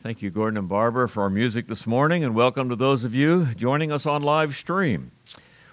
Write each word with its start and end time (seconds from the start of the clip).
Thank 0.00 0.22
you, 0.22 0.30
Gordon 0.30 0.58
and 0.58 0.68
Barbara, 0.68 1.08
for 1.08 1.24
our 1.24 1.30
music 1.30 1.66
this 1.66 1.84
morning, 1.84 2.22
and 2.22 2.32
welcome 2.32 2.68
to 2.68 2.76
those 2.76 3.02
of 3.02 3.16
you 3.16 3.46
joining 3.56 3.90
us 3.90 4.06
on 4.06 4.22
live 4.22 4.54
stream. 4.54 5.10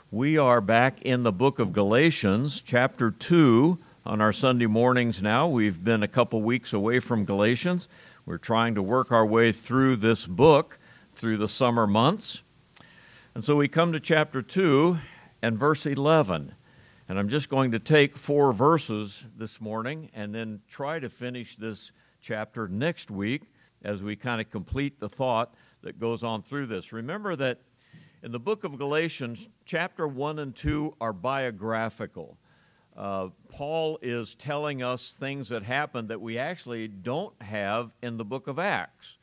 We 0.09 0.35
are 0.35 0.61
back 0.61 0.99
in 1.03 1.21
the 1.21 1.31
book 1.31 1.59
of 1.59 1.71
Galatians, 1.71 2.63
chapter 2.63 3.11
2, 3.11 3.77
on 4.03 4.21
our 4.21 4.33
Sunday 4.33 4.65
mornings 4.65 5.21
now. 5.21 5.47
We've 5.47 5.81
been 5.81 6.01
a 6.01 6.07
couple 6.07 6.41
weeks 6.41 6.73
away 6.73 6.99
from 6.99 7.23
Galatians. 7.23 7.87
We're 8.25 8.39
trying 8.39 8.73
to 8.73 8.81
work 8.81 9.11
our 9.11 9.25
way 9.25 9.51
through 9.51 9.97
this 9.97 10.25
book 10.25 10.79
through 11.13 11.37
the 11.37 11.47
summer 11.47 11.85
months. 11.85 12.41
And 13.35 13.43
so 13.43 13.55
we 13.55 13.67
come 13.67 13.93
to 13.93 13.99
chapter 13.99 14.41
2 14.41 14.97
and 15.43 15.55
verse 15.55 15.85
11. 15.85 16.55
And 17.07 17.19
I'm 17.19 17.29
just 17.29 17.47
going 17.47 17.69
to 17.71 17.79
take 17.79 18.17
four 18.17 18.51
verses 18.53 19.27
this 19.37 19.61
morning 19.61 20.09
and 20.15 20.33
then 20.33 20.61
try 20.67 20.97
to 20.97 21.11
finish 21.11 21.55
this 21.55 21.91
chapter 22.21 22.67
next 22.67 23.11
week 23.11 23.43
as 23.85 24.01
we 24.01 24.15
kind 24.15 24.41
of 24.41 24.49
complete 24.49 24.99
the 24.99 25.07
thought 25.07 25.53
that 25.83 25.99
goes 25.99 26.23
on 26.23 26.41
through 26.41 26.65
this. 26.65 26.91
Remember 26.91 27.35
that 27.35 27.61
in 28.23 28.31
the 28.31 28.39
book 28.39 28.63
of 28.63 28.77
Galatians, 28.77 29.47
chapter 29.63 30.07
1 30.07 30.39
and 30.39 30.55
2 30.55 30.95
are 30.99 31.13
biographical. 31.13 32.37
Uh, 32.97 33.29
Paul 33.49 33.99
is 34.01 34.33
telling 34.33 34.81
us 34.81 35.13
things 35.13 35.49
that 35.49 35.61
happened 35.63 36.09
that 36.09 36.19
we 36.19 36.39
actually 36.39 36.87
don't 36.87 37.39
have 37.41 37.91
in 38.01 38.17
the 38.17 38.25
book 38.25 38.47
of 38.47 38.57
Acts. 38.57 39.17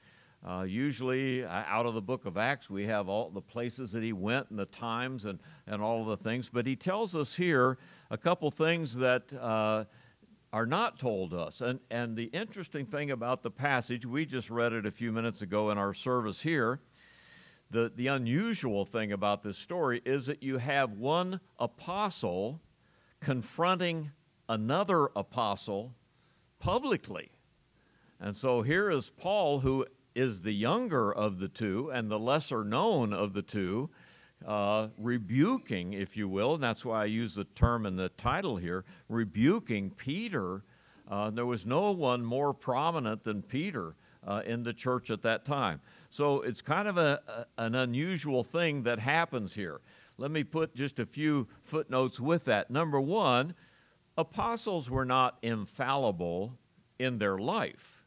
Uh, 0.47 0.63
usually, 0.63 1.45
uh, 1.45 1.49
out 1.49 1.87
of 1.87 1.95
the 1.95 2.03
book 2.03 2.25
of 2.25 2.37
Acts, 2.37 2.71
we 2.71 2.87
have 2.87 3.09
all 3.09 3.31
the 3.31 3.41
places 3.41 3.91
that 3.93 4.03
he 4.03 4.13
went 4.13 4.51
and 4.51 4.59
the 4.59 4.67
times 4.67 5.25
and, 5.25 5.41
and 5.67 5.83
all 5.83 6.03
of 6.03 6.07
the 6.07 6.17
things. 6.17 6.49
But 6.53 6.67
he 6.67 6.77
tells 6.77 7.17
us 7.17 7.35
here 7.35 7.79
a 8.11 8.19
couple 8.19 8.51
things 8.51 8.97
that 8.97 9.33
uh, 9.33 9.85
are 10.53 10.67
not 10.67 10.99
told 10.99 11.33
us. 11.33 11.61
And, 11.61 11.81
and 11.91 12.17
the 12.17 12.25
interesting 12.25 12.85
thing 12.85 13.11
about 13.11 13.43
the 13.43 13.51
passage, 13.51 14.05
we 14.05 14.27
just 14.27 14.51
read 14.51 14.73
it 14.73 14.85
a 14.85 14.91
few 14.91 15.11
minutes 15.11 15.41
ago 15.41 15.71
in 15.71 15.79
our 15.79 15.95
service 15.95 16.43
here. 16.43 16.81
The, 17.71 17.91
the 17.95 18.09
unusual 18.09 18.85
thing 18.85 19.13
about 19.13 19.43
this 19.43 19.57
story 19.57 20.03
is 20.05 20.27
that 20.27 20.43
you 20.43 20.59
have 20.59 20.93
one 20.93 21.41
apostle 21.59 22.61
confronting 23.21 24.11
another 24.47 25.07
apostle 25.17 25.95
publicly. 26.59 27.31
And 28.21 28.37
so 28.37 28.61
here 28.61 28.91
is 28.91 29.11
Paul, 29.11 29.61
who 29.61 29.87
is 30.15 30.43
the 30.43 30.53
younger 30.53 31.11
of 31.11 31.39
the 31.39 31.49
two 31.49 31.91
and 31.91 32.11
the 32.11 32.19
lesser 32.19 32.63
known 32.63 33.15
of 33.15 33.33
the 33.33 33.43
two, 33.43 33.89
uh, 34.47 34.89
rebuking, 34.99 35.93
if 35.93 36.17
you 36.17 36.29
will, 36.29 36.55
and 36.55 36.63
that's 36.63 36.85
why 36.85 37.03
I 37.03 37.05
use 37.07 37.35
the 37.35 37.45
term 37.45 37.87
in 37.87 37.97
the 37.97 38.09
title 38.11 38.57
here, 38.57 38.85
rebuking 39.09 39.91
Peter. 39.91 40.63
Uh, 41.09 41.31
there 41.31 41.47
was 41.47 41.67
no 41.67 41.93
one 41.93 42.25
more 42.25 42.55
prominent 42.55 43.25
than 43.25 43.43
Peter 43.43 43.95
uh, 44.27 44.43
in 44.47 44.63
the 44.63 44.73
church 44.73 45.11
at 45.11 45.23
that 45.23 45.45
time. 45.45 45.81
So 46.11 46.43
it's 46.43 46.63
kind 46.63 46.89
of 46.89 46.97
a, 46.97 47.21
a, 47.27 47.63
an 47.65 47.75
unusual 47.75 48.45
thing 48.45 48.83
that 48.85 48.99
happens 48.99 49.55
here. 49.55 49.81
Let 50.19 50.31
me 50.31 50.45
put 50.45 50.75
just 50.75 50.99
a 50.99 51.07
few 51.07 51.49
footnotes 51.63 52.21
with 52.21 52.45
that. 52.45 52.71
Number 52.71 53.01
one, 53.01 53.55
apostles 54.17 54.91
were 54.91 55.05
not 55.05 55.39
infallible 55.43 56.59
in 56.99 57.19
their 57.19 57.39
life. 57.39 58.05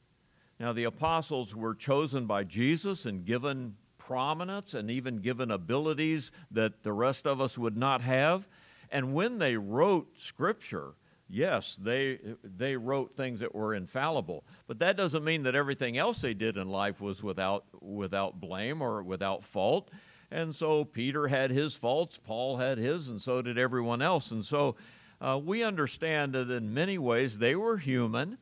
Now, 0.59 0.71
the 0.71 0.85
apostles 0.85 1.53
were 1.53 1.75
chosen 1.75 2.25
by 2.27 2.45
Jesus 2.45 3.05
and 3.05 3.25
given 3.25 3.75
prominence 4.07 4.73
and 4.73 4.91
even 4.91 5.17
given 5.17 5.51
abilities 5.51 6.31
that 6.51 6.83
the 6.83 6.93
rest 6.93 7.25
of 7.25 7.41
us 7.41 7.57
would 7.57 7.77
not 7.77 8.01
have. 8.01 8.47
And 8.91 9.13
when 9.13 9.39
they 9.39 9.57
wrote 9.57 10.19
Scripture, 10.19 10.93
yes, 11.27 11.75
they, 11.81 12.19
they 12.43 12.75
wrote 12.75 13.15
things 13.15 13.39
that 13.39 13.55
were 13.55 13.73
infallible. 13.73 14.43
But 14.67 14.79
that 14.79 14.97
doesn't 14.97 15.23
mean 15.23 15.43
that 15.43 15.55
everything 15.55 15.97
else 15.97 16.21
they 16.21 16.33
did 16.33 16.57
in 16.57 16.69
life 16.69 17.01
was 17.01 17.23
without, 17.23 17.65
without 17.81 18.39
blame 18.39 18.81
or 18.81 19.01
without 19.01 19.43
fault. 19.43 19.89
And 20.31 20.53
so 20.53 20.85
Peter 20.85 21.27
had 21.27 21.51
his 21.51 21.75
faults, 21.75 22.19
Paul 22.23 22.57
had 22.57 22.77
his, 22.77 23.07
and 23.07 23.21
so 23.21 23.41
did 23.41 23.57
everyone 23.57 24.01
else. 24.01 24.31
And 24.31 24.45
so 24.45 24.75
uh, 25.21 25.39
we 25.43 25.63
understand 25.63 26.33
that 26.33 26.49
in 26.51 26.73
many 26.73 26.97
ways 26.97 27.37
they 27.37 27.55
were 27.55 27.77
human, 27.77 28.37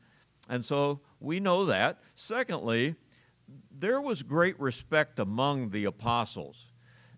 and 0.49 0.65
so 0.65 1.01
we 1.19 1.39
know 1.39 1.65
that. 1.65 1.99
Secondly, 2.15 2.95
there 3.77 4.01
was 4.01 4.23
great 4.23 4.59
respect 4.59 5.19
among 5.19 5.69
the 5.71 5.85
apostles. 5.85 6.71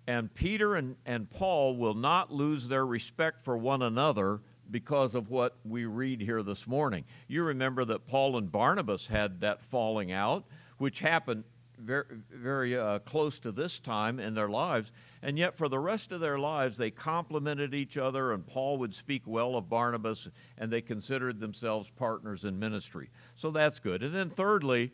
And 0.08 0.34
Peter 0.34 0.76
and, 0.76 0.96
and 1.06 1.30
Paul 1.30 1.76
will 1.76 1.96
not 1.96 2.32
lose 2.32 2.68
their 2.68 2.86
respect 2.86 3.42
for 3.42 3.58
one 3.58 3.82
another 3.82 4.42
because 4.70 5.16
of 5.16 5.30
what 5.30 5.58
we 5.64 5.86
read 5.86 6.22
here 6.22 6.44
this 6.44 6.68
morning. 6.68 7.06
You 7.28 7.44
remember 7.44 7.86
that 7.86 8.08
Paul 8.08 8.38
and 8.38 8.52
Barnabas 8.52 9.08
had 9.08 9.42
that 9.42 9.62
falling 9.62 10.12
out, 10.12 10.46
which 10.78 11.00
happened 11.00 11.44
very, 11.78 12.06
very 12.32 12.78
uh, 12.78 13.00
close 13.00 13.40
to 13.40 13.52
this 13.52 13.80
time 13.80 14.20
in 14.20 14.34
their 14.34 14.48
lives. 14.48 14.92
And 15.22 15.38
yet, 15.38 15.58
for 15.58 15.68
the 15.68 15.80
rest 15.80 16.12
of 16.12 16.20
their 16.20 16.40
lives, 16.40 16.78
they 16.78 16.92
complimented 16.92 17.74
each 17.74 17.98
other, 17.98 18.32
and 18.32 18.46
Paul 18.46 18.78
would 18.78 18.94
speak 18.94 19.24
well 19.26 19.56
of 19.56 19.70
Barnabas, 19.70 20.28
and 20.58 20.72
they 20.72 20.82
considered 20.82 21.40
themselves 21.40 21.90
partners 21.96 22.46
in 22.46 22.60
ministry. 22.60 23.10
So 23.36 23.52
that's 23.52 23.80
good. 23.80 24.04
And 24.04 24.14
then, 24.14 24.30
thirdly, 24.30 24.94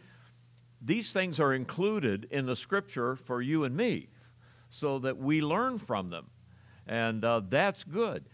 these 0.82 1.14
things 1.14 1.40
are 1.40 1.54
included 1.54 2.28
in 2.32 2.46
the 2.46 2.56
scripture 2.56 3.16
for 3.16 3.42
you 3.42 3.64
and 3.64 3.76
me 3.76 4.10
so 4.70 4.98
that 5.00 5.18
we 5.18 5.42
learn 5.42 5.78
from 5.78 6.10
them. 6.10 6.28
And 6.88 7.24
uh, 7.24 7.42
that's 7.48 7.84
good. 7.84 8.26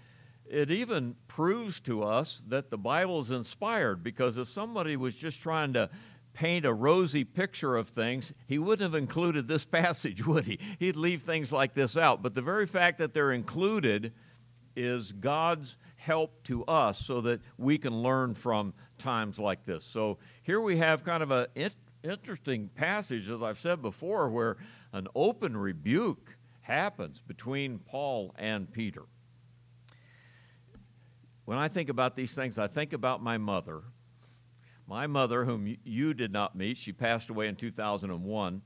It 0.49 0.71
even 0.71 1.15
proves 1.27 1.81
to 1.81 2.03
us 2.03 2.41
that 2.47 2.69
the 2.69 2.77
Bible 2.77 3.19
is 3.19 3.31
inspired 3.31 4.01
because 4.01 4.37
if 4.37 4.47
somebody 4.47 4.95
was 4.95 5.15
just 5.15 5.41
trying 5.41 5.73
to 5.73 5.89
paint 6.33 6.65
a 6.65 6.73
rosy 6.73 7.23
picture 7.23 7.75
of 7.75 7.89
things, 7.89 8.31
he 8.45 8.57
wouldn't 8.57 8.93
have 8.93 8.97
included 8.97 9.47
this 9.47 9.65
passage, 9.65 10.25
would 10.25 10.45
he? 10.45 10.59
He'd 10.79 10.95
leave 10.95 11.23
things 11.23 11.51
like 11.51 11.73
this 11.73 11.97
out. 11.97 12.23
But 12.23 12.35
the 12.35 12.41
very 12.41 12.65
fact 12.65 12.99
that 12.99 13.13
they're 13.13 13.33
included 13.33 14.13
is 14.75 15.11
God's 15.11 15.75
help 15.95 16.43
to 16.43 16.63
us 16.65 16.99
so 16.99 17.19
that 17.21 17.41
we 17.57 17.77
can 17.77 18.01
learn 18.01 18.33
from 18.33 18.73
times 18.97 19.37
like 19.39 19.65
this. 19.65 19.83
So 19.83 20.19
here 20.43 20.61
we 20.61 20.77
have 20.77 21.03
kind 21.03 21.23
of 21.23 21.31
a 21.31 21.49
interesting 22.03 22.69
passage, 22.69 23.29
as 23.29 23.41
I've 23.41 23.59
said 23.59 23.81
before, 23.81 24.29
where 24.29 24.57
an 24.93 25.07
open 25.15 25.57
rebuke 25.57 26.37
happens 26.61 27.21
between 27.21 27.79
Paul 27.79 28.33
and 28.37 28.71
Peter. 28.71 29.03
When 31.45 31.57
I 31.57 31.69
think 31.69 31.89
about 31.89 32.15
these 32.15 32.35
things, 32.35 32.59
I 32.59 32.67
think 32.67 32.91
about 32.91 33.23
my 33.23 33.37
mother. 33.37 33.83
My 34.85 35.07
mother, 35.07 35.45
whom 35.45 35.77
you 35.83 36.13
did 36.13 36.31
not 36.31 36.55
meet, 36.55 36.77
she 36.77 36.91
passed 36.91 37.29
away 37.29 37.47
in 37.47 37.55
2001, 37.55 38.61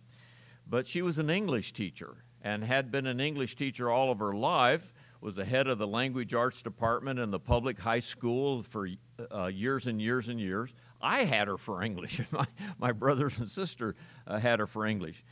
but 0.67 0.87
she 0.87 1.01
was 1.01 1.17
an 1.17 1.29
English 1.29 1.73
teacher 1.73 2.23
and 2.41 2.63
had 2.63 2.91
been 2.91 3.05
an 3.05 3.19
English 3.19 3.55
teacher 3.55 3.89
all 3.89 4.11
of 4.11 4.19
her 4.19 4.33
life, 4.33 4.93
was 5.19 5.35
the 5.35 5.45
head 5.45 5.67
of 5.67 5.77
the 5.77 5.85
language 5.87 6.33
arts 6.33 6.63
department 6.63 7.19
in 7.19 7.29
the 7.29 7.39
public 7.39 7.79
high 7.79 7.99
school 7.99 8.63
for 8.63 8.87
uh, 9.31 9.45
years 9.45 9.85
and 9.85 10.01
years 10.01 10.27
and 10.27 10.39
years. 10.39 10.73
I 11.01 11.25
had 11.25 11.47
her 11.47 11.57
for 11.57 11.83
English. 11.83 12.21
my, 12.31 12.47
my 12.77 12.91
brothers 12.91 13.39
and 13.39 13.49
sister 13.49 13.95
uh, 14.27 14.39
had 14.39 14.59
her 14.59 14.67
for 14.67 14.85
English. 14.85 15.23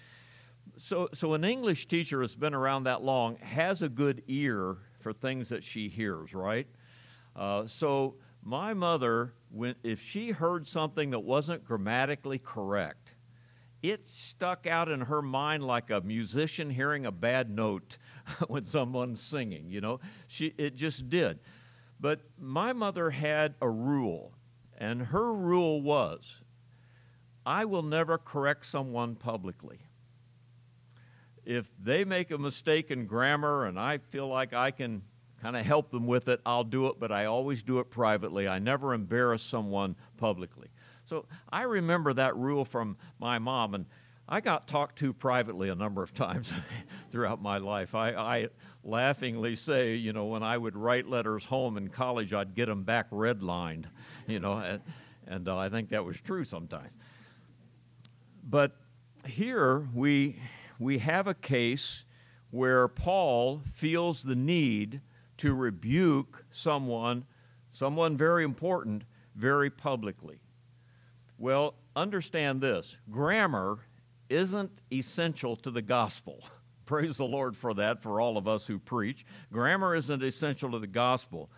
So, 0.77 1.09
so 1.13 1.33
an 1.33 1.43
English 1.43 1.87
teacher 1.87 2.21
has 2.21 2.35
been 2.35 2.53
around 2.53 2.83
that 2.83 3.01
long 3.01 3.37
has 3.37 3.81
a 3.81 3.89
good 3.89 4.23
ear 4.27 4.77
for 4.99 5.13
things 5.13 5.49
that 5.49 5.63
she 5.63 5.89
hears, 5.89 6.33
right? 6.33 6.67
Uh, 7.35 7.67
so 7.67 8.15
my 8.43 8.73
mother, 8.73 9.33
when, 9.49 9.75
if 9.83 10.01
she 10.01 10.31
heard 10.31 10.67
something 10.67 11.11
that 11.11 11.19
wasn't 11.19 11.65
grammatically 11.65 12.39
correct, 12.39 13.15
it 13.81 14.05
stuck 14.05 14.67
out 14.67 14.89
in 14.89 15.01
her 15.01 15.21
mind 15.21 15.63
like 15.63 15.89
a 15.89 16.01
musician 16.01 16.69
hearing 16.69 17.05
a 17.05 17.11
bad 17.11 17.49
note 17.49 17.97
when 18.47 18.65
someone's 18.65 19.21
singing, 19.21 19.69
you 19.69 19.81
know? 19.81 19.99
She, 20.27 20.53
it 20.57 20.75
just 20.75 21.09
did. 21.09 21.39
But 21.99 22.21
my 22.37 22.73
mother 22.73 23.09
had 23.09 23.55
a 23.61 23.69
rule 23.69 24.33
and 24.79 25.01
her 25.07 25.33
rule 25.33 25.81
was 25.81 26.37
I 27.45 27.65
will 27.65 27.83
never 27.83 28.17
correct 28.17 28.65
someone 28.65 29.15
publicly. 29.15 29.79
If 31.45 31.71
they 31.81 32.05
make 32.05 32.31
a 32.31 32.37
mistake 32.37 32.91
in 32.91 33.05
grammar 33.05 33.65
and 33.65 33.79
I 33.79 33.97
feel 33.97 34.27
like 34.27 34.53
I 34.53 34.71
can 34.71 35.01
kind 35.41 35.57
of 35.57 35.65
help 35.65 35.89
them 35.89 36.05
with 36.05 36.27
it, 36.27 36.41
I'll 36.45 36.63
do 36.63 36.87
it, 36.87 36.99
but 36.99 37.11
I 37.11 37.25
always 37.25 37.63
do 37.63 37.79
it 37.79 37.89
privately. 37.89 38.47
I 38.47 38.59
never 38.59 38.93
embarrass 38.93 39.41
someone 39.41 39.95
publicly. 40.17 40.67
So 41.05 41.25
I 41.51 41.63
remember 41.63 42.13
that 42.13 42.35
rule 42.35 42.65
from 42.65 42.97
my 43.19 43.39
mom, 43.39 43.73
and 43.73 43.85
I 44.27 44.41
got 44.41 44.67
talked 44.67 44.99
to 44.99 45.11
privately 45.11 45.69
a 45.69 45.75
number 45.75 46.03
of 46.03 46.13
times 46.13 46.53
throughout 47.09 47.41
my 47.41 47.57
life. 47.57 47.95
I, 47.95 48.11
I, 48.11 48.47
laughingly 48.83 49.55
say, 49.55 49.95
you 49.95 50.13
know, 50.13 50.25
when 50.25 50.41
I 50.41 50.57
would 50.57 50.75
write 50.77 51.07
letters 51.07 51.45
home 51.45 51.77
in 51.77 51.89
college, 51.89 52.31
I'd 52.31 52.55
get 52.55 52.67
them 52.67 52.83
back 52.83 53.09
redlined 53.09 53.85
you 54.33 54.39
know, 54.39 54.57
and, 54.57 54.81
and 55.27 55.47
uh, 55.47 55.57
I 55.57 55.69
think 55.69 55.89
that 55.89 56.05
was 56.05 56.21
true 56.21 56.45
sometimes. 56.45 56.91
But 58.47 58.75
here 59.25 59.87
we, 59.93 60.39
we 60.77 60.99
have 60.99 61.27
a 61.27 61.33
case 61.33 62.05
where 62.51 62.87
Paul 62.87 63.61
feels 63.73 64.23
the 64.23 64.35
need 64.35 65.01
to 65.37 65.53
rebuke 65.53 66.45
someone, 66.51 67.25
someone 67.71 68.17
very 68.17 68.43
important, 68.43 69.03
very 69.35 69.69
publicly. 69.69 70.41
Well, 71.37 71.75
understand 71.95 72.61
this 72.61 72.97
grammar 73.09 73.79
isn't 74.29 74.81
essential 74.91 75.55
to 75.57 75.71
the 75.71 75.81
gospel. 75.81 76.43
Praise 76.85 77.17
the 77.17 77.25
Lord 77.25 77.55
for 77.55 77.73
that, 77.75 78.01
for 78.01 78.19
all 78.19 78.37
of 78.37 78.47
us 78.47 78.67
who 78.67 78.79
preach. 78.79 79.25
Grammar 79.51 79.95
isn't 79.95 80.23
essential 80.23 80.71
to 80.71 80.79
the 80.79 80.87
gospel, 80.87 81.49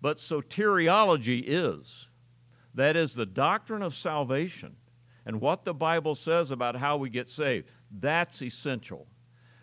but 0.00 0.18
soteriology 0.18 1.42
is. 1.44 2.07
That 2.78 2.96
is 2.96 3.14
the 3.14 3.26
doctrine 3.26 3.82
of 3.82 3.92
salvation 3.92 4.76
and 5.26 5.40
what 5.40 5.64
the 5.64 5.74
Bible 5.74 6.14
says 6.14 6.52
about 6.52 6.76
how 6.76 6.96
we 6.96 7.10
get 7.10 7.28
saved. 7.28 7.66
That's 7.90 8.40
essential. 8.40 9.08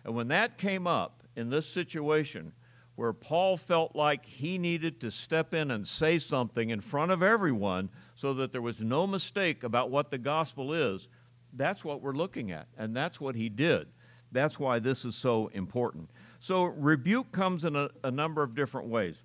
And 0.04 0.14
when 0.14 0.28
that 0.28 0.58
came 0.58 0.86
up 0.86 1.22
in 1.34 1.48
this 1.48 1.66
situation, 1.66 2.52
where 2.94 3.14
Paul 3.14 3.56
felt 3.56 3.96
like 3.96 4.26
he 4.26 4.58
needed 4.58 5.00
to 5.00 5.10
step 5.10 5.54
in 5.54 5.70
and 5.70 5.88
say 5.88 6.18
something 6.18 6.68
in 6.68 6.82
front 6.82 7.10
of 7.10 7.22
everyone 7.22 7.88
so 8.16 8.34
that 8.34 8.52
there 8.52 8.60
was 8.60 8.82
no 8.82 9.06
mistake 9.06 9.64
about 9.64 9.90
what 9.90 10.10
the 10.10 10.18
gospel 10.18 10.74
is, 10.74 11.08
that's 11.54 11.82
what 11.82 12.02
we're 12.02 12.12
looking 12.12 12.52
at. 12.52 12.66
And 12.76 12.94
that's 12.94 13.18
what 13.18 13.34
he 13.34 13.48
did. 13.48 13.86
That's 14.30 14.58
why 14.60 14.78
this 14.78 15.06
is 15.06 15.14
so 15.14 15.46
important. 15.54 16.10
So, 16.38 16.64
rebuke 16.64 17.32
comes 17.32 17.64
in 17.64 17.76
a, 17.76 17.88
a 18.04 18.10
number 18.10 18.42
of 18.42 18.54
different 18.54 18.88
ways. 18.88 19.16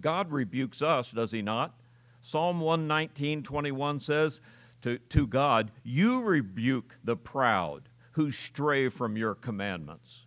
God 0.00 0.30
rebukes 0.30 0.80
us, 0.80 1.10
does 1.10 1.32
he 1.32 1.42
not? 1.42 1.74
Psalm 2.26 2.58
119, 2.58 3.42
21 3.42 4.00
says 4.00 4.40
to, 4.80 4.96
to 4.96 5.26
God, 5.26 5.70
You 5.82 6.22
rebuke 6.22 6.96
the 7.04 7.18
proud 7.18 7.90
who 8.12 8.30
stray 8.30 8.88
from 8.88 9.18
your 9.18 9.34
commandments. 9.34 10.24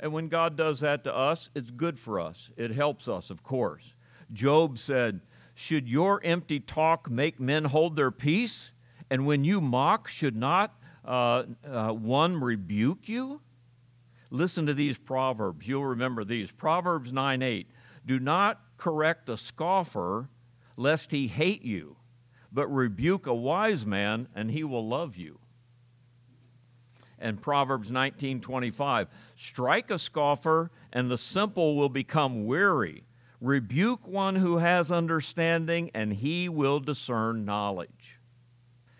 And 0.00 0.14
when 0.14 0.28
God 0.28 0.56
does 0.56 0.80
that 0.80 1.04
to 1.04 1.14
us, 1.14 1.50
it's 1.54 1.70
good 1.70 2.00
for 2.00 2.18
us. 2.18 2.48
It 2.56 2.70
helps 2.70 3.06
us, 3.06 3.28
of 3.28 3.42
course. 3.42 3.92
Job 4.32 4.78
said, 4.78 5.20
Should 5.54 5.90
your 5.90 6.22
empty 6.24 6.58
talk 6.58 7.10
make 7.10 7.38
men 7.38 7.66
hold 7.66 7.96
their 7.96 8.10
peace? 8.10 8.70
And 9.10 9.26
when 9.26 9.44
you 9.44 9.60
mock, 9.60 10.08
should 10.08 10.36
not 10.36 10.74
uh, 11.04 11.42
uh, 11.68 11.90
one 11.90 12.40
rebuke 12.40 13.10
you? 13.10 13.42
Listen 14.30 14.64
to 14.64 14.72
these 14.72 14.96
proverbs. 14.96 15.68
You'll 15.68 15.84
remember 15.84 16.24
these. 16.24 16.50
Proverbs 16.50 17.12
9 17.12 17.42
8. 17.42 17.68
Do 18.06 18.18
not 18.18 18.62
correct 18.78 19.28
a 19.28 19.36
scoffer, 19.36 20.30
lest 20.80 21.10
he 21.10 21.28
hate 21.28 21.60
you, 21.60 21.94
but 22.50 22.66
rebuke 22.68 23.26
a 23.26 23.34
wise 23.34 23.84
man, 23.84 24.26
and 24.34 24.50
he 24.50 24.64
will 24.64 24.88
love 24.88 25.18
you. 25.18 25.38
And 27.18 27.38
Proverbs 27.38 27.90
19 27.90 28.40
25. 28.40 29.08
Strike 29.36 29.90
a 29.90 29.98
scoffer, 29.98 30.70
and 30.90 31.10
the 31.10 31.18
simple 31.18 31.76
will 31.76 31.90
become 31.90 32.46
weary. 32.46 33.04
Rebuke 33.42 34.08
one 34.08 34.36
who 34.36 34.56
has 34.56 34.90
understanding, 34.90 35.90
and 35.92 36.14
he 36.14 36.48
will 36.48 36.80
discern 36.80 37.44
knowledge. 37.44 38.18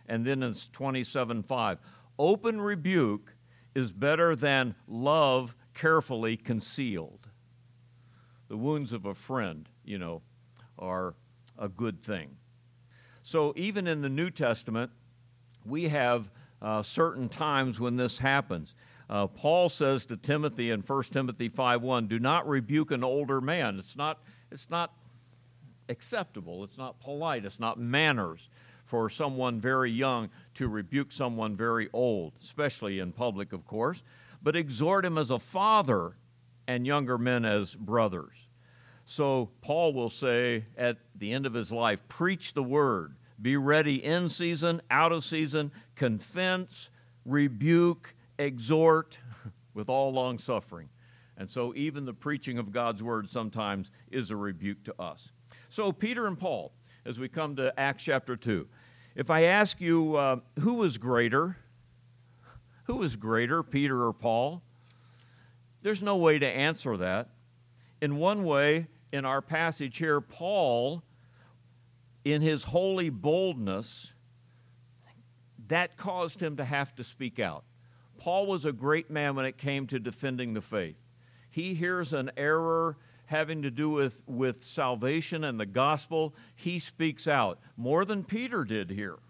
And 0.06 0.26
then 0.26 0.42
in 0.42 0.52
27 0.52 1.42
5. 1.42 1.78
Open 2.18 2.60
rebuke 2.60 3.36
is 3.74 3.90
better 3.90 4.36
than 4.36 4.74
love 4.86 5.56
carefully 5.72 6.36
concealed. 6.36 7.28
The 8.48 8.58
wounds 8.58 8.92
of 8.92 9.06
a 9.06 9.14
friend, 9.14 9.66
you 9.82 9.96
know, 9.96 10.20
are 10.78 11.14
a 11.60 11.68
good 11.68 12.00
thing. 12.00 12.36
So 13.22 13.52
even 13.54 13.86
in 13.86 14.02
the 14.02 14.08
New 14.08 14.30
Testament, 14.30 14.90
we 15.64 15.88
have 15.88 16.30
uh, 16.60 16.82
certain 16.82 17.28
times 17.28 17.78
when 17.78 17.96
this 17.96 18.18
happens. 18.18 18.74
Uh, 19.08 19.26
Paul 19.26 19.68
says 19.68 20.06
to 20.06 20.16
Timothy 20.16 20.70
in 20.70 20.80
1 20.82 21.12
Timothy 21.12 21.48
5:1, 21.48 22.08
"Do 22.08 22.18
not 22.18 22.48
rebuke 22.48 22.90
an 22.90 23.04
older 23.04 23.40
man. 23.40 23.78
It's 23.78 23.96
not, 23.96 24.22
it's 24.50 24.70
not 24.70 24.92
acceptable. 25.88 26.64
It's 26.64 26.78
not 26.78 27.00
polite. 27.00 27.44
It's 27.44 27.60
not 27.60 27.78
manners 27.78 28.48
for 28.84 29.08
someone 29.08 29.60
very 29.60 29.90
young 29.90 30.30
to 30.54 30.68
rebuke 30.68 31.12
someone 31.12 31.56
very 31.56 31.88
old, 31.92 32.32
especially 32.42 32.98
in 32.98 33.12
public, 33.12 33.52
of 33.52 33.64
course, 33.64 34.02
but 34.42 34.56
exhort 34.56 35.04
him 35.04 35.18
as 35.18 35.30
a 35.30 35.38
father 35.38 36.16
and 36.66 36.86
younger 36.86 37.18
men 37.18 37.44
as 37.44 37.74
brothers. 37.74 38.48
So 39.10 39.50
Paul 39.60 39.92
will 39.92 40.08
say 40.08 40.66
at 40.78 40.98
the 41.16 41.32
end 41.32 41.44
of 41.44 41.52
his 41.52 41.72
life, 41.72 42.06
preach 42.06 42.54
the 42.54 42.62
word, 42.62 43.16
be 43.42 43.56
ready 43.56 43.96
in 43.96 44.28
season, 44.28 44.80
out 44.88 45.10
of 45.10 45.24
season, 45.24 45.72
convince, 45.96 46.90
rebuke, 47.24 48.14
exhort 48.38 49.18
with 49.74 49.88
all 49.88 50.12
long 50.12 50.38
suffering. 50.38 50.90
And 51.36 51.50
so 51.50 51.74
even 51.74 52.04
the 52.04 52.14
preaching 52.14 52.56
of 52.56 52.70
God's 52.70 53.02
word 53.02 53.28
sometimes 53.28 53.90
is 54.12 54.30
a 54.30 54.36
rebuke 54.36 54.84
to 54.84 54.94
us. 54.96 55.30
So 55.70 55.90
Peter 55.90 56.28
and 56.28 56.38
Paul, 56.38 56.72
as 57.04 57.18
we 57.18 57.28
come 57.28 57.56
to 57.56 57.74
Acts 57.76 58.04
chapter 58.04 58.36
2, 58.36 58.68
if 59.16 59.28
I 59.28 59.42
ask 59.42 59.80
you, 59.80 60.14
uh, 60.14 60.36
who 60.60 60.74
was 60.74 60.98
greater? 60.98 61.56
Who 62.84 62.98
was 62.98 63.16
greater, 63.16 63.64
Peter 63.64 64.06
or 64.06 64.12
Paul? 64.12 64.62
There's 65.82 66.00
no 66.00 66.16
way 66.16 66.38
to 66.38 66.46
answer 66.46 66.96
that. 66.96 67.30
In 68.00 68.16
one 68.16 68.44
way, 68.44 68.86
in 69.12 69.24
our 69.24 69.42
passage 69.42 69.98
here, 69.98 70.20
Paul, 70.20 71.02
in 72.24 72.42
his 72.42 72.64
holy 72.64 73.10
boldness, 73.10 74.12
that 75.68 75.96
caused 75.96 76.40
him 76.40 76.56
to 76.56 76.64
have 76.64 76.94
to 76.96 77.04
speak 77.04 77.38
out. 77.38 77.64
Paul 78.18 78.46
was 78.46 78.64
a 78.64 78.72
great 78.72 79.10
man 79.10 79.34
when 79.34 79.46
it 79.46 79.56
came 79.56 79.86
to 79.86 79.98
defending 79.98 80.54
the 80.54 80.60
faith. 80.60 80.98
He 81.48 81.74
hears 81.74 82.12
an 82.12 82.30
error 82.36 82.96
having 83.30 83.62
to 83.62 83.70
do 83.70 83.88
with, 83.88 84.24
with 84.26 84.64
salvation 84.64 85.44
and 85.44 85.58
the 85.60 85.64
gospel, 85.64 86.34
he 86.56 86.80
speaks 86.80 87.28
out 87.28 87.60
more 87.76 88.04
than 88.04 88.24
Peter 88.24 88.64
did 88.64 88.90
here. 88.90 89.20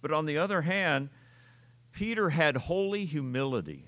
But 0.00 0.12
on 0.12 0.26
the 0.26 0.38
other 0.38 0.62
hand, 0.62 1.10
Peter 1.90 2.30
had 2.30 2.56
holy 2.56 3.04
humility. 3.04 3.86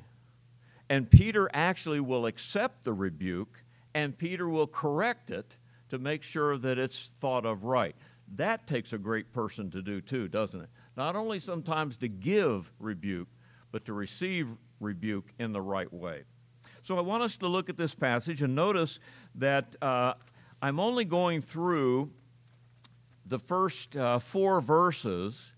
And 0.89 1.09
Peter 1.09 1.49
actually 1.55 2.01
will 2.01 2.27
accept 2.27 2.83
the 2.83 2.93
rebuke 2.93 3.62
and 3.95 4.17
Peter 4.17 4.49
will 4.49 4.67
correct 4.67 5.31
it 5.31 5.57
to 5.89 5.99
make 5.99 6.23
sure 6.23 6.57
that 6.57 6.79
it's 6.79 7.13
thought 7.21 7.45
of 7.45 7.65
right. 7.65 7.95
That 8.37 8.67
takes 8.67 8.93
a 8.93 8.99
great 8.99 9.33
person 9.33 9.71
to 9.73 9.83
do 9.83 10.01
too, 10.01 10.29
doesn't 10.29 10.61
it? 10.61 10.69
Not 10.97 11.17
only 11.17 11.39
sometimes 11.39 11.97
to 11.99 12.09
give 12.09 12.73
rebuke, 12.79 13.29
but 13.71 13.85
to 13.87 13.93
receive 13.93 14.49
rebuke 14.81 15.33
in 15.39 15.53
the 15.53 15.61
right 15.61 15.93
way. 15.93 16.25
So 16.83 16.99
I 16.99 17.01
want 17.01 17.23
us 17.23 17.37
to 17.39 17.47
look 17.47 17.69
at 17.69 17.77
this 17.77 17.95
passage 17.95 18.43
and 18.43 18.55
notice 18.55 18.99
that 19.35 19.77
uh, 19.83 20.15
I'm 20.61 20.81
only 20.81 21.05
going 21.05 21.41
through 21.41 22.11
the 23.27 23.39
first 23.39 23.97
uh, 23.97 24.19
four 24.19 24.61
verses, 24.61 25.53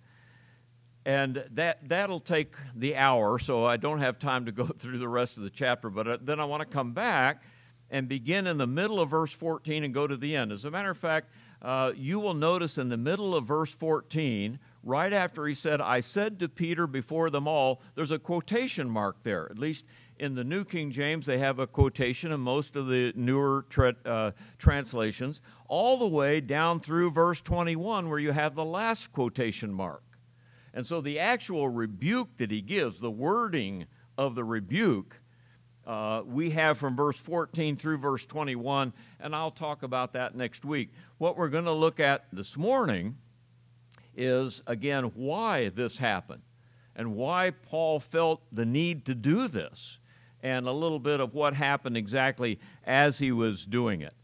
and 1.07 1.45
that, 1.53 1.89
that'll 1.89 2.21
take 2.21 2.55
the 2.75 2.97
hour, 2.97 3.39
so 3.39 3.65
I 3.65 3.77
don't 3.77 4.01
have 4.01 4.19
time 4.19 4.47
to 4.47 4.53
go 4.53 4.67
through 4.79 4.99
the 4.99 5.09
rest 5.09 5.37
of 5.37 5.45
the 5.45 5.51
chapter. 5.51 5.91
But 5.91 6.09
uh, 6.09 6.19
then 6.21 6.41
I 6.41 6.45
want 6.45 6.61
to 6.61 6.67
come 6.67 6.93
back 6.93 7.43
and 7.91 8.09
begin 8.09 8.47
in 8.47 8.59
the 8.59 8.67
middle 8.67 9.01
of 9.01 9.11
verse 9.11 9.33
14 9.33 9.85
and 9.85 9.95
go 9.95 10.07
to 10.07 10.17
the 10.17 10.35
end. 10.35 10.53
As 10.53 10.65
a 10.65 10.71
matter 10.71 10.91
of 10.91 10.99
fact, 10.99 11.31
uh, 11.63 11.93
you 11.97 12.21
will 12.21 12.35
notice 12.35 12.77
in 12.77 12.89
the 12.89 12.97
middle 12.97 13.35
of 13.35 13.47
verse 13.47 13.73
14, 13.73 14.59
right 14.83 15.13
after 15.13 15.47
he 15.47 15.55
said, 15.55 15.81
I 15.81 16.01
said 16.01 16.39
to 16.41 16.49
Peter 16.49 16.87
before 16.87 17.31
them 17.31 17.49
all, 17.49 17.81
there's 17.95 18.11
a 18.11 18.19
quotation 18.19 18.91
mark 18.91 19.23
there. 19.23 19.47
At 19.51 19.59
least 19.59 19.85
in 20.19 20.35
the 20.35 20.45
New 20.45 20.65
King 20.65 20.91
James, 20.91 21.27
they 21.27 21.39
have 21.39 21.59
a 21.59 21.67
quotation, 21.67 22.33
and 22.33 22.43
most 22.43 22.77
of 22.77 22.87
the 22.87 23.13
newer 23.17 23.65
tra- 23.69 23.97
uh, 24.05 24.33
translations, 24.59 25.41
all 25.67 25.99
the 25.99 26.07
way 26.07 26.41
down 26.41 26.81
through 26.81 27.11
verse 27.11 27.41
21, 27.41 28.09
where 28.09 28.19
you 28.19 28.33
have 28.33 28.55
the 28.55 28.65
last 28.65 29.13
quotation 29.13 29.73
mark. 29.73 30.03
And 30.73 30.87
so 30.87 31.01
the 31.01 31.19
actual 31.19 31.69
rebuke 31.69 32.37
that 32.39 32.51
he 32.51 32.61
gives, 32.61 33.01
the 33.01 33.11
wording 33.11 33.87
of 34.19 34.35
the 34.35 34.45
rebuke, 34.45 35.21
uh, 35.87 36.23
we 36.25 36.51
have 36.51 36.79
from 36.79 36.97
verse 36.97 37.19
14 37.19 37.77
through 37.77 37.99
verse 37.99 38.25
21, 38.27 38.93
and 39.21 39.37
I'll 39.37 39.51
talk 39.51 39.83
about 39.83 40.13
that 40.15 40.35
next 40.35 40.65
week. 40.65 40.91
What 41.19 41.37
we're 41.37 41.49
going 41.49 41.65
to 41.67 41.73
look 41.73 42.01
at 42.01 42.27
this 42.33 42.57
morning 42.57 43.17
is, 44.17 44.63
again, 44.67 45.13
why 45.15 45.69
this 45.69 45.99
happened 45.99 46.43
and 46.97 47.15
why 47.15 47.51
Paul 47.51 48.01
felt 48.01 48.43
the 48.53 48.65
need 48.65 49.05
to 49.07 49.15
do 49.15 49.49
this 49.49 49.99
and 50.43 50.67
a 50.67 50.73
little 50.73 50.99
bit 50.99 51.21
of 51.21 51.35
what 51.35 51.55
happened 51.55 51.97
exactly 51.97 52.61
as 52.85 53.19
he 53.19 53.33
was 53.33 53.67
doing 53.67 54.01
it. 54.01 54.15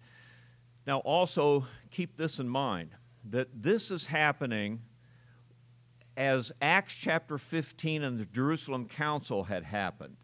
Now, 0.86 0.98
also 0.98 1.66
keep 1.90 2.16
this 2.16 2.38
in 2.38 2.48
mind 2.48 2.90
that 3.24 3.48
this 3.62 3.90
is 3.90 4.06
happening 4.06 4.80
as 6.16 6.52
Acts 6.60 6.96
chapter 6.96 7.38
15 7.38 8.02
and 8.02 8.18
the 8.18 8.26
Jerusalem 8.26 8.86
Council 8.86 9.44
had 9.44 9.64
happened. 9.64 10.16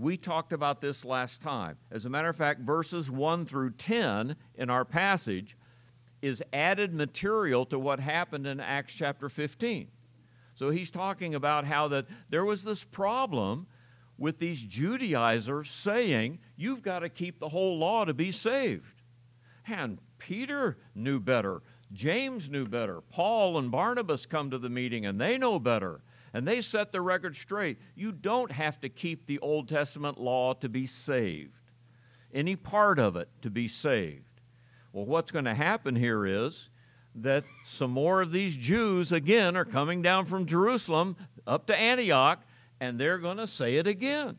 We 0.00 0.16
talked 0.16 0.54
about 0.54 0.80
this 0.80 1.04
last 1.04 1.42
time. 1.42 1.76
As 1.90 2.06
a 2.06 2.08
matter 2.08 2.30
of 2.30 2.36
fact, 2.36 2.60
verses 2.60 3.10
1 3.10 3.44
through 3.44 3.72
10 3.72 4.34
in 4.54 4.70
our 4.70 4.86
passage 4.86 5.58
is 6.22 6.42
added 6.54 6.94
material 6.94 7.66
to 7.66 7.78
what 7.78 8.00
happened 8.00 8.46
in 8.46 8.60
Acts 8.60 8.94
chapter 8.94 9.28
15. 9.28 9.88
So 10.54 10.70
he's 10.70 10.90
talking 10.90 11.34
about 11.34 11.66
how 11.66 11.86
that 11.88 12.06
there 12.30 12.46
was 12.46 12.64
this 12.64 12.82
problem 12.82 13.66
with 14.16 14.38
these 14.38 14.64
Judaizers 14.64 15.70
saying, 15.70 16.38
You've 16.56 16.80
got 16.80 17.00
to 17.00 17.10
keep 17.10 17.38
the 17.38 17.50
whole 17.50 17.76
law 17.76 18.06
to 18.06 18.14
be 18.14 18.32
saved. 18.32 19.02
And 19.66 19.98
Peter 20.16 20.78
knew 20.94 21.20
better. 21.20 21.60
James 21.92 22.48
knew 22.48 22.66
better. 22.66 23.02
Paul 23.02 23.58
and 23.58 23.70
Barnabas 23.70 24.24
come 24.24 24.50
to 24.50 24.58
the 24.58 24.70
meeting 24.70 25.04
and 25.04 25.20
they 25.20 25.36
know 25.36 25.58
better. 25.58 26.00
And 26.32 26.46
they 26.46 26.60
set 26.60 26.92
the 26.92 27.00
record 27.00 27.36
straight. 27.36 27.78
You 27.94 28.12
don't 28.12 28.52
have 28.52 28.80
to 28.80 28.88
keep 28.88 29.26
the 29.26 29.38
Old 29.40 29.68
Testament 29.68 30.18
law 30.18 30.54
to 30.54 30.68
be 30.68 30.86
saved, 30.86 31.58
any 32.32 32.56
part 32.56 32.98
of 32.98 33.16
it 33.16 33.28
to 33.42 33.50
be 33.50 33.66
saved. 33.66 34.40
Well, 34.92 35.06
what's 35.06 35.30
going 35.30 35.44
to 35.44 35.54
happen 35.54 35.96
here 35.96 36.26
is 36.26 36.68
that 37.14 37.44
some 37.64 37.90
more 37.90 38.22
of 38.22 38.32
these 38.32 38.56
Jews, 38.56 39.10
again, 39.10 39.56
are 39.56 39.64
coming 39.64 40.02
down 40.02 40.26
from 40.26 40.46
Jerusalem 40.46 41.16
up 41.46 41.66
to 41.66 41.76
Antioch, 41.76 42.42
and 42.80 42.98
they're 42.98 43.18
going 43.18 43.38
to 43.38 43.46
say 43.46 43.76
it 43.76 43.86
again. 43.86 44.38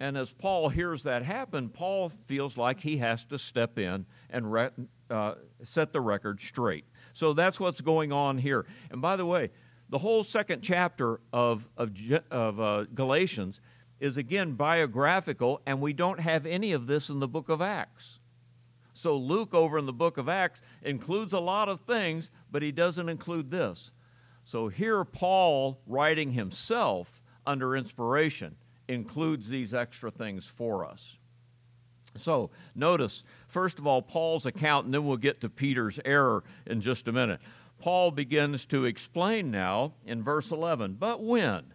And 0.00 0.16
as 0.16 0.30
Paul 0.30 0.68
hears 0.68 1.02
that 1.02 1.22
happen, 1.22 1.68
Paul 1.68 2.08
feels 2.08 2.56
like 2.56 2.80
he 2.80 2.98
has 2.98 3.24
to 3.26 3.38
step 3.38 3.78
in 3.78 4.06
and 4.30 4.52
re- 4.52 4.70
uh, 5.10 5.34
set 5.62 5.92
the 5.92 6.00
record 6.00 6.40
straight. 6.40 6.84
So 7.14 7.32
that's 7.32 7.58
what's 7.58 7.80
going 7.80 8.12
on 8.12 8.38
here. 8.38 8.64
And 8.90 9.02
by 9.02 9.16
the 9.16 9.26
way, 9.26 9.50
the 9.88 9.98
whole 9.98 10.24
second 10.24 10.62
chapter 10.62 11.20
of, 11.32 11.68
of, 11.76 11.92
of 12.30 12.60
uh, 12.60 12.84
Galatians 12.94 13.60
is 14.00 14.16
again 14.16 14.52
biographical, 14.52 15.60
and 15.66 15.80
we 15.80 15.92
don't 15.92 16.20
have 16.20 16.46
any 16.46 16.72
of 16.72 16.86
this 16.86 17.08
in 17.08 17.20
the 17.20 17.28
book 17.28 17.48
of 17.48 17.60
Acts. 17.60 18.18
So 18.94 19.16
Luke, 19.16 19.54
over 19.54 19.78
in 19.78 19.86
the 19.86 19.92
book 19.92 20.18
of 20.18 20.28
Acts, 20.28 20.60
includes 20.82 21.32
a 21.32 21.40
lot 21.40 21.68
of 21.68 21.80
things, 21.80 22.28
but 22.50 22.62
he 22.62 22.72
doesn't 22.72 23.08
include 23.08 23.50
this. 23.50 23.90
So 24.44 24.68
here, 24.68 25.04
Paul, 25.04 25.78
writing 25.86 26.32
himself 26.32 27.20
under 27.46 27.76
inspiration, 27.76 28.56
includes 28.88 29.48
these 29.48 29.72
extra 29.74 30.10
things 30.10 30.46
for 30.46 30.84
us. 30.84 31.16
So, 32.16 32.50
notice, 32.74 33.22
first 33.46 33.78
of 33.78 33.86
all, 33.86 34.02
Paul's 34.02 34.46
account, 34.46 34.86
and 34.86 34.94
then 34.94 35.04
we'll 35.04 35.16
get 35.18 35.40
to 35.42 35.48
Peter's 35.48 36.00
error 36.04 36.42
in 36.66 36.80
just 36.80 37.06
a 37.06 37.12
minute. 37.12 37.40
Paul 37.78 38.10
begins 38.10 38.66
to 38.66 38.84
explain 38.84 39.50
now 39.50 39.94
in 40.04 40.22
verse 40.22 40.50
11. 40.50 40.96
But 40.98 41.22
when 41.22 41.74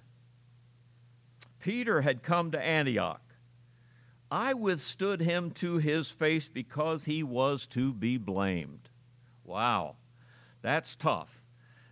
Peter 1.60 2.02
had 2.02 2.24
come 2.24 2.52
to 2.52 2.62
Antioch, 2.62 3.22
I 4.30 4.54
withstood 4.54 5.22
him 5.22 5.52
to 5.52 5.78
his 5.78 6.12
face 6.12 6.48
because 6.48 7.06
he 7.06 7.24
was 7.24 7.68
to 7.68 7.94
be 7.94 8.18
blamed. 8.18 8.90
Wow, 9.46 9.96
that's 10.62 10.96
tough. 10.96 11.42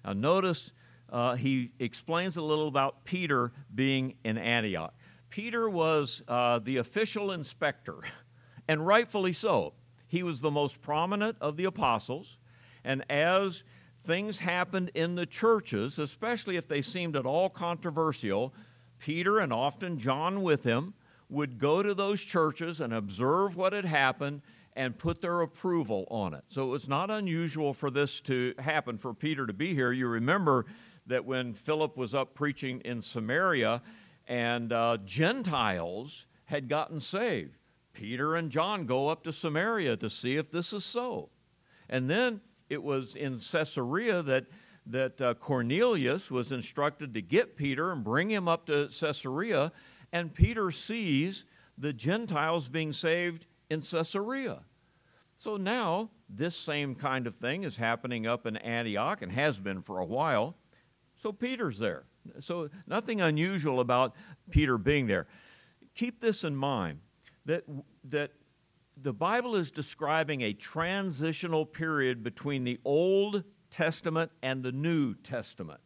Now, 0.04 0.14
notice 0.14 0.72
uh, 1.10 1.36
he 1.36 1.72
explains 1.80 2.38
a 2.38 2.42
little 2.42 2.68
about 2.68 3.06
Peter 3.06 3.52
being 3.74 4.16
in 4.24 4.38
Antioch. 4.38 4.94
Peter 5.30 5.70
was 5.70 6.24
uh, 6.28 6.60
the 6.60 6.78
official 6.78 7.32
inspector, 7.32 8.00
and 8.68 8.86
rightfully 8.86 9.34
so. 9.34 9.74
He 10.08 10.24
was 10.24 10.42
the 10.42 10.52
most 10.52 10.82
prominent 10.82 11.38
of 11.40 11.56
the 11.56 11.66
apostles, 11.66 12.38
and 12.84 13.06
as 13.10 13.64
things 14.04 14.40
happened 14.40 14.92
in 14.94 15.16
the 15.16 15.26
churches, 15.26 16.00
especially 16.00 16.58
if 16.58 16.68
they 16.68 16.82
seemed 16.82 17.16
at 17.16 17.26
all 17.26 17.50
controversial, 17.50 18.54
Peter 19.00 19.40
and 19.40 19.52
often 19.52 19.98
John 19.98 20.42
with 20.42 20.64
him 20.64 20.94
would 21.30 21.60
go 21.60 21.82
to 21.82 21.94
those 21.94 22.22
churches 22.22 22.80
and 22.80 22.94
observe 22.94 23.56
what 23.56 23.74
had 23.74 23.86
happened 23.86 24.42
and 24.74 24.98
put 24.98 25.22
their 25.22 25.42
approval 25.42 26.08
on 26.10 26.34
it. 26.34 26.44
So 26.50 26.64
it 26.64 26.72
was 26.72 26.88
not 26.88 27.10
unusual 27.10 27.74
for 27.74 27.90
this 27.90 28.22
to 28.22 28.54
happen, 28.60 28.98
for 28.98 29.14
Peter 29.14 29.46
to 29.46 29.54
be 29.54 29.74
here. 29.74 29.92
You 29.92 30.08
remember 30.08 30.66
that 31.08 31.26
when 31.26 31.54
Philip 31.54 31.98
was 31.98 32.14
up 32.14 32.36
preaching 32.36 32.80
in 32.82 33.02
Samaria, 33.02 33.82
and 34.28 34.72
uh, 34.72 34.98
Gentiles 35.04 36.26
had 36.46 36.70
gotten 36.70 37.02
saved. 37.02 37.58
Peter 37.94 38.36
and 38.36 38.50
John 38.50 38.86
go 38.86 39.10
up 39.10 39.24
to 39.24 39.34
Samaria 39.34 39.98
to 39.98 40.10
see 40.10 40.38
if 40.38 40.52
this 40.52 40.72
is 40.72 40.86
so. 40.86 41.30
And 41.90 42.10
then 42.10 42.42
it 42.72 42.82
was 42.82 43.16
in 43.16 43.40
Caesarea 43.40 44.22
that, 44.24 44.46
that 44.86 45.20
uh, 45.20 45.34
Cornelius 45.34 46.32
was 46.32 46.54
instructed 46.54 47.14
to 47.14 47.22
get 47.22 47.58
Peter 47.58 47.92
and 47.92 48.02
bring 48.02 48.30
him 48.30 48.48
up 48.48 48.66
to 48.68 48.88
Caesarea, 48.98 49.74
and 50.14 50.34
Peter 50.34 50.72
sees 50.72 51.44
the 51.78 51.92
Gentiles 51.92 52.70
being 52.70 52.94
saved 52.94 53.46
in 53.70 53.82
Caesarea. 53.82 54.62
So 55.36 55.58
now, 55.58 56.12
this 56.30 56.56
same 56.56 56.96
kind 56.96 57.28
of 57.28 57.36
thing 57.36 57.64
is 57.64 57.76
happening 57.76 58.26
up 58.26 58.46
in 58.46 58.56
Antioch 58.56 59.22
and 59.22 59.34
has 59.34 59.60
been 59.60 59.82
for 59.82 60.00
a 60.00 60.06
while. 60.06 60.56
So 61.18 61.34
Peter's 61.34 61.78
there. 61.78 62.06
So, 62.40 62.70
nothing 62.88 63.20
unusual 63.20 63.80
about 63.80 64.16
Peter 64.50 64.78
being 64.78 65.08
there. 65.08 65.28
Keep 65.96 66.22
this 66.22 66.44
in 66.44 66.56
mind 66.56 67.00
that, 67.46 67.64
that 68.04 68.32
the 69.04 69.14
Bible 69.14 69.56
is 69.56 69.72
describing 69.72 70.42
a 70.42 70.54
transitional 70.54 71.66
period 71.66 72.24
between 72.24 72.64
the 72.64 72.80
Old 72.86 73.44
Testament 73.70 74.32
and 74.44 74.64
the 74.64 74.72
New 74.72 75.16
Testament. 75.16 75.82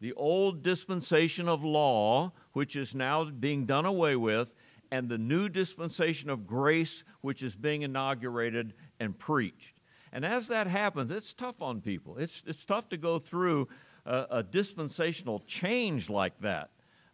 The 0.00 0.12
old 0.14 0.62
dispensation 0.62 1.48
of 1.48 1.62
law, 1.62 2.32
which 2.52 2.74
is 2.74 2.94
now 2.94 3.24
being 3.24 3.66
done 3.66 3.86
away 3.86 4.16
with, 4.16 4.52
and 4.90 5.08
the 5.08 5.18
new 5.18 5.48
dispensation 5.48 6.28
of 6.28 6.46
grace, 6.46 7.04
which 7.20 7.42
is 7.42 7.54
being 7.54 7.82
inaugurated 7.82 8.74
and 9.00 9.18
preached. 9.18 9.80
And 10.12 10.24
as 10.26 10.48
that 10.48 10.66
happens, 10.66 11.10
it's 11.10 11.32
tough 11.32 11.62
on 11.62 11.80
people. 11.80 12.18
It's, 12.18 12.42
it's 12.46 12.64
tough 12.64 12.88
to 12.90 12.96
go 12.96 13.18
through 13.18 13.68
a, 14.04 14.26
a 14.30 14.42
dispensational 14.42 15.38
change 15.46 16.10
like 16.10 16.38
that. 16.40 16.70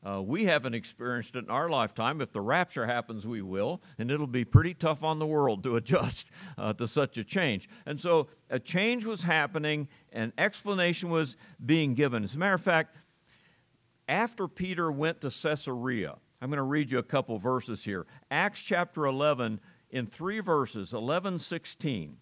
Uh, 0.07 0.23
we 0.23 0.45
haven't 0.45 0.75
experienced 0.75 1.35
it 1.35 1.45
in 1.45 1.51
our 1.51 1.69
lifetime. 1.69 2.21
If 2.21 2.33
the 2.33 2.41
rapture 2.41 2.87
happens, 2.87 3.27
we 3.27 3.43
will, 3.43 3.83
and 3.99 4.11
it'll 4.11 4.29
be 4.29 4.45
pretty 4.45 4.73
tough 4.73 5.03
on 5.03 5.19
the 5.19 5.27
world 5.27 5.63
to 5.65 5.77
adjust 5.77 6.31
uh, 6.57 6.73
to 6.75 6.87
such 6.87 7.19
a 7.19 7.25
change. 7.25 7.69
And 7.85 8.01
so 8.01 8.29
a 8.49 8.59
change 8.61 9.05
was 9.05 9.23
happening, 9.23 9.89
and 10.13 10.33
explanation 10.39 11.11
was 11.11 11.37
being 11.65 11.95
given. 11.95 12.23
As 12.23 12.35
a 12.35 12.39
matter 12.39 12.55
of 12.55 12.63
fact, 12.63 12.97
after 14.09 14.47
Peter 14.47 14.91
went 14.91 15.21
to 15.23 15.31
Caesarea, 15.31 16.17
I'm 16.41 16.49
going 16.49 16.59
to 16.59 16.63
read 16.63 16.91
you 16.91 16.99
a 16.99 17.03
couple 17.03 17.37
verses 17.39 17.85
here. 17.85 18.07
Acts 18.31 18.63
chapter 18.63 19.05
11, 19.05 19.61
in 19.91 20.07
three 20.07 20.41
verses, 20.41 20.93
11, 20.93 21.41
16 21.41 22.19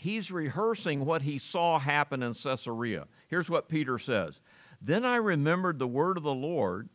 he's 0.00 0.32
rehearsing 0.32 1.04
what 1.04 1.22
he 1.22 1.38
saw 1.38 1.78
happen 1.78 2.22
in 2.22 2.32
Caesarea. 2.32 3.06
Here's 3.28 3.50
what 3.50 3.68
Peter 3.68 3.98
says 3.98 4.40
Then 4.80 5.04
I 5.04 5.16
remembered 5.16 5.78
the 5.78 5.86
word 5.86 6.16
of 6.16 6.22
the 6.22 6.34
Lord, 6.34 6.88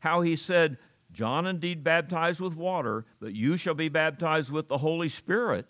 how 0.00 0.20
he 0.20 0.36
said, 0.36 0.78
John 1.12 1.46
indeed 1.46 1.84
baptized 1.84 2.40
with 2.40 2.56
water, 2.56 3.04
but 3.20 3.34
you 3.34 3.56
shall 3.56 3.74
be 3.74 3.88
baptized 3.88 4.50
with 4.50 4.68
the 4.68 4.78
Holy 4.78 5.08
Spirit. 5.08 5.66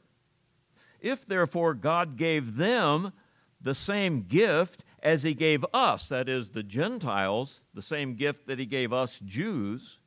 If 1.00 1.26
therefore 1.26 1.74
God 1.74 2.16
gave 2.16 2.56
them 2.56 3.12
the 3.60 3.74
same 3.74 4.22
gift 4.22 4.84
as 5.02 5.24
he 5.24 5.34
gave 5.34 5.64
us, 5.74 6.08
that 6.10 6.28
is, 6.28 6.50
the 6.50 6.62
Gentiles, 6.62 7.60
the 7.74 7.82
same 7.82 8.14
gift 8.14 8.46
that 8.46 8.58
he 8.58 8.66
gave 8.66 8.92
us 8.92 9.18
Jews, 9.24 9.98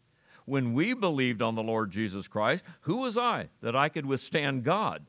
when 0.45 0.73
we 0.73 0.93
believed 0.93 1.41
on 1.41 1.55
the 1.55 1.63
Lord 1.63 1.91
Jesus 1.91 2.27
Christ, 2.27 2.63
who 2.81 3.01
was 3.01 3.17
I 3.17 3.49
that 3.61 3.75
I 3.75 3.89
could 3.89 4.05
withstand 4.05 4.63
God? 4.63 5.05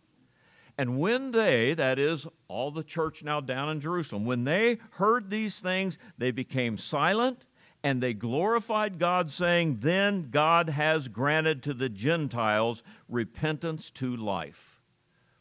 And 0.79 0.99
when 0.99 1.31
they, 1.31 1.75
that 1.75 1.99
is, 1.99 2.27
all 2.49 2.71
the 2.71 2.83
church 2.83 3.23
now 3.23 3.41
down 3.41 3.71
in 3.71 3.81
Jerusalem, 3.81 4.25
when 4.25 4.45
they 4.45 4.79
heard 4.93 5.31
these 5.31 5.61
things, 5.61 5.99
they 6.19 6.31
became 6.31 6.77
silent 6.77 7.45
and 7.83 8.03
they 8.03 8.15
glorified 8.15 8.99
God, 8.99 9.31
saying, 9.31 9.79
Then 9.81 10.29
God 10.31 10.71
has 10.71 11.09
granted 11.09 11.63
to 11.63 11.75
the 11.75 11.89
Gentiles 11.89 12.83
repentance 13.09 13.91
to 13.93 14.15
life. 14.17 14.81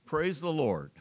Praise 0.06 0.40
the 0.40 0.54
Lord 0.54 0.92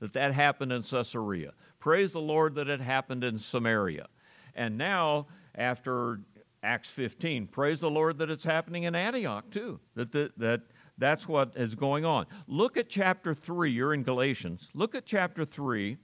that 0.00 0.12
that 0.12 0.34
happened 0.34 0.72
in 0.72 0.82
Caesarea. 0.82 1.54
Praise 1.80 2.12
the 2.12 2.20
Lord 2.20 2.54
that 2.56 2.68
it 2.68 2.80
happened 2.80 3.24
in 3.24 3.38
Samaria. 3.38 4.06
And 4.54 4.76
now, 4.76 5.26
after 5.54 6.20
Acts 6.62 6.90
15, 6.90 7.46
praise 7.46 7.80
the 7.80 7.90
Lord 7.90 8.18
that 8.18 8.30
it's 8.30 8.44
happening 8.44 8.84
in 8.84 8.94
Antioch 8.94 9.50
too, 9.50 9.80
that, 9.94 10.12
that, 10.12 10.38
that 10.38 10.60
that's 11.02 11.26
what 11.26 11.52
is 11.56 11.74
going 11.74 12.04
on. 12.04 12.26
Look 12.46 12.76
at 12.76 12.88
chapter 12.88 13.34
3. 13.34 13.70
You're 13.70 13.94
in 13.94 14.02
Galatians. 14.02 14.68
Look 14.74 14.94
at 14.94 15.04
chapter 15.04 15.44
3 15.44 15.96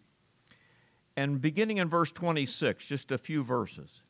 and 1.16 1.40
beginning 1.40 1.78
in 1.78 1.88
verse 1.88 2.12
26, 2.12 2.86
just 2.86 3.10
a 3.10 3.18
few 3.18 3.42
verses. 3.42 4.02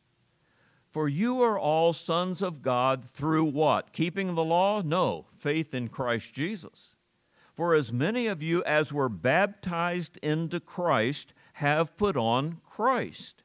For 0.90 1.08
you 1.08 1.42
are 1.42 1.58
all 1.58 1.92
sons 1.92 2.42
of 2.42 2.60
God 2.60 3.08
through 3.08 3.44
what? 3.44 3.92
Keeping 3.92 4.34
the 4.34 4.44
law? 4.44 4.82
No, 4.82 5.26
faith 5.36 5.72
in 5.72 5.88
Christ 5.88 6.34
Jesus. 6.34 6.94
For 7.54 7.74
as 7.74 7.92
many 7.92 8.26
of 8.26 8.42
you 8.42 8.62
as 8.64 8.92
were 8.92 9.08
baptized 9.08 10.18
into 10.18 10.60
Christ 10.60 11.34
have 11.54 11.96
put 11.96 12.16
on 12.16 12.60
Christ. 12.62 13.42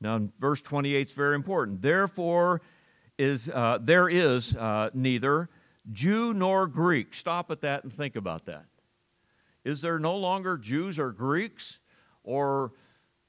Now, 0.00 0.28
verse 0.38 0.62
28 0.62 1.08
is 1.08 1.12
very 1.14 1.34
important. 1.34 1.82
Therefore, 1.82 2.60
is 3.18 3.48
uh, 3.48 3.78
there 3.80 4.08
is 4.08 4.54
uh, 4.56 4.90
neither 4.92 5.48
Jew 5.92 6.32
nor 6.34 6.66
Greek. 6.66 7.14
Stop 7.14 7.50
at 7.50 7.60
that 7.60 7.84
and 7.84 7.92
think 7.92 8.16
about 8.16 8.46
that. 8.46 8.66
Is 9.64 9.80
there 9.80 9.98
no 9.98 10.16
longer 10.16 10.56
Jews 10.56 10.98
or 10.98 11.10
Greeks 11.10 11.78
or 12.22 12.72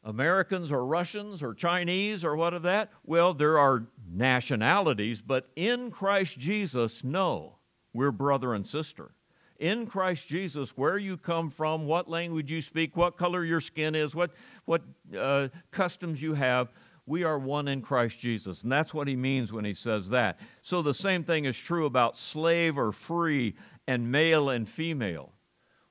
Americans 0.03 0.71
or 0.71 0.85
Russians 0.85 1.41
or 1.41 1.53
Chinese 1.53 2.23
or 2.23 2.35
what 2.35 2.53
of 2.53 2.63
that? 2.63 2.91
Well, 3.03 3.33
there 3.33 3.57
are 3.57 3.87
nationalities, 4.09 5.21
but 5.21 5.49
in 5.55 5.91
Christ 5.91 6.37
Jesus, 6.39 7.03
no. 7.03 7.57
We're 7.93 8.11
brother 8.11 8.53
and 8.53 8.67
sister. 8.67 9.11
In 9.57 9.87
Christ 9.87 10.27
Jesus, 10.27 10.71
where 10.71 10.97
you 10.97 11.15
come 11.15 11.49
from, 11.49 11.85
what 11.85 12.09
language 12.09 12.51
you 12.51 12.59
speak, 12.59 12.97
what 12.97 13.15
color 13.15 13.45
your 13.45 13.61
skin 13.61 13.95
is, 13.95 14.13
what, 14.13 14.31
what 14.65 14.81
uh, 15.17 15.47
customs 15.71 16.21
you 16.21 16.33
have, 16.33 16.67
We 17.07 17.23
are 17.23 17.37
one 17.37 17.67
in 17.67 17.81
Christ 17.81 18.19
Jesus. 18.19 18.63
And 18.63 18.71
that's 18.71 18.93
what 18.93 19.07
he 19.07 19.15
means 19.15 19.53
when 19.53 19.65
he 19.65 19.73
says 19.73 20.09
that. 20.09 20.39
So 20.61 20.81
the 20.81 20.93
same 20.93 21.23
thing 21.23 21.45
is 21.45 21.57
true 21.57 21.85
about 21.85 22.17
slave 22.17 22.77
or 22.77 22.91
free 22.91 23.55
and 23.87 24.11
male 24.11 24.49
and 24.49 24.67
female. 24.67 25.33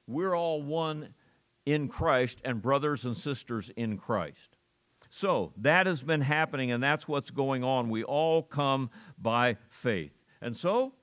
We're 0.07 0.35
all 0.35 0.63
one 0.63 1.15
in 1.65 1.89
Christ 1.89 2.41
and 2.45 2.61
brothers 2.61 3.05
and 3.05 3.17
sisters 3.17 3.71
in 3.77 3.97
Christ. 3.97 4.57
So 5.09 5.53
that 5.59 5.87
has 5.87 6.03
been 6.03 6.23
happening, 6.23 6.73
and 6.73 6.83
that's 6.83 7.07
what's 7.07 7.31
going 7.31 7.63
on. 7.63 7.89
We 7.89 8.03
all 8.03 8.43
come 8.43 8.91
by 9.17 9.59
faith. 9.69 10.13
And 10.43 10.57
so 10.57 10.95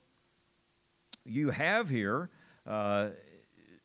you 1.24 1.52
have 1.52 1.90
here 1.90 2.30
uh, 2.68 3.10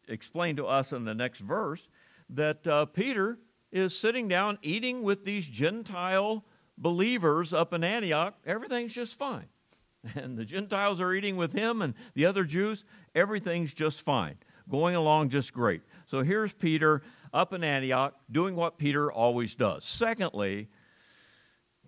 explained 0.09 0.57
to 0.57 0.67
us 0.67 0.93
in 0.93 1.05
the 1.05 1.15
next 1.15 1.41
verse 1.41 1.89
that 2.29 2.67
uh, 2.67 2.87
Peter 2.87 3.39
is 3.73 3.99
sitting 3.99 4.29
down 4.29 4.59
eating 4.63 5.03
with 5.03 5.25
these 5.25 5.47
Gentile 5.47 6.45
believers 6.79 7.53
up 7.53 7.73
in 7.73 7.85
Antioch. 7.85 8.35
Everything's 8.47 8.95
just 8.95 9.19
fine. 9.19 9.47
And 10.15 10.39
the 10.39 10.45
Gentiles 10.45 11.01
are 11.01 11.13
eating 11.13 11.37
with 11.37 11.53
him 11.53 11.83
and 11.83 11.93
the 12.15 12.27
other 12.27 12.45
Jews. 12.45 12.85
Everything's 13.13 13.75
just 13.75 14.03
fine, 14.03 14.37
going 14.71 14.95
along 14.95 15.31
just 15.31 15.53
great. 15.53 15.83
So 16.07 16.23
here's 16.23 16.53
Peter 16.53 17.03
up 17.33 17.53
in 17.53 17.65
Antioch 17.65 18.15
doing 18.31 18.55
what 18.55 18.79
Peter 18.79 19.11
always 19.11 19.57
does. 19.57 19.85
Secondly, 19.85 20.69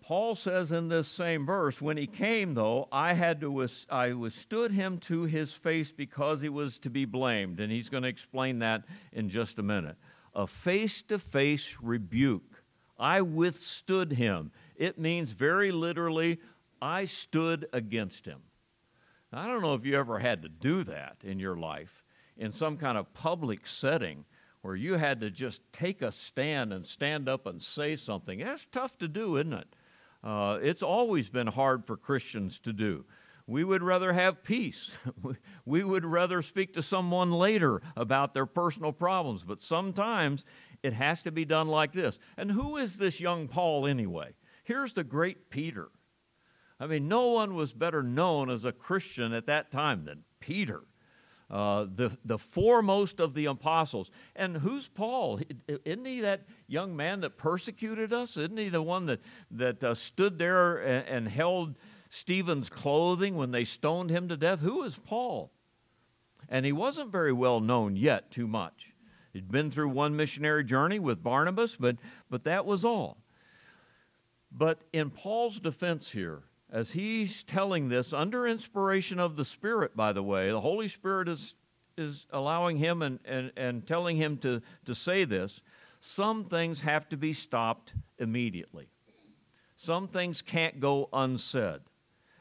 Paul 0.00 0.34
says 0.34 0.72
in 0.72 0.88
this 0.88 1.06
same 1.06 1.44
verse, 1.44 1.80
when 1.80 1.96
he 1.96 2.06
came, 2.06 2.54
though, 2.54 2.88
I 2.90 3.12
had 3.12 3.40
to 3.42 3.68
I 3.90 4.12
withstood 4.12 4.72
him 4.72 4.98
to 5.00 5.24
his 5.24 5.52
face 5.54 5.92
because 5.92 6.40
he 6.40 6.48
was 6.48 6.78
to 6.80 6.90
be 6.90 7.04
blamed, 7.04 7.60
and 7.60 7.70
he's 7.70 7.88
going 7.88 8.04
to 8.04 8.08
explain 8.08 8.60
that 8.60 8.84
in 9.12 9.28
just 9.28 9.58
a 9.58 9.62
minute. 9.62 9.96
A 10.38 10.46
face-to-face 10.46 11.78
rebuke. 11.82 12.62
I 12.96 13.22
withstood 13.22 14.12
him. 14.12 14.52
It 14.76 14.96
means 14.96 15.32
very 15.32 15.72
literally, 15.72 16.38
I 16.80 17.06
stood 17.06 17.66
against 17.72 18.24
him. 18.24 18.42
Now, 19.32 19.40
I 19.42 19.46
don't 19.48 19.62
know 19.62 19.74
if 19.74 19.84
you 19.84 19.98
ever 19.98 20.20
had 20.20 20.42
to 20.42 20.48
do 20.48 20.84
that 20.84 21.16
in 21.24 21.40
your 21.40 21.56
life 21.56 22.04
in 22.36 22.52
some 22.52 22.76
kind 22.76 22.96
of 22.96 23.12
public 23.14 23.66
setting 23.66 24.26
where 24.62 24.76
you 24.76 24.94
had 24.94 25.20
to 25.22 25.30
just 25.32 25.60
take 25.72 26.02
a 26.02 26.12
stand 26.12 26.72
and 26.72 26.86
stand 26.86 27.28
up 27.28 27.44
and 27.44 27.60
say 27.60 27.96
something. 27.96 28.38
That's 28.38 28.66
tough 28.66 28.96
to 28.98 29.08
do, 29.08 29.38
isn't 29.38 29.52
it? 29.52 29.74
Uh, 30.22 30.60
it's 30.62 30.84
always 30.84 31.28
been 31.28 31.48
hard 31.48 31.84
for 31.84 31.96
Christians 31.96 32.60
to 32.60 32.72
do. 32.72 33.04
We 33.48 33.64
would 33.64 33.82
rather 33.82 34.12
have 34.12 34.44
peace. 34.44 34.90
we 35.64 35.82
would 35.82 36.04
rather 36.04 36.42
speak 36.42 36.74
to 36.74 36.82
someone 36.82 37.32
later 37.32 37.80
about 37.96 38.34
their 38.34 38.44
personal 38.44 38.92
problems, 38.92 39.42
but 39.42 39.62
sometimes 39.62 40.44
it 40.82 40.92
has 40.92 41.22
to 41.22 41.32
be 41.32 41.46
done 41.46 41.66
like 41.66 41.94
this. 41.94 42.18
And 42.36 42.52
who 42.52 42.76
is 42.76 42.98
this 42.98 43.20
young 43.20 43.48
Paul 43.48 43.86
anyway? 43.86 44.34
Here's 44.64 44.92
the 44.92 45.02
great 45.02 45.48
Peter. 45.48 45.88
I 46.78 46.86
mean, 46.86 47.08
no 47.08 47.28
one 47.28 47.54
was 47.54 47.72
better 47.72 48.02
known 48.02 48.50
as 48.50 48.66
a 48.66 48.70
Christian 48.70 49.32
at 49.32 49.46
that 49.46 49.70
time 49.70 50.04
than 50.04 50.24
Peter. 50.40 50.82
Uh, 51.50 51.86
the, 51.92 52.18
the 52.26 52.36
foremost 52.36 53.18
of 53.18 53.32
the 53.32 53.46
apostles. 53.46 54.10
And 54.36 54.58
who's 54.58 54.88
Paul? 54.88 55.40
Isn't 55.66 56.04
he 56.04 56.20
that 56.20 56.42
young 56.66 56.94
man 56.94 57.20
that 57.20 57.38
persecuted 57.38 58.12
us? 58.12 58.36
Isn't 58.36 58.58
he 58.58 58.68
the 58.68 58.82
one 58.82 59.06
that, 59.06 59.20
that 59.52 59.82
uh, 59.82 59.94
stood 59.94 60.38
there 60.38 60.76
and, 60.76 61.08
and 61.08 61.28
held 61.28 61.76
Stephen's 62.10 62.70
clothing 62.70 63.36
when 63.36 63.50
they 63.50 63.64
stoned 63.64 64.10
him 64.10 64.28
to 64.28 64.36
death? 64.36 64.60
Who 64.60 64.82
is 64.82 64.96
Paul? 64.96 65.50
And 66.48 66.64
he 66.64 66.72
wasn't 66.72 67.12
very 67.12 67.32
well 67.32 67.60
known 67.60 67.96
yet, 67.96 68.30
too 68.30 68.46
much. 68.46 68.92
He'd 69.32 69.50
been 69.50 69.70
through 69.70 69.90
one 69.90 70.16
missionary 70.16 70.64
journey 70.64 70.98
with 70.98 71.22
Barnabas, 71.22 71.76
but, 71.76 71.96
but 72.30 72.44
that 72.44 72.64
was 72.64 72.84
all. 72.84 73.18
But 74.50 74.80
in 74.92 75.10
Paul's 75.10 75.60
defense 75.60 76.12
here, 76.12 76.44
as 76.70 76.92
he's 76.92 77.42
telling 77.42 77.88
this 77.88 78.12
under 78.12 78.46
inspiration 78.46 79.18
of 79.18 79.36
the 79.36 79.44
Spirit, 79.44 79.96
by 79.96 80.12
the 80.12 80.22
way, 80.22 80.50
the 80.50 80.60
Holy 80.60 80.88
Spirit 80.88 81.28
is, 81.28 81.54
is 81.96 82.26
allowing 82.30 82.78
him 82.78 83.02
and, 83.02 83.20
and, 83.24 83.52
and 83.56 83.86
telling 83.86 84.16
him 84.16 84.38
to, 84.38 84.62
to 84.86 84.94
say 84.94 85.24
this. 85.24 85.60
Some 86.00 86.44
things 86.44 86.80
have 86.80 87.08
to 87.10 87.16
be 87.16 87.32
stopped 87.32 87.92
immediately. 88.18 88.88
Some 89.76 90.08
things 90.08 90.42
can't 90.42 90.80
go 90.80 91.08
unsaid. 91.12 91.80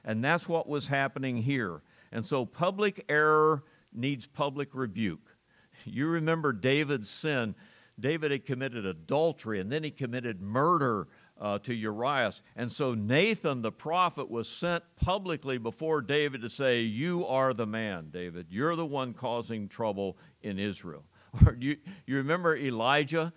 And 0.07 0.23
that's 0.23 0.47
what 0.47 0.67
was 0.69 0.87
happening 0.87 1.43
here. 1.43 1.81
And 2.13 2.25
so 2.25 2.45
public 2.45 3.03
error 3.09 3.63
needs 3.93 4.25
public 4.25 4.69
rebuke. 4.73 5.35
You 5.83 6.07
remember 6.07 6.53
David's 6.53 7.09
sin. 7.09 7.55
David 7.99 8.31
had 8.31 8.45
committed 8.45 8.85
adultery 8.85 9.59
and 9.59 9.69
then 9.69 9.83
he 9.83 9.91
committed 9.91 10.41
murder 10.41 11.09
uh, 11.39 11.59
to 11.59 11.73
Urias. 11.73 12.41
And 12.55 12.71
so 12.71 12.93
Nathan 12.93 13.61
the 13.61 13.71
prophet 13.71 14.31
was 14.31 14.47
sent 14.47 14.83
publicly 14.95 15.57
before 15.57 16.01
David 16.01 16.41
to 16.41 16.49
say, 16.49 16.79
You 16.79 17.27
are 17.27 17.53
the 17.53 17.67
man, 17.67 18.09
David. 18.09 18.47
You're 18.49 18.77
the 18.77 18.85
one 18.85 19.13
causing 19.13 19.67
trouble 19.67 20.17
in 20.41 20.57
Israel. 20.57 21.03
Or 21.45 21.55
you, 21.59 21.77
you 22.07 22.15
remember 22.15 22.55
Elijah? 22.55 23.33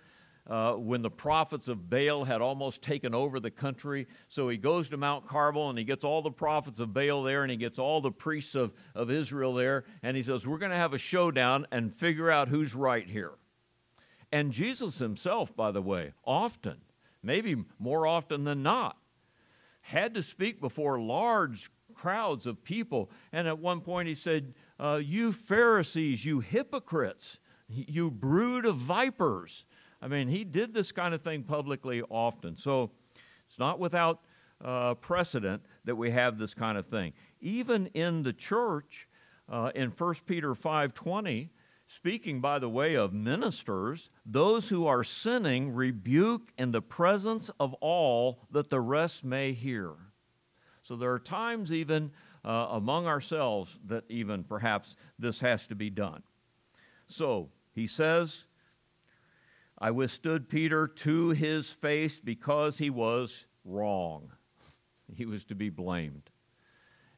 Uh, 0.47 0.73
when 0.73 1.03
the 1.03 1.09
prophets 1.09 1.67
of 1.67 1.89
Baal 1.89 2.25
had 2.25 2.41
almost 2.41 2.81
taken 2.81 3.13
over 3.13 3.39
the 3.39 3.51
country. 3.51 4.07
So 4.27 4.49
he 4.49 4.57
goes 4.57 4.89
to 4.89 4.97
Mount 4.97 5.27
Carmel 5.27 5.69
and 5.69 5.77
he 5.77 5.85
gets 5.85 6.03
all 6.03 6.23
the 6.23 6.31
prophets 6.31 6.79
of 6.79 6.93
Baal 6.93 7.21
there 7.21 7.43
and 7.43 7.51
he 7.51 7.57
gets 7.57 7.77
all 7.77 8.01
the 8.01 8.11
priests 8.11 8.55
of, 8.55 8.73
of 8.95 9.11
Israel 9.11 9.53
there. 9.53 9.85
And 10.01 10.17
he 10.17 10.23
says, 10.23 10.47
We're 10.47 10.57
going 10.57 10.71
to 10.71 10.77
have 10.77 10.93
a 10.93 10.97
showdown 10.97 11.67
and 11.71 11.93
figure 11.93 12.31
out 12.31 12.47
who's 12.47 12.73
right 12.73 13.07
here. 13.07 13.33
And 14.31 14.51
Jesus 14.51 14.97
himself, 14.97 15.55
by 15.55 15.71
the 15.71 15.81
way, 15.81 16.13
often 16.25 16.81
maybe 17.23 17.55
more 17.79 18.07
often 18.07 18.43
than 18.43 18.63
not, 18.63 18.97
had 19.81 20.13
to 20.13 20.23
speak 20.23 20.61
before 20.61 20.99
large 20.99 21.71
crowds 21.93 22.45
of 22.45 22.63
people. 22.63 23.11
And 23.31 23.47
at 23.47 23.59
one 23.59 23.81
point 23.81 24.07
he 24.07 24.15
said, 24.15 24.53
uh, 24.79 25.01
You 25.03 25.31
Pharisees, 25.31 26.25
you 26.25 26.39
hypocrites, 26.39 27.37
you 27.67 28.11
brood 28.11 28.65
of 28.65 28.77
vipers. 28.77 29.65
I 30.01 30.07
mean, 30.07 30.27
he 30.27 30.43
did 30.43 30.73
this 30.73 30.91
kind 30.91 31.13
of 31.13 31.21
thing 31.21 31.43
publicly 31.43 32.01
often. 32.09 32.57
So 32.57 32.91
it's 33.47 33.59
not 33.59 33.79
without 33.79 34.21
uh, 34.63 34.95
precedent 34.95 35.63
that 35.85 35.95
we 35.95 36.11
have 36.11 36.37
this 36.37 36.53
kind 36.53 36.77
of 36.77 36.85
thing. 36.85 37.13
Even 37.39 37.87
in 37.87 38.23
the 38.23 38.33
church, 38.33 39.07
uh, 39.49 39.71
in 39.75 39.89
1 39.89 40.15
Peter 40.25 40.53
5.20, 40.53 41.49
Speaking, 41.91 42.39
by 42.39 42.57
the 42.57 42.69
way, 42.69 42.95
of 42.95 43.11
ministers, 43.11 44.11
those 44.25 44.69
who 44.69 44.87
are 44.87 45.03
sinning 45.03 45.73
rebuke 45.73 46.53
in 46.57 46.71
the 46.71 46.81
presence 46.81 47.51
of 47.59 47.73
all 47.81 48.47
that 48.49 48.69
the 48.69 48.79
rest 48.79 49.25
may 49.25 49.51
hear. 49.51 49.95
So 50.83 50.95
there 50.95 51.11
are 51.11 51.19
times, 51.19 51.69
even 51.69 52.11
uh, 52.45 52.67
among 52.69 53.07
ourselves, 53.07 53.77
that 53.87 54.05
even 54.07 54.45
perhaps 54.45 54.95
this 55.19 55.41
has 55.41 55.67
to 55.67 55.75
be 55.75 55.89
done. 55.89 56.23
So 57.07 57.49
he 57.73 57.87
says, 57.87 58.45
I 59.81 59.89
withstood 59.89 60.47
Peter 60.47 60.87
to 60.87 61.29
his 61.29 61.71
face 61.71 62.19
because 62.19 62.77
he 62.77 62.91
was 62.91 63.47
wrong. 63.65 64.31
He 65.15 65.25
was 65.25 65.43
to 65.45 65.55
be 65.55 65.71
blamed. 65.71 66.29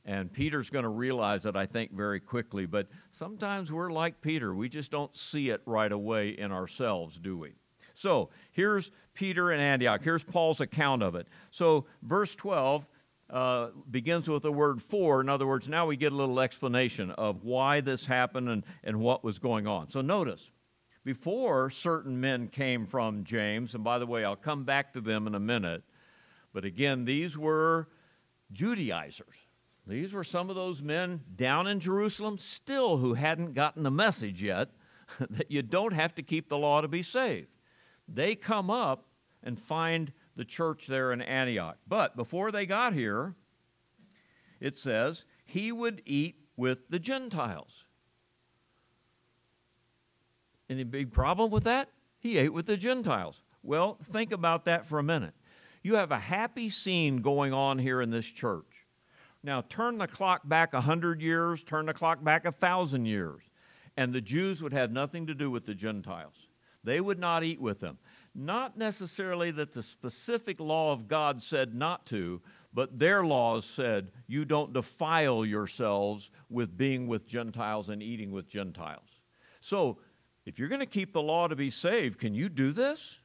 And 0.06 0.32
Peter's 0.32 0.70
going 0.70 0.84
to 0.84 0.90
realize 0.90 1.46
it, 1.46 1.58
I 1.58 1.66
think, 1.66 1.92
very 1.92 2.22
quickly. 2.22 2.66
But 2.66 2.88
sometimes 3.12 3.70
we're 3.70 3.92
like 3.92 4.22
Peter. 4.22 4.56
We 4.56 4.70
just 4.70 4.92
don't 4.92 5.16
see 5.16 5.50
it 5.50 5.62
right 5.66 5.92
away 5.92 6.30
in 6.30 6.54
ourselves, 6.54 7.18
do 7.18 7.38
we? 7.38 7.52
So 7.94 8.30
here's 8.54 8.92
Peter 9.14 9.52
and 9.52 9.62
Antioch. 9.62 10.02
Here's 10.02 10.24
Paul's 10.24 10.62
account 10.62 11.04
of 11.04 11.16
it. 11.16 11.28
So, 11.52 11.86
verse 12.02 12.34
12 12.34 12.88
uh, 13.30 13.68
begins 13.92 14.30
with 14.30 14.44
the 14.44 14.52
word 14.54 14.82
for. 14.82 15.20
In 15.20 15.28
other 15.28 15.46
words, 15.46 15.68
now 15.68 15.86
we 15.86 15.98
get 15.98 16.14
a 16.14 16.16
little 16.16 16.40
explanation 16.40 17.12
of 17.12 17.44
why 17.44 17.82
this 17.82 18.06
happened 18.06 18.48
and, 18.48 18.64
and 18.86 19.02
what 19.02 19.24
was 19.24 19.38
going 19.38 19.68
on. 19.68 19.90
So, 19.90 20.02
notice, 20.02 20.50
before 21.04 21.70
certain 21.70 22.20
men 22.20 22.48
came 22.48 22.86
from 22.86 23.24
James, 23.24 23.76
and 23.76 23.84
by 23.84 24.00
the 24.00 24.06
way, 24.06 24.24
I'll 24.24 24.36
come 24.36 24.64
back 24.64 24.94
to 24.94 25.02
them 25.02 25.28
in 25.28 25.36
a 25.36 25.40
minute, 25.40 25.84
but 26.54 26.66
again, 26.66 27.06
these 27.06 27.38
were 27.38 27.90
Judaizers. 28.52 29.36
These 29.86 30.14
were 30.14 30.24
some 30.24 30.50
of 30.50 30.56
those 30.56 30.82
men 30.82 31.22
down 31.36 31.68
in 31.68 31.80
Jerusalem 31.80 32.38
still 32.38 32.98
who 32.98 33.16
hadn't 33.16 33.54
gotten 33.54 33.84
the 33.84 33.92
message 33.92 34.42
yet 34.42 34.70
that 35.20 35.52
you 35.52 35.62
don't 35.62 35.94
have 35.94 36.16
to 36.16 36.24
keep 36.24 36.48
the 36.48 36.58
law 36.58 36.80
to 36.82 36.88
be 36.88 37.02
saved. 37.02 37.48
They 38.08 38.36
come 38.36 38.70
up 38.70 39.08
and 39.42 39.60
find 39.60 40.14
the 40.36 40.46
church 40.46 40.88
there 40.88 41.12
in 41.12 41.22
Antioch. 41.22 41.78
But 41.88 42.16
before 42.16 42.52
they 42.52 42.66
got 42.66 42.94
here, 42.94 43.36
it 44.62 44.78
says, 44.78 45.26
he 45.46 45.72
would 45.72 46.02
eat 46.06 46.38
with 46.56 46.88
the 46.90 47.00
Gentiles. 47.00 47.83
Any 50.74 50.84
big 50.84 51.12
problem 51.12 51.52
with 51.52 51.66
that? 51.66 51.90
He 52.18 52.40
ate 52.40 52.52
with 52.52 52.66
the 52.66 52.78
Gentiles. 52.78 53.44
Well, 53.62 54.00
think 54.12 54.32
about 54.32 54.66
that 54.66 54.88
for 54.88 54.98
a 54.98 55.04
minute. 55.04 55.36
You 55.84 55.96
have 55.96 56.12
a 56.12 56.18
happy 56.18 56.72
scene 56.72 57.18
going 57.18 57.54
on 57.54 57.78
here 57.78 58.02
in 58.02 58.10
this 58.10 58.26
church. 58.26 58.88
Now, 59.44 59.62
turn 59.62 60.00
the 60.00 60.08
clock 60.08 60.42
back 60.50 60.74
a 60.74 60.82
hundred 60.82 61.22
years, 61.22 61.64
turn 61.64 61.86
the 61.86 61.94
clock 61.94 62.24
back 62.24 62.46
a 62.46 62.52
thousand 62.52 63.06
years, 63.06 63.44
and 63.96 64.14
the 64.14 64.20
Jews 64.20 64.64
would 64.64 64.74
have 64.74 64.92
nothing 64.92 65.28
to 65.28 65.36
do 65.36 65.52
with 65.52 65.68
the 65.68 65.76
Gentiles. 65.76 66.48
They 66.84 67.00
would 67.00 67.20
not 67.20 67.44
eat 67.44 67.62
with 67.62 67.80
them. 67.80 68.00
not 68.36 68.78
necessarily 68.78 69.52
that 69.52 69.74
the 69.74 69.84
specific 69.84 70.60
law 70.60 70.92
of 70.92 71.08
God 71.08 71.42
said 71.42 71.76
not 71.76 72.06
to, 72.08 72.42
but 72.74 72.98
their 72.98 73.24
laws 73.24 73.64
said 73.66 74.12
you 74.26 74.44
don't 74.44 74.74
defile 74.74 75.46
yourselves 75.46 76.32
with 76.50 76.76
being 76.76 77.08
with 77.08 77.28
Gentiles 77.28 77.90
and 77.90 78.02
eating 78.02 78.32
with 78.32 78.50
Gentiles. 78.50 79.20
So, 79.62 80.00
if 80.46 80.60
you're 80.60 80.70
going 80.70 80.80
to 80.80 80.86
keep 80.86 81.14
the 81.14 81.22
law 81.22 81.48
to 81.48 81.56
be 81.56 81.70
saved, 81.70 82.20
can 82.20 82.34
you 82.34 82.50
do 82.50 82.72
this? 82.72 83.20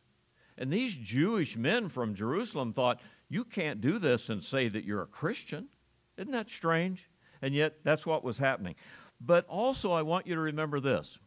And 0.56 0.72
these 0.72 0.96
Jewish 0.96 1.56
men 1.56 1.88
from 1.88 2.14
Jerusalem 2.14 2.72
thought, 2.72 3.00
you 3.28 3.44
can't 3.44 3.80
do 3.80 3.98
this 3.98 4.28
and 4.28 4.42
say 4.42 4.68
that 4.68 4.84
you're 4.84 5.02
a 5.02 5.06
Christian. 5.06 5.68
Isn't 6.16 6.32
that 6.32 6.50
strange? 6.50 7.08
And 7.42 7.54
yet, 7.54 7.84
that's 7.84 8.06
what 8.06 8.24
was 8.24 8.38
happening. 8.38 8.74
But 9.20 9.46
also, 9.46 9.92
I 9.92 10.02
want 10.02 10.26
you 10.26 10.34
to 10.34 10.40
remember 10.40 10.80
this 10.80 11.18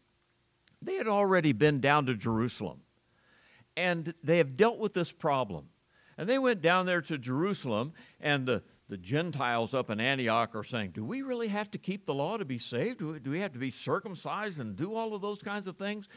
they 0.82 0.96
had 0.96 1.08
already 1.08 1.54
been 1.54 1.80
down 1.80 2.06
to 2.08 2.16
Jerusalem, 2.16 2.82
and 3.78 4.14
they 4.24 4.38
have 4.40 4.58
dealt 4.58 4.80
with 4.80 4.94
this 4.94 5.12
problem. 5.12 5.68
And 6.18 6.28
they 6.28 6.40
went 6.40 6.62
down 6.62 6.86
there 6.86 7.02
to 7.02 7.18
Jerusalem, 7.18 7.94
and 8.20 8.46
the, 8.46 8.64
the 8.92 8.98
Gentiles 8.98 9.74
up 9.74 9.90
in 9.90 10.02
Antioch 10.02 10.54
are 10.54 10.66
saying, 10.66 10.92
Do 10.92 11.06
we 11.06 11.22
really 11.22 11.48
have 11.48 11.72
to 11.72 11.78
keep 11.78 12.06
the 12.06 12.14
law 12.14 12.36
to 12.36 12.44
be 12.44 12.58
saved? 12.60 13.00
Do 13.00 13.18
we, 13.26 13.40
have 13.40 13.54
to 13.54 13.58
be 13.58 13.72
circumcised 13.72 14.60
and 14.60 14.76
do 14.76 14.94
all 14.96 15.16
of 15.16 15.22
those 15.22 15.42
kinds 15.42 15.66
of 15.66 15.78
things? 15.78 16.10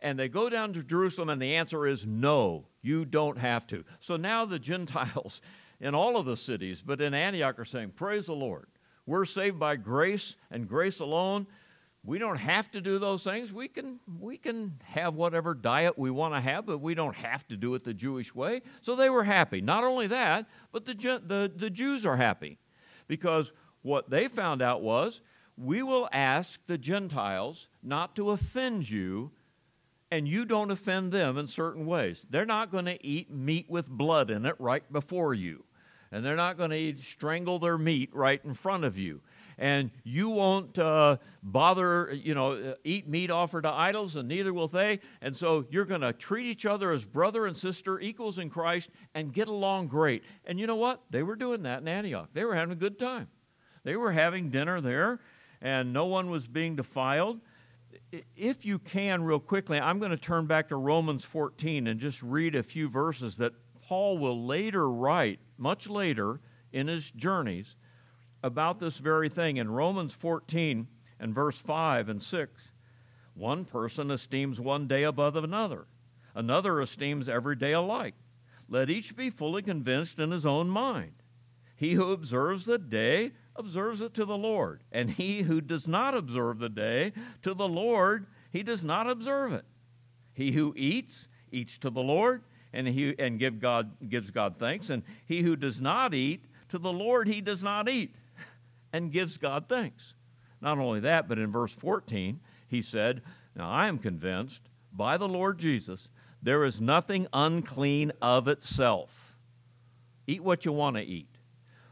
And 0.00 0.18
they 0.18 0.30
go 0.30 0.48
down 0.48 0.72
to 0.72 0.82
Jerusalem, 0.82 1.28
and 1.28 1.42
the 1.42 1.56
answer 1.56 1.86
is 1.86 2.06
no, 2.06 2.68
you 2.80 3.04
don't 3.04 3.36
have 3.36 3.66
to. 3.66 3.84
So 4.00 4.16
now 4.16 4.46
the 4.46 4.58
Gentiles 4.58 5.42
in 5.80 5.94
all 5.94 6.16
of 6.16 6.24
the 6.24 6.38
cities, 6.38 6.82
but 6.84 7.02
in 7.02 7.12
Antioch, 7.12 7.58
are 7.58 7.66
saying, 7.66 7.90
Praise 7.96 8.24
the 8.24 8.32
Lord. 8.32 8.66
We're 9.04 9.26
saved 9.26 9.58
by 9.58 9.76
grace 9.76 10.36
and 10.50 10.66
grace 10.66 11.00
alone. 11.00 11.46
We 12.04 12.18
don't 12.18 12.38
have 12.38 12.70
to 12.72 12.80
do 12.80 12.98
those 12.98 13.22
things. 13.22 13.52
We 13.52 13.68
can, 13.68 14.00
we 14.18 14.36
can 14.36 14.80
have 14.84 15.14
whatever 15.14 15.54
diet 15.54 15.96
we 15.96 16.10
want 16.10 16.34
to 16.34 16.40
have, 16.40 16.66
but 16.66 16.78
we 16.78 16.94
don't 16.94 17.14
have 17.14 17.46
to 17.48 17.56
do 17.56 17.74
it 17.76 17.84
the 17.84 17.94
Jewish 17.94 18.34
way. 18.34 18.62
So 18.80 18.96
they 18.96 19.08
were 19.08 19.22
happy. 19.22 19.60
Not 19.60 19.84
only 19.84 20.08
that, 20.08 20.46
but 20.72 20.84
the, 20.84 20.94
the, 20.94 21.52
the 21.54 21.70
Jews 21.70 22.04
are 22.04 22.16
happy 22.16 22.58
because 23.06 23.52
what 23.82 24.10
they 24.10 24.26
found 24.26 24.62
out 24.62 24.82
was 24.82 25.20
we 25.56 25.82
will 25.82 26.08
ask 26.12 26.58
the 26.66 26.78
Gentiles 26.78 27.68
not 27.84 28.16
to 28.16 28.30
offend 28.30 28.90
you, 28.90 29.30
and 30.10 30.26
you 30.26 30.44
don't 30.44 30.72
offend 30.72 31.12
them 31.12 31.38
in 31.38 31.46
certain 31.46 31.86
ways. 31.86 32.26
They're 32.28 32.44
not 32.44 32.72
going 32.72 32.86
to 32.86 33.06
eat 33.06 33.30
meat 33.30 33.66
with 33.68 33.88
blood 33.88 34.28
in 34.28 34.44
it 34.44 34.56
right 34.58 34.90
before 34.92 35.34
you, 35.34 35.64
and 36.10 36.24
they're 36.24 36.34
not 36.34 36.58
going 36.58 36.70
to 36.70 37.02
strangle 37.02 37.60
their 37.60 37.78
meat 37.78 38.10
right 38.12 38.40
in 38.44 38.54
front 38.54 38.84
of 38.84 38.98
you 38.98 39.20
and 39.62 39.92
you 40.02 40.28
won't 40.28 40.76
uh, 40.76 41.18
bother, 41.40 42.12
you 42.12 42.34
know, 42.34 42.74
eat 42.82 43.06
meat 43.06 43.30
offered 43.30 43.62
to 43.62 43.72
idols, 43.72 44.16
and 44.16 44.26
neither 44.26 44.52
will 44.52 44.66
they. 44.66 44.98
And 45.20 45.36
so 45.36 45.66
you're 45.70 45.84
going 45.84 46.00
to 46.00 46.12
treat 46.12 46.46
each 46.46 46.66
other 46.66 46.90
as 46.90 47.04
brother 47.04 47.46
and 47.46 47.56
sister, 47.56 48.00
equals 48.00 48.38
in 48.38 48.50
Christ, 48.50 48.90
and 49.14 49.32
get 49.32 49.46
along 49.46 49.86
great. 49.86 50.24
And 50.44 50.58
you 50.58 50.66
know 50.66 50.74
what? 50.74 51.02
They 51.10 51.22
were 51.22 51.36
doing 51.36 51.62
that 51.62 51.80
in 51.80 51.86
Antioch. 51.86 52.30
They 52.32 52.44
were 52.44 52.56
having 52.56 52.72
a 52.72 52.76
good 52.76 52.98
time. 52.98 53.28
They 53.84 53.94
were 53.94 54.10
having 54.10 54.50
dinner 54.50 54.80
there, 54.80 55.20
and 55.60 55.92
no 55.92 56.06
one 56.06 56.28
was 56.28 56.48
being 56.48 56.74
defiled. 56.74 57.40
If 58.34 58.66
you 58.66 58.80
can, 58.80 59.22
real 59.22 59.38
quickly, 59.38 59.78
I'm 59.78 60.00
going 60.00 60.10
to 60.10 60.16
turn 60.16 60.46
back 60.46 60.70
to 60.70 60.76
Romans 60.76 61.22
14 61.22 61.86
and 61.86 62.00
just 62.00 62.20
read 62.20 62.56
a 62.56 62.64
few 62.64 62.88
verses 62.88 63.36
that 63.36 63.52
Paul 63.80 64.18
will 64.18 64.44
later 64.44 64.90
write, 64.90 65.38
much 65.56 65.88
later 65.88 66.40
in 66.72 66.88
his 66.88 67.12
journeys, 67.12 67.76
about 68.42 68.78
this 68.78 68.98
very 68.98 69.28
thing. 69.28 69.56
In 69.56 69.70
Romans 69.70 70.14
14 70.14 70.88
and 71.20 71.34
verse 71.34 71.58
5 71.58 72.08
and 72.08 72.22
6, 72.22 72.62
one 73.34 73.64
person 73.64 74.10
esteems 74.10 74.60
one 74.60 74.86
day 74.86 75.04
above 75.04 75.36
another, 75.36 75.86
another 76.34 76.80
esteems 76.80 77.28
every 77.28 77.56
day 77.56 77.72
alike. 77.72 78.14
Let 78.68 78.90
each 78.90 79.16
be 79.16 79.30
fully 79.30 79.62
convinced 79.62 80.18
in 80.18 80.30
his 80.30 80.46
own 80.46 80.68
mind. 80.68 81.12
He 81.76 81.94
who 81.94 82.12
observes 82.12 82.64
the 82.64 82.78
day 82.78 83.32
observes 83.56 84.00
it 84.00 84.14
to 84.14 84.24
the 84.24 84.36
Lord, 84.36 84.82
and 84.92 85.10
he 85.10 85.42
who 85.42 85.60
does 85.60 85.88
not 85.88 86.14
observe 86.14 86.58
the 86.58 86.68
day 86.68 87.12
to 87.42 87.54
the 87.54 87.68
Lord, 87.68 88.26
he 88.50 88.62
does 88.62 88.84
not 88.84 89.08
observe 89.08 89.52
it. 89.52 89.64
He 90.32 90.52
who 90.52 90.72
eats, 90.76 91.28
eats 91.50 91.78
to 91.78 91.90
the 91.90 92.02
Lord, 92.02 92.42
and 92.72 92.88
he 92.88 93.14
and 93.18 93.38
give 93.38 93.60
God 93.60 94.08
gives 94.08 94.30
God 94.30 94.58
thanks, 94.58 94.90
and 94.90 95.02
he 95.26 95.42
who 95.42 95.56
does 95.56 95.80
not 95.80 96.14
eat, 96.14 96.46
to 96.68 96.78
the 96.78 96.92
Lord 96.92 97.28
he 97.28 97.40
does 97.40 97.62
not 97.62 97.88
eat, 97.88 98.14
and 98.92 99.12
gives 99.12 99.36
God 99.36 99.68
thanks. 99.68 100.14
Not 100.60 100.78
only 100.78 101.00
that, 101.00 101.28
but 101.28 101.38
in 101.38 101.50
verse 101.50 101.72
14, 101.72 102.40
he 102.68 102.82
said, 102.82 103.22
Now 103.56 103.68
I 103.68 103.88
am 103.88 103.98
convinced 103.98 104.62
by 104.92 105.16
the 105.16 105.28
Lord 105.28 105.58
Jesus 105.58 106.08
there 106.42 106.64
is 106.64 106.80
nothing 106.80 107.28
unclean 107.32 108.12
of 108.20 108.48
itself. 108.48 109.36
Eat 110.26 110.42
what 110.42 110.64
you 110.64 110.72
want 110.72 110.96
to 110.96 111.02
eat. 111.02 111.38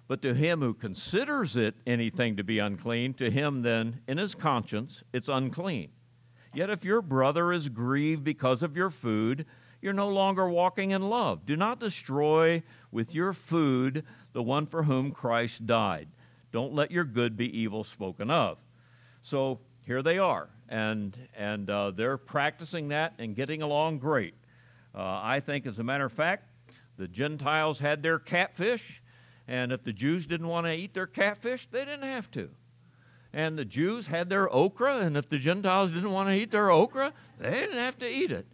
But 0.08 0.22
to 0.22 0.34
him 0.34 0.60
who 0.60 0.74
considers 0.74 1.54
it 1.54 1.76
anything 1.86 2.36
to 2.36 2.42
be 2.42 2.58
unclean, 2.58 3.14
to 3.14 3.30
him 3.30 3.62
then, 3.62 4.00
in 4.08 4.18
his 4.18 4.34
conscience, 4.34 5.04
it's 5.12 5.28
unclean. 5.28 5.90
Yet 6.52 6.68
if 6.68 6.84
your 6.84 7.00
brother 7.00 7.52
is 7.52 7.68
grieved 7.68 8.24
because 8.24 8.64
of 8.64 8.76
your 8.76 8.90
food, 8.90 9.46
you're 9.80 9.92
no 9.92 10.08
longer 10.08 10.48
walking 10.48 10.90
in 10.90 11.08
love. 11.08 11.46
Do 11.46 11.56
not 11.56 11.78
destroy 11.78 12.64
with 12.90 13.14
your 13.14 13.32
food 13.32 14.04
the 14.32 14.42
one 14.42 14.66
for 14.66 14.82
whom 14.82 15.12
Christ 15.12 15.64
died. 15.64 16.08
Don't 16.52 16.74
let 16.74 16.90
your 16.90 17.04
good 17.04 17.36
be 17.36 17.58
evil 17.58 17.84
spoken 17.84 18.30
of. 18.30 18.58
So 19.22 19.60
here 19.84 20.02
they 20.02 20.18
are, 20.18 20.48
and, 20.68 21.16
and 21.36 21.68
uh, 21.68 21.90
they're 21.90 22.16
practicing 22.16 22.88
that 22.88 23.14
and 23.18 23.36
getting 23.36 23.62
along 23.62 23.98
great. 23.98 24.34
Uh, 24.94 25.20
I 25.22 25.40
think, 25.40 25.66
as 25.66 25.78
a 25.78 25.84
matter 25.84 26.04
of 26.04 26.12
fact, 26.12 26.48
the 26.96 27.08
Gentiles 27.08 27.78
had 27.78 28.02
their 28.02 28.18
catfish, 28.18 29.02
and 29.46 29.72
if 29.72 29.84
the 29.84 29.92
Jews 29.92 30.26
didn't 30.26 30.48
want 30.48 30.66
to 30.66 30.72
eat 30.72 30.94
their 30.94 31.06
catfish, 31.06 31.66
they 31.70 31.84
didn't 31.84 32.02
have 32.08 32.30
to. 32.32 32.50
And 33.32 33.56
the 33.56 33.64
Jews 33.64 34.08
had 34.08 34.28
their 34.28 34.52
okra, 34.52 34.98
and 34.98 35.16
if 35.16 35.28
the 35.28 35.38
Gentiles 35.38 35.92
didn't 35.92 36.12
want 36.12 36.28
to 36.28 36.34
eat 36.34 36.50
their 36.50 36.70
okra, 36.70 37.12
they 37.38 37.50
didn't 37.50 37.78
have 37.78 37.98
to 37.98 38.08
eat 38.08 38.32
it. 38.32 38.46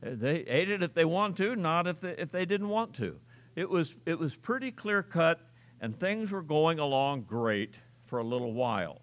They 0.00 0.40
ate 0.40 0.70
it 0.70 0.82
if 0.82 0.94
they 0.94 1.04
wanted 1.04 1.36
to, 1.44 1.56
not 1.56 1.86
if 1.86 2.00
they, 2.00 2.12
if 2.12 2.30
they 2.30 2.44
didn't 2.44 2.68
want 2.68 2.94
to. 2.94 3.18
It 3.54 3.70
was, 3.70 3.94
it 4.06 4.18
was 4.18 4.34
pretty 4.34 4.70
clear 4.70 5.02
cut 5.02 5.40
and 5.84 6.00
things 6.00 6.30
were 6.30 6.40
going 6.40 6.78
along 6.78 7.24
great 7.24 7.74
for 8.06 8.18
a 8.18 8.24
little 8.24 8.54
while. 8.54 9.02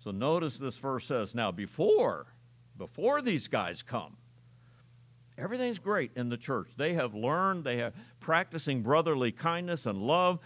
So 0.00 0.10
notice 0.10 0.58
this 0.58 0.76
verse 0.76 1.06
says, 1.06 1.34
now 1.34 1.50
before, 1.50 2.26
before 2.76 3.22
these 3.22 3.48
guys 3.48 3.80
come, 3.80 4.18
everything's 5.38 5.78
great 5.78 6.10
in 6.14 6.28
the 6.28 6.36
church. 6.36 6.68
They 6.76 6.92
have 6.92 7.14
learned, 7.14 7.64
they 7.64 7.78
have 7.78 7.94
practicing 8.20 8.82
brotherly 8.82 9.32
kindness 9.32 9.86
and 9.86 10.02
love, 10.02 10.40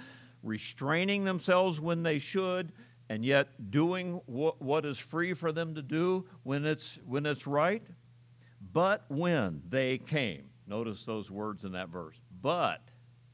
restraining 0.44 1.24
themselves 1.24 1.80
when 1.80 2.04
they 2.04 2.20
should, 2.20 2.70
and 3.08 3.24
yet 3.24 3.72
doing 3.72 4.20
what, 4.26 4.62
what 4.62 4.86
is 4.86 4.96
free 4.96 5.34
for 5.34 5.50
them 5.50 5.74
to 5.74 5.82
do 5.82 6.28
when 6.44 6.64
it's, 6.64 7.00
when 7.04 7.26
it's 7.26 7.48
right. 7.48 7.82
But 8.72 9.06
when 9.08 9.62
they 9.68 9.98
came, 9.98 10.50
notice 10.68 11.04
those 11.04 11.32
words 11.32 11.64
in 11.64 11.72
that 11.72 11.88
verse, 11.88 12.20
but, 12.40 12.80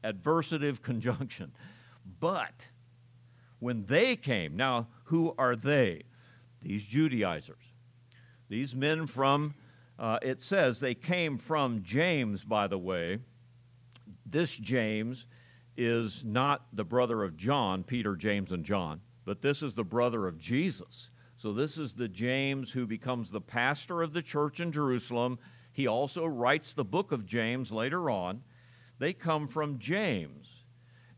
adversative 0.03 0.81
conjunction. 0.81 1.51
But 2.25 2.69
when 3.59 3.85
they 3.85 4.15
came, 4.15 4.57
now 4.57 4.87
who 5.03 5.35
are 5.37 5.55
they? 5.55 6.05
These 6.59 6.83
Judaizers. 6.83 7.63
These 8.49 8.73
men 8.73 9.05
from, 9.05 9.53
uh, 9.99 10.17
it 10.23 10.41
says 10.41 10.79
they 10.79 10.95
came 10.95 11.37
from 11.37 11.83
James, 11.83 12.43
by 12.43 12.65
the 12.65 12.79
way. 12.79 13.19
This 14.25 14.57
James 14.57 15.27
is 15.77 16.25
not 16.25 16.65
the 16.73 16.83
brother 16.83 17.23
of 17.23 17.37
John, 17.37 17.83
Peter, 17.83 18.15
James, 18.15 18.51
and 18.51 18.65
John, 18.65 19.01
but 19.23 19.43
this 19.43 19.61
is 19.61 19.75
the 19.75 19.83
brother 19.83 20.25
of 20.25 20.39
Jesus. 20.39 21.11
So 21.37 21.53
this 21.53 21.77
is 21.77 21.93
the 21.93 22.07
James 22.09 22.71
who 22.71 22.87
becomes 22.87 23.29
the 23.29 23.39
pastor 23.39 24.01
of 24.01 24.13
the 24.13 24.23
church 24.23 24.59
in 24.59 24.71
Jerusalem. 24.71 25.37
He 25.71 25.85
also 25.85 26.25
writes 26.25 26.73
the 26.73 26.83
book 26.83 27.11
of 27.11 27.27
James 27.27 27.71
later 27.71 28.09
on. 28.09 28.41
They 28.97 29.13
come 29.13 29.47
from 29.47 29.77
James 29.77 30.44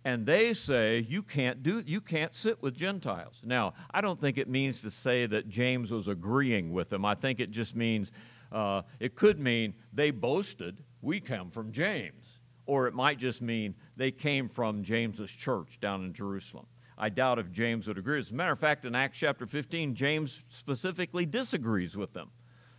and 0.05 0.25
they 0.25 0.53
say 0.53 1.05
you 1.09 1.21
can't 1.21 1.63
do 1.63 1.83
you 1.85 2.01
can't 2.01 2.33
sit 2.33 2.61
with 2.61 2.75
gentiles. 2.75 3.41
Now 3.43 3.73
i 3.91 4.01
don't 4.01 4.19
think 4.19 4.37
it 4.37 4.47
means 4.47 4.81
to 4.81 4.91
say 4.91 5.25
that 5.25 5.49
james 5.49 5.91
was 5.91 6.07
agreeing 6.07 6.71
with 6.71 6.89
them. 6.89 7.05
I 7.05 7.15
think 7.15 7.39
it 7.39 7.51
just 7.51 7.75
means 7.75 8.11
uh, 8.51 8.83
it 8.99 9.15
could 9.15 9.39
mean 9.39 9.73
they 9.93 10.11
boasted 10.11 10.83
we 11.01 11.19
come 11.19 11.51
from 11.51 11.71
james. 11.71 12.23
Or 12.65 12.87
it 12.87 12.93
might 12.93 13.17
just 13.17 13.41
mean 13.41 13.75
they 13.95 14.11
came 14.11 14.49
from 14.49 14.83
james's 14.83 15.31
church 15.31 15.79
down 15.79 16.03
in 16.03 16.13
jerusalem. 16.13 16.67
I 16.97 17.09
doubt 17.09 17.37
if 17.37 17.51
james 17.51 17.87
would 17.87 17.97
agree. 17.97 18.19
As 18.19 18.31
a 18.31 18.33
matter 18.33 18.51
of 18.51 18.59
fact 18.59 18.85
in 18.85 18.95
acts 18.95 19.19
chapter 19.19 19.45
15 19.45 19.95
james 19.95 20.43
specifically 20.49 21.25
disagrees 21.25 21.95
with 21.95 22.13
them 22.13 22.31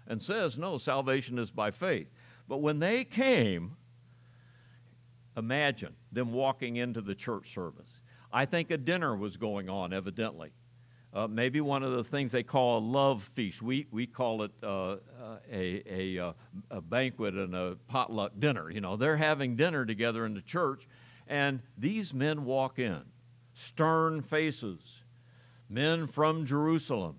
and 0.06 0.22
says 0.22 0.58
no 0.58 0.78
salvation 0.78 1.38
is 1.38 1.50
by 1.50 1.70
faith. 1.70 2.08
But 2.48 2.58
when 2.58 2.78
they 2.78 3.04
came 3.04 3.76
Imagine 5.38 5.94
them 6.12 6.32
walking 6.32 6.76
into 6.76 7.00
the 7.00 7.14
church 7.14 7.54
service. 7.54 8.00
I 8.32 8.44
think 8.44 8.70
a 8.70 8.76
dinner 8.78 9.16
was 9.16 9.36
going 9.36 9.68
on, 9.68 9.92
evidently. 9.92 10.52
uh, 11.14 11.26
maybe 11.26 11.60
one 11.60 11.82
of 11.82 11.92
the 11.92 12.04
things 12.04 12.32
they 12.32 12.42
call 12.42 12.78
a 12.78 12.80
love 12.80 13.22
feast. 13.22 13.62
We, 13.62 13.86
we 13.90 14.06
call 14.06 14.42
it 14.42 14.52
uh, 14.62 14.92
uh 14.92 14.96
a, 15.50 15.82
a, 15.86 16.18
uh, 16.18 16.32
a, 16.70 16.80
banquet 16.80 17.34
and 17.34 17.54
a 17.54 17.76
potluck 17.88 18.32
dinner. 18.38 18.70
You 18.70 18.80
know, 18.80 18.96
they're 18.96 19.16
having 19.16 19.56
dinner 19.56 19.86
together 19.86 20.26
in 20.26 20.34
the 20.34 20.42
church, 20.42 20.86
and 21.26 21.60
these 21.76 22.12
men 22.12 22.44
walk 22.44 22.78
in, 22.78 23.02
stern 23.54 24.20
faces, 24.20 25.04
men 25.68 26.06
from 26.06 26.44
Jerusalem, 26.44 27.16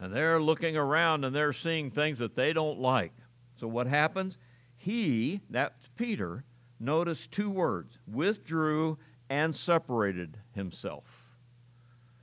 and 0.00 0.12
they're 0.12 0.40
looking 0.40 0.76
around 0.76 1.24
and 1.24 1.34
they're 1.34 1.52
seeing 1.52 1.90
things 1.90 2.18
that 2.18 2.34
they 2.34 2.52
don't 2.52 2.80
like. 2.80 3.12
So 3.56 3.68
what 3.68 3.86
happens? 3.86 4.38
He, 4.76 5.40
that's 5.50 5.88
Peter, 5.96 6.44
noticed 6.80 7.30
two 7.30 7.50
words 7.50 7.98
withdrew 8.10 8.98
and 9.28 9.54
separated 9.54 10.38
himself, 10.52 11.36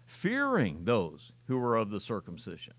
fearing 0.06 0.84
those 0.84 1.32
who 1.46 1.58
were 1.60 1.76
of 1.76 1.92
the 1.92 2.00
circumcision. 2.02 2.74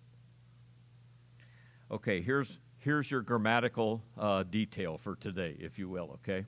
Okay, 1.90 2.20
here's, 2.20 2.58
here's 2.78 3.10
your 3.10 3.22
grammatical 3.22 4.02
uh, 4.18 4.42
detail 4.42 4.98
for 4.98 5.16
today, 5.16 5.56
if 5.58 5.78
you 5.78 5.88
will, 5.88 6.10
okay? 6.14 6.44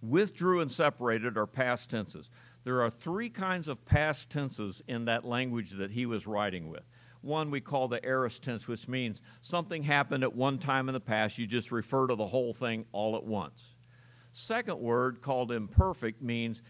Withdrew 0.00 0.60
and 0.60 0.70
separated 0.70 1.36
are 1.36 1.46
past 1.46 1.90
tenses. 1.90 2.30
There 2.64 2.82
are 2.82 2.90
three 2.90 3.28
kinds 3.28 3.66
of 3.66 3.84
past 3.84 4.30
tenses 4.30 4.82
in 4.86 5.06
that 5.06 5.24
language 5.24 5.72
that 5.72 5.92
he 5.92 6.06
was 6.06 6.26
writing 6.26 6.68
with. 6.68 6.84
One 7.22 7.50
we 7.50 7.60
call 7.60 7.88
the 7.88 8.04
aorist 8.04 8.42
tense, 8.42 8.68
which 8.68 8.88
means 8.88 9.22
something 9.40 9.84
happened 9.84 10.24
at 10.24 10.34
one 10.34 10.58
time 10.58 10.88
in 10.88 10.92
the 10.92 11.00
past, 11.00 11.38
you 11.38 11.46
just 11.46 11.72
refer 11.72 12.08
to 12.08 12.16
the 12.16 12.26
whole 12.26 12.52
thing 12.52 12.84
all 12.92 13.16
at 13.16 13.24
once. 13.24 13.62
Second 14.32 14.80
word, 14.80 15.22
called 15.22 15.52
imperfect, 15.52 16.20
means 16.20 16.62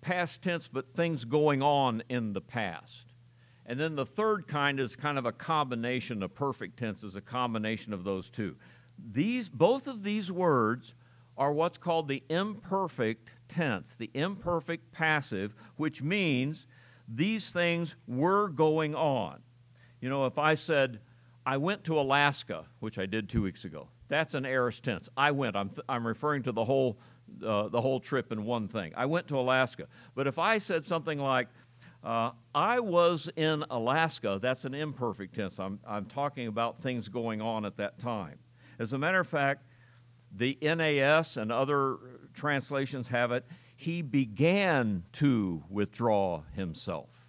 past 0.00 0.42
tense, 0.42 0.68
but 0.68 0.94
things 0.94 1.24
going 1.24 1.62
on 1.62 2.02
in 2.08 2.32
the 2.32 2.40
past. 2.40 3.04
And 3.66 3.78
then 3.78 3.94
the 3.94 4.06
third 4.06 4.48
kind 4.48 4.80
is 4.80 4.96
kind 4.96 5.16
of 5.16 5.26
a 5.26 5.32
combination 5.32 6.22
of 6.24 6.34
perfect 6.34 6.76
tense, 6.76 7.04
is 7.04 7.14
a 7.14 7.20
combination 7.20 7.92
of 7.92 8.02
those 8.02 8.28
two. 8.28 8.56
These, 9.12 9.48
both 9.48 9.86
of 9.86 10.02
these 10.02 10.32
words 10.32 10.94
are 11.36 11.52
what's 11.52 11.78
called 11.78 12.08
the 12.08 12.24
imperfect 12.28 13.32
tense, 13.48 13.94
the 13.94 14.10
imperfect 14.12 14.90
passive, 14.92 15.54
which 15.76 16.02
means 16.02 16.66
these 17.06 17.50
things 17.50 17.96
were 18.06 18.48
going 18.48 18.94
on. 18.94 19.40
You 20.00 20.08
know, 20.08 20.26
if 20.26 20.38
I 20.38 20.54
said, 20.54 21.00
I 21.44 21.56
went 21.56 21.84
to 21.84 21.98
Alaska, 21.98 22.66
which 22.80 22.98
I 22.98 23.06
did 23.06 23.28
two 23.28 23.42
weeks 23.42 23.64
ago, 23.64 23.88
that's 24.08 24.34
an 24.34 24.44
aorist 24.44 24.84
tense. 24.84 25.08
I 25.16 25.30
went. 25.30 25.56
I'm, 25.56 25.70
th- 25.70 25.84
I'm 25.88 26.06
referring 26.06 26.42
to 26.44 26.52
the 26.52 26.64
whole, 26.64 26.98
uh, 27.44 27.68
the 27.68 27.80
whole 27.80 28.00
trip 28.00 28.32
in 28.32 28.44
one 28.44 28.68
thing. 28.68 28.92
I 28.96 29.06
went 29.06 29.28
to 29.28 29.38
Alaska. 29.38 29.86
But 30.14 30.26
if 30.26 30.38
I 30.38 30.58
said 30.58 30.84
something 30.84 31.18
like, 31.18 31.48
uh, 32.02 32.30
I 32.54 32.80
was 32.80 33.28
in 33.36 33.64
Alaska, 33.70 34.38
that's 34.40 34.64
an 34.64 34.74
imperfect 34.74 35.34
tense. 35.34 35.58
I'm, 35.58 35.80
I'm 35.86 36.06
talking 36.06 36.46
about 36.46 36.80
things 36.80 37.08
going 37.08 37.40
on 37.42 37.64
at 37.64 37.76
that 37.76 37.98
time. 37.98 38.38
As 38.78 38.92
a 38.92 38.98
matter 38.98 39.20
of 39.20 39.28
fact, 39.28 39.64
the 40.34 40.56
NAS 40.62 41.36
and 41.36 41.52
other 41.52 41.98
translations 42.32 43.08
have 43.08 43.32
it, 43.32 43.44
he 43.76 44.02
began 44.02 45.04
to 45.12 45.62
withdraw 45.68 46.42
himself. 46.54 47.19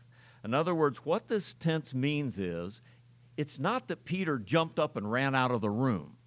In 0.43 0.53
other 0.53 0.73
words, 0.73 1.05
what 1.05 1.27
this 1.27 1.53
tense 1.53 1.93
means 1.93 2.39
is 2.39 2.81
it's 3.37 3.59
not 3.59 3.87
that 3.87 4.05
Peter 4.05 4.37
jumped 4.39 4.79
up 4.79 4.95
and 4.95 5.11
ran 5.11 5.35
out 5.35 5.51
of 5.51 5.61
the 5.61 5.69
room. 5.69 6.17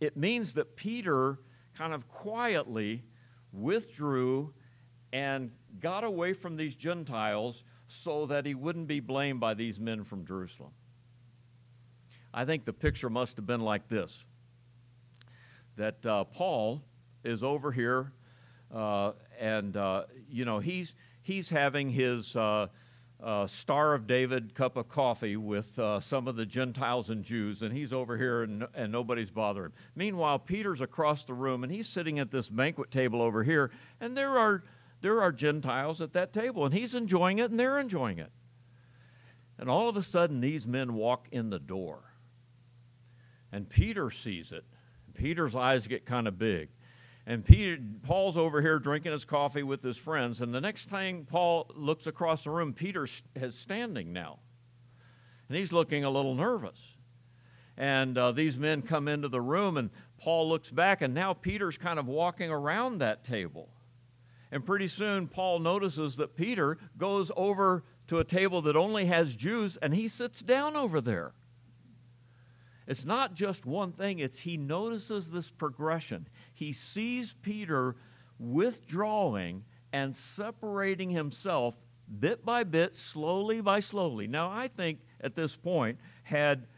It 0.00 0.16
means 0.16 0.54
that 0.54 0.76
Peter 0.76 1.38
kind 1.76 1.94
of 1.94 2.08
quietly 2.08 3.04
withdrew 3.52 4.52
and 5.12 5.52
got 5.78 6.04
away 6.04 6.32
from 6.32 6.56
these 6.56 6.74
Gentiles 6.74 7.64
so 7.86 8.26
that 8.26 8.46
he 8.46 8.54
wouldn't 8.54 8.88
be 8.88 9.00
blamed 9.00 9.40
by 9.40 9.54
these 9.54 9.78
men 9.78 10.04
from 10.04 10.24
Jerusalem. 10.24 10.72
I 12.34 12.44
think 12.44 12.64
the 12.64 12.72
picture 12.72 13.10
must 13.10 13.36
have 13.36 13.46
been 13.46 13.60
like 13.60 13.88
this 13.88 14.24
that 15.76 16.04
uh, 16.04 16.24
Paul 16.24 16.82
is 17.24 17.42
over 17.42 17.72
here, 17.72 18.12
uh, 18.74 19.12
and 19.38 19.76
uh, 19.76 20.04
you 20.28 20.44
know 20.44 20.58
he's 20.58 20.94
he's 21.22 21.50
having 21.50 21.90
his 21.90 22.34
uh, 23.22 23.46
Star 23.46 23.94
of 23.94 24.06
David 24.06 24.54
cup 24.54 24.76
of 24.76 24.88
coffee 24.88 25.36
with 25.36 25.78
uh, 25.78 26.00
some 26.00 26.26
of 26.26 26.36
the 26.36 26.44
Gentiles 26.44 27.08
and 27.08 27.24
Jews, 27.24 27.62
and 27.62 27.72
he's 27.72 27.92
over 27.92 28.18
here 28.18 28.42
and, 28.42 28.66
and 28.74 28.90
nobody's 28.90 29.30
bothering 29.30 29.66
him. 29.66 29.72
Meanwhile, 29.94 30.40
Peter's 30.40 30.80
across 30.80 31.24
the 31.24 31.34
room, 31.34 31.62
and 31.62 31.72
he's 31.72 31.88
sitting 31.88 32.18
at 32.18 32.30
this 32.30 32.48
banquet 32.48 32.90
table 32.90 33.22
over 33.22 33.44
here, 33.44 33.70
and 34.00 34.16
there 34.16 34.38
are 34.38 34.64
there 35.02 35.20
are 35.20 35.32
Gentiles 35.32 36.00
at 36.00 36.12
that 36.12 36.32
table, 36.32 36.64
and 36.64 36.74
he's 36.74 36.94
enjoying 36.94 37.38
it, 37.38 37.50
and 37.50 37.58
they're 37.58 37.78
enjoying 37.78 38.18
it. 38.18 38.30
And 39.58 39.68
all 39.68 39.88
of 39.88 39.96
a 39.96 40.02
sudden, 40.02 40.40
these 40.40 40.66
men 40.66 40.94
walk 40.94 41.28
in 41.30 41.50
the 41.50 41.58
door, 41.58 42.14
and 43.50 43.68
Peter 43.68 44.10
sees 44.10 44.52
it. 44.52 44.64
Peter's 45.14 45.54
eyes 45.54 45.86
get 45.86 46.06
kind 46.06 46.26
of 46.26 46.38
big. 46.38 46.70
And 47.26 47.44
Peter, 47.44 47.78
Paul's 48.02 48.36
over 48.36 48.60
here 48.60 48.78
drinking 48.78 49.12
his 49.12 49.24
coffee 49.24 49.62
with 49.62 49.82
his 49.82 49.96
friends, 49.96 50.40
and 50.40 50.52
the 50.52 50.60
next 50.60 50.86
time 50.88 51.24
Paul 51.24 51.70
looks 51.76 52.06
across 52.06 52.44
the 52.44 52.50
room, 52.50 52.72
Peter 52.72 53.04
is 53.04 53.56
standing 53.56 54.12
now. 54.12 54.40
And 55.48 55.56
he's 55.56 55.72
looking 55.72 56.02
a 56.02 56.10
little 56.10 56.34
nervous. 56.34 56.96
And 57.76 58.18
uh, 58.18 58.32
these 58.32 58.58
men 58.58 58.82
come 58.82 59.06
into 59.06 59.28
the 59.28 59.40
room, 59.40 59.76
and 59.76 59.90
Paul 60.18 60.48
looks 60.48 60.70
back, 60.70 61.00
and 61.00 61.14
now 61.14 61.32
Peter's 61.32 61.78
kind 61.78 61.98
of 61.98 62.06
walking 62.06 62.50
around 62.50 62.98
that 62.98 63.24
table. 63.24 63.70
And 64.50 64.66
pretty 64.66 64.88
soon, 64.88 65.28
Paul 65.28 65.60
notices 65.60 66.16
that 66.16 66.36
Peter 66.36 66.76
goes 66.98 67.30
over 67.36 67.84
to 68.08 68.18
a 68.18 68.24
table 68.24 68.60
that 68.62 68.76
only 68.76 69.06
has 69.06 69.36
Jews, 69.36 69.76
and 69.78 69.94
he 69.94 70.08
sits 70.08 70.42
down 70.42 70.76
over 70.76 71.00
there. 71.00 71.32
It's 72.86 73.04
not 73.04 73.34
just 73.34 73.64
one 73.64 73.92
thing, 73.92 74.18
it's 74.18 74.40
he 74.40 74.56
notices 74.56 75.30
this 75.30 75.50
progression. 75.50 76.28
He 76.62 76.72
sees 76.72 77.32
Peter 77.42 77.96
withdrawing 78.38 79.64
and 79.92 80.14
separating 80.14 81.10
himself 81.10 81.74
bit 82.20 82.44
by 82.44 82.62
bit, 82.62 82.94
slowly 82.94 83.60
by 83.60 83.80
slowly. 83.80 84.28
Now, 84.28 84.48
I 84.48 84.68
think 84.68 85.00
at 85.20 85.34
this 85.34 85.56
point, 85.56 85.98
had 86.22 86.68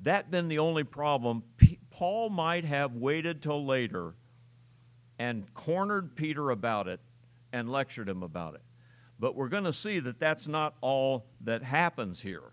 that 0.00 0.30
been 0.30 0.48
the 0.48 0.58
only 0.58 0.84
problem, 0.84 1.42
Paul 1.90 2.28
might 2.28 2.66
have 2.66 2.96
waited 2.96 3.40
till 3.40 3.64
later 3.64 4.14
and 5.18 5.52
cornered 5.54 6.16
Peter 6.16 6.50
about 6.50 6.86
it 6.86 7.00
and 7.50 7.72
lectured 7.72 8.10
him 8.10 8.22
about 8.22 8.56
it. 8.56 8.62
But 9.18 9.36
we're 9.36 9.48
going 9.48 9.64
to 9.64 9.72
see 9.72 10.00
that 10.00 10.20
that's 10.20 10.46
not 10.46 10.74
all 10.82 11.24
that 11.40 11.62
happens 11.62 12.20
here 12.20 12.52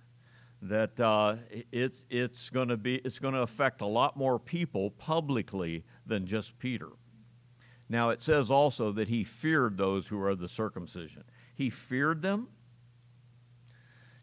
that 0.62 0.98
uh, 1.00 1.36
it's, 1.72 2.06
it's 2.10 2.50
going 2.50 2.70
to 2.70 2.78
be 2.78 2.96
it's 2.98 3.20
going 3.20 3.34
to 3.34 3.42
affect 3.42 3.82
a 3.82 3.86
lot 3.88 4.16
more 4.16 4.40
people 4.40 4.92
publicly 4.92 5.84
than 6.06 6.26
just 6.26 6.60
Peter. 6.60 6.90
Now 7.90 8.10
it 8.10 8.22
says 8.22 8.50
also 8.50 8.92
that 8.94 9.10
he 9.10 9.24
feared 9.24 9.78
those 9.78 10.08
who 10.08 10.22
are 10.22 10.36
the 10.36 10.48
circumcision. 10.48 11.24
He 11.54 11.70
feared 11.70 12.22
them. 12.22 12.48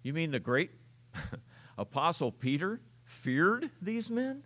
You 0.02 0.12
mean 0.12 0.30
the 0.30 0.40
great 0.40 0.70
apostle 1.78 2.32
Peter 2.32 2.80
feared 3.04 3.70
these 3.82 4.08
men? 4.08 4.44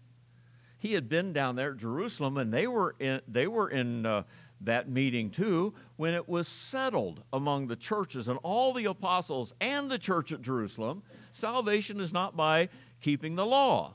He 0.78 0.94
had 0.94 1.08
been 1.08 1.32
down 1.32 1.54
there 1.54 1.70
at 1.70 1.76
Jerusalem, 1.76 2.36
and 2.36 2.52
they 2.52 2.66
were 2.66 2.96
in, 2.98 3.20
they 3.28 3.46
were 3.46 3.68
in 3.70 4.04
uh, 4.04 4.24
that 4.62 4.88
meeting 4.88 5.30
too 5.30 5.74
when 5.96 6.14
it 6.14 6.28
was 6.28 6.48
settled 6.48 7.22
among 7.32 7.68
the 7.68 7.76
churches 7.76 8.26
and 8.26 8.38
all 8.42 8.72
the 8.72 8.86
apostles 8.86 9.54
and 9.60 9.90
the 9.90 9.98
church 9.98 10.32
at 10.32 10.42
Jerusalem. 10.42 11.02
Salvation 11.30 12.00
is 12.00 12.12
not 12.12 12.36
by 12.36 12.68
keeping 13.00 13.36
the 13.36 13.46
law, 13.46 13.94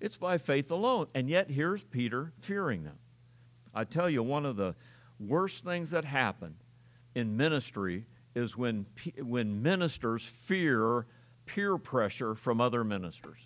it's 0.00 0.16
by 0.16 0.38
faith 0.38 0.70
alone. 0.70 1.06
And 1.14 1.28
yet, 1.28 1.50
here's 1.50 1.82
Peter 1.82 2.32
fearing 2.40 2.84
them. 2.84 2.98
I 3.74 3.84
tell 3.84 4.08
you, 4.08 4.22
one 4.22 4.46
of 4.46 4.56
the 4.56 4.74
worst 5.18 5.64
things 5.64 5.90
that 5.90 6.04
happen 6.04 6.56
in 7.14 7.36
ministry 7.36 8.06
is 8.34 8.56
when, 8.56 8.86
when 9.20 9.62
ministers 9.62 10.24
fear 10.24 11.06
peer 11.46 11.78
pressure 11.78 12.34
from 12.34 12.60
other 12.60 12.84
ministers. 12.84 13.40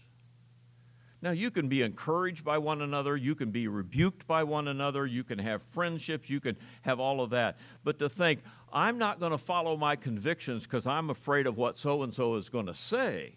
Now, 1.22 1.30
you 1.30 1.52
can 1.52 1.68
be 1.68 1.82
encouraged 1.82 2.44
by 2.44 2.58
one 2.58 2.82
another, 2.82 3.16
you 3.16 3.36
can 3.36 3.52
be 3.52 3.68
rebuked 3.68 4.26
by 4.26 4.42
one 4.42 4.66
another, 4.66 5.06
you 5.06 5.22
can 5.22 5.38
have 5.38 5.62
friendships, 5.62 6.28
you 6.28 6.40
can 6.40 6.56
have 6.82 6.98
all 6.98 7.20
of 7.20 7.30
that. 7.30 7.58
But 7.84 8.00
to 8.00 8.08
think, 8.08 8.40
I'm 8.72 8.98
not 8.98 9.20
going 9.20 9.30
to 9.30 9.38
follow 9.38 9.76
my 9.76 9.94
convictions 9.94 10.64
because 10.64 10.84
I'm 10.84 11.10
afraid 11.10 11.46
of 11.46 11.56
what 11.56 11.78
so 11.78 12.02
and 12.02 12.12
so 12.12 12.34
is 12.34 12.48
going 12.48 12.66
to 12.66 12.74
say, 12.74 13.36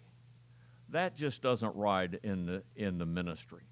that 0.90 1.16
just 1.16 1.42
doesn't 1.42 1.74
ride 1.74 2.20
in 2.22 2.46
the, 2.46 2.62
in 2.74 2.98
the 2.98 3.06
ministry. 3.06 3.62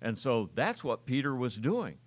And 0.00 0.18
so 0.18 0.50
that's 0.54 0.82
what 0.82 1.06
Peter 1.06 1.34
was 1.34 1.56
doing. 1.56 1.98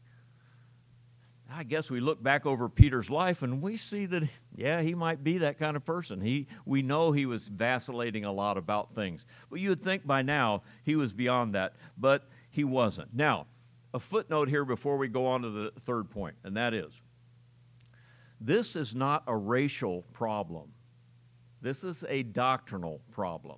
I 1.49 1.63
guess 1.63 1.91
we 1.91 1.99
look 1.99 2.23
back 2.23 2.45
over 2.45 2.67
Peter's 2.67 3.09
life 3.09 3.43
and 3.43 3.61
we 3.61 3.77
see 3.77 4.07
that, 4.07 4.23
yeah, 4.55 4.81
he 4.81 4.95
might 4.95 5.23
be 5.23 5.37
that 5.39 5.59
kind 5.59 5.77
of 5.77 5.85
person. 5.85 6.21
He, 6.21 6.47
we 6.65 6.81
know 6.81 7.11
he 7.11 7.25
was 7.25 7.47
vacillating 7.47 8.25
a 8.25 8.31
lot 8.31 8.57
about 8.57 8.95
things. 8.95 9.25
But 9.49 9.59
you 9.59 9.69
would 9.69 9.83
think 9.83 10.07
by 10.07 10.23
now 10.23 10.63
he 10.83 10.95
was 10.95 11.13
beyond 11.13 11.53
that, 11.53 11.75
but 11.97 12.27
he 12.49 12.63
wasn't. 12.63 13.13
Now, 13.13 13.45
a 13.93 13.99
footnote 13.99 14.49
here 14.49 14.65
before 14.65 14.97
we 14.97 15.07
go 15.07 15.25
on 15.27 15.43
to 15.43 15.49
the 15.49 15.71
third 15.81 16.09
point, 16.09 16.35
and 16.43 16.57
that 16.57 16.73
is 16.73 16.99
this 18.41 18.75
is 18.75 18.93
not 18.93 19.23
a 19.27 19.35
racial 19.35 20.01
problem 20.13 20.73
This 21.61 21.83
is 21.83 22.03
a 22.09 22.23
doctrinal 22.23 23.01
problem. 23.11 23.57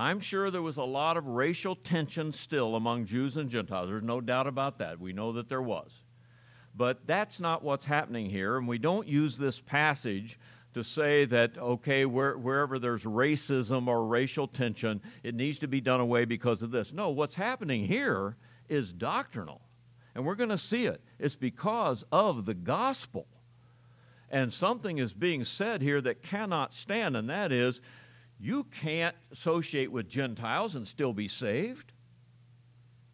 I'm 0.00 0.18
sure 0.18 0.50
there 0.50 0.62
was 0.62 0.78
a 0.78 0.82
lot 0.82 1.18
of 1.18 1.26
racial 1.26 1.76
tension 1.76 2.32
still 2.32 2.74
among 2.74 3.04
Jews 3.04 3.36
and 3.36 3.50
Gentiles. 3.50 3.90
There's 3.90 4.02
no 4.02 4.22
doubt 4.22 4.46
about 4.46 4.78
that. 4.78 4.98
We 4.98 5.12
know 5.12 5.32
that 5.32 5.50
there 5.50 5.60
was. 5.60 5.90
But 6.74 7.06
that's 7.06 7.38
not 7.38 7.62
what's 7.62 7.84
happening 7.84 8.30
here, 8.30 8.56
and 8.56 8.66
we 8.66 8.78
don't 8.78 9.06
use 9.06 9.36
this 9.36 9.60
passage 9.60 10.38
to 10.72 10.82
say 10.82 11.26
that, 11.26 11.58
okay, 11.58 12.06
where, 12.06 12.38
wherever 12.38 12.78
there's 12.78 13.04
racism 13.04 13.88
or 13.88 14.06
racial 14.06 14.48
tension, 14.48 15.02
it 15.22 15.34
needs 15.34 15.58
to 15.58 15.68
be 15.68 15.82
done 15.82 16.00
away 16.00 16.24
because 16.24 16.62
of 16.62 16.70
this. 16.70 16.94
No, 16.94 17.10
what's 17.10 17.34
happening 17.34 17.84
here 17.84 18.36
is 18.70 18.94
doctrinal, 18.94 19.60
and 20.14 20.24
we're 20.24 20.34
going 20.34 20.48
to 20.48 20.56
see 20.56 20.86
it. 20.86 21.02
It's 21.18 21.36
because 21.36 22.04
of 22.10 22.46
the 22.46 22.54
gospel. 22.54 23.26
And 24.30 24.50
something 24.50 24.96
is 24.96 25.12
being 25.12 25.44
said 25.44 25.82
here 25.82 26.00
that 26.00 26.22
cannot 26.22 26.72
stand, 26.72 27.18
and 27.18 27.28
that 27.28 27.52
is 27.52 27.82
you 28.40 28.64
can't 28.64 29.14
associate 29.30 29.92
with 29.92 30.08
Gentiles 30.08 30.74
and 30.74 30.88
still 30.88 31.12
be 31.12 31.28
saved. 31.28 31.92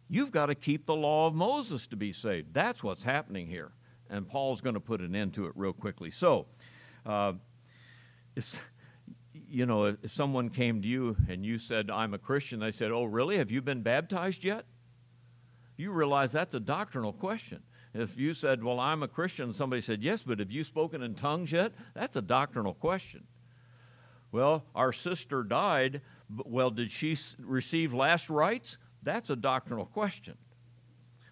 You've 0.09 0.31
got 0.31 0.45
to 0.45 0.55
keep 0.55 0.85
the 0.85 0.95
law 0.95 1.27
of 1.27 1.35
Moses 1.35 1.85
to 1.87 1.97
be 1.97 2.13
saved. 2.13 2.53
That's 2.53 2.81
what's 2.81 3.03
happening 3.03 3.47
here. 3.47 3.73
And 4.09 4.25
Paul's 4.25 4.61
going 4.61 4.75
to 4.75 4.79
put 4.79 5.01
an 5.01 5.13
end 5.13 5.33
to 5.33 5.45
it 5.47 5.51
real 5.55 5.73
quickly. 5.73 6.11
So, 6.11 6.45
uh, 7.05 7.33
you 9.33 9.65
know, 9.65 9.97
if 10.01 10.11
someone 10.13 10.49
came 10.49 10.81
to 10.81 10.87
you 10.87 11.17
and 11.27 11.45
you 11.45 11.59
said, 11.59 11.91
I'm 11.91 12.13
a 12.13 12.17
Christian, 12.17 12.61
they 12.61 12.71
said, 12.71 12.91
Oh, 12.91 13.03
really? 13.03 13.37
Have 13.37 13.51
you 13.51 13.61
been 13.61 13.81
baptized 13.81 14.45
yet? 14.45 14.65
You 15.75 15.91
realize 15.91 16.31
that's 16.31 16.55
a 16.55 16.59
doctrinal 16.61 17.11
question. 17.11 17.63
If 17.93 18.17
you 18.17 18.33
said, 18.33 18.63
Well, 18.63 18.79
I'm 18.79 19.03
a 19.03 19.09
Christian, 19.09 19.53
somebody 19.53 19.81
said, 19.81 20.01
Yes, 20.01 20.23
but 20.23 20.39
have 20.39 20.51
you 20.51 20.63
spoken 20.63 21.01
in 21.01 21.15
tongues 21.15 21.51
yet? 21.51 21.73
That's 21.93 22.15
a 22.15 22.21
doctrinal 22.21 22.73
question. 22.73 23.25
Well, 24.31 24.65
our 24.75 24.91
sister 24.91 25.43
died. 25.43 26.01
Well, 26.29 26.71
did 26.71 26.91
she 26.91 27.17
receive 27.39 27.93
last 27.93 28.29
rites? 28.29 28.77
That's 29.03 29.29
a 29.29 29.35
doctrinal 29.35 29.85
question. 29.85 30.35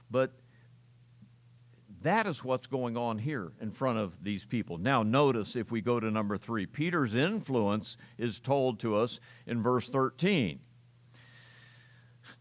But 0.10 0.32
that 2.02 2.28
is 2.28 2.44
what's 2.44 2.68
going 2.68 2.96
on 2.96 3.18
here 3.18 3.52
in 3.60 3.72
front 3.72 3.98
of 3.98 4.24
these 4.24 4.46
people. 4.46 4.78
Now, 4.78 5.02
notice 5.02 5.56
if 5.56 5.72
we 5.72 5.82
go 5.82 6.00
to 6.00 6.12
number 6.12 6.38
three, 6.38 6.66
Peter's 6.66 7.16
influence 7.16 7.98
is 8.18 8.40
told 8.40 8.80
to 8.82 8.96
us 8.96 9.20
in 9.48 9.64
verse 9.64 9.90
13. 9.90 10.60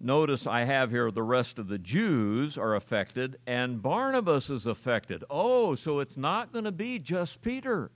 Notice 0.01 0.47
I 0.47 0.65
have 0.65 0.91
here 0.91 1.11
the 1.11 1.23
rest 1.23 1.59
of 1.59 1.69
the 1.69 1.79
Jews 1.79 2.59
are 2.59 2.75
affected 2.75 3.39
and 3.47 3.81
Barnabas 3.81 4.51
is 4.51 4.67
affected. 4.67 5.25
Oh, 5.31 5.75
so 5.75 5.99
it's 5.99 6.17
not 6.17 6.53
going 6.53 6.67
to 6.67 6.73
be 6.73 6.99
just 6.99 7.41
Peter. 7.41 7.91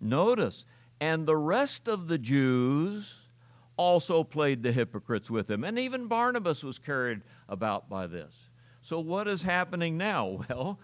Notice, 0.00 0.64
and 1.00 1.26
the 1.26 1.36
rest 1.36 1.88
of 1.88 2.08
the 2.08 2.18
Jews 2.18 3.16
also 3.76 4.22
played 4.22 4.62
the 4.62 4.72
hypocrites 4.72 5.30
with 5.30 5.50
him. 5.50 5.64
And 5.64 5.78
even 5.78 6.06
Barnabas 6.06 6.62
was 6.62 6.78
carried 6.78 7.22
about 7.48 7.88
by 7.88 8.06
this. 8.06 8.34
So, 8.82 9.00
what 9.00 9.26
is 9.26 9.42
happening 9.42 9.96
now? 9.96 10.44
Well, 10.50 10.78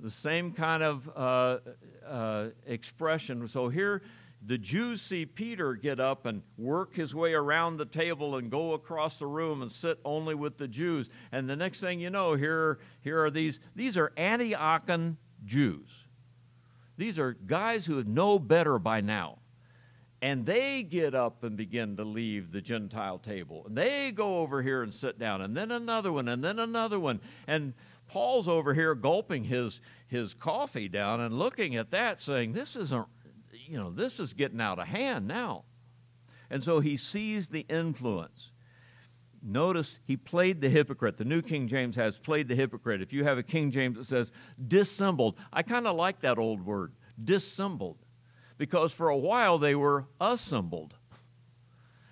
the 0.00 0.10
same 0.10 0.50
kind 0.50 0.82
of 0.82 1.08
uh, 1.14 1.58
uh, 2.04 2.48
expression. 2.66 3.46
So, 3.46 3.68
here 3.68 4.02
the 4.44 4.58
Jews 4.58 5.00
see 5.00 5.24
Peter 5.24 5.74
get 5.74 6.00
up 6.00 6.26
and 6.26 6.42
work 6.58 6.96
his 6.96 7.14
way 7.14 7.32
around 7.32 7.76
the 7.76 7.84
table 7.84 8.34
and 8.34 8.50
go 8.50 8.72
across 8.72 9.20
the 9.20 9.26
room 9.26 9.62
and 9.62 9.70
sit 9.70 10.00
only 10.04 10.34
with 10.34 10.58
the 10.58 10.66
Jews. 10.66 11.08
And 11.30 11.48
the 11.48 11.54
next 11.54 11.78
thing 11.78 12.00
you 12.00 12.10
know, 12.10 12.34
here, 12.34 12.80
here 13.02 13.24
are 13.24 13.30
these, 13.30 13.60
these 13.76 13.96
are 13.96 14.12
Antiochian 14.16 15.16
Jews. 15.44 15.88
These 16.96 17.20
are 17.20 17.34
guys 17.34 17.86
who 17.86 18.02
know 18.02 18.40
better 18.40 18.80
by 18.80 19.00
now. 19.00 19.38
And 20.22 20.46
they 20.46 20.84
get 20.84 21.16
up 21.16 21.42
and 21.42 21.56
begin 21.56 21.96
to 21.96 22.04
leave 22.04 22.52
the 22.52 22.60
Gentile 22.60 23.18
table. 23.18 23.64
And 23.66 23.76
they 23.76 24.12
go 24.12 24.38
over 24.38 24.62
here 24.62 24.84
and 24.84 24.94
sit 24.94 25.18
down. 25.18 25.42
And 25.42 25.56
then 25.56 25.72
another 25.72 26.12
one, 26.12 26.28
and 26.28 26.44
then 26.44 26.60
another 26.60 27.00
one. 27.00 27.20
And 27.48 27.74
Paul's 28.06 28.46
over 28.46 28.72
here 28.72 28.94
gulping 28.94 29.42
his, 29.44 29.80
his 30.06 30.32
coffee 30.32 30.88
down 30.88 31.20
and 31.20 31.36
looking 31.36 31.74
at 31.74 31.90
that, 31.90 32.20
saying, 32.20 32.52
This 32.52 32.76
isn't, 32.76 33.06
you 33.66 33.76
know, 33.76 33.90
this 33.90 34.20
is 34.20 34.32
getting 34.32 34.60
out 34.60 34.78
of 34.78 34.86
hand 34.86 35.26
now. 35.26 35.64
And 36.48 36.62
so 36.62 36.78
he 36.78 36.96
sees 36.96 37.48
the 37.48 37.66
influence. 37.68 38.52
Notice 39.42 39.98
he 40.04 40.16
played 40.16 40.60
the 40.60 40.68
hypocrite. 40.68 41.16
The 41.16 41.24
New 41.24 41.42
King 41.42 41.66
James 41.66 41.96
has 41.96 42.16
played 42.16 42.46
the 42.46 42.54
hypocrite. 42.54 43.02
If 43.02 43.12
you 43.12 43.24
have 43.24 43.38
a 43.38 43.42
King 43.42 43.72
James 43.72 43.98
that 43.98 44.04
says 44.04 44.30
dissembled, 44.68 45.36
I 45.52 45.64
kind 45.64 45.88
of 45.88 45.96
like 45.96 46.20
that 46.20 46.38
old 46.38 46.64
word, 46.64 46.92
dissembled 47.24 48.01
because 48.58 48.92
for 48.92 49.08
a 49.08 49.16
while 49.16 49.58
they 49.58 49.74
were 49.74 50.06
assembled. 50.20 50.94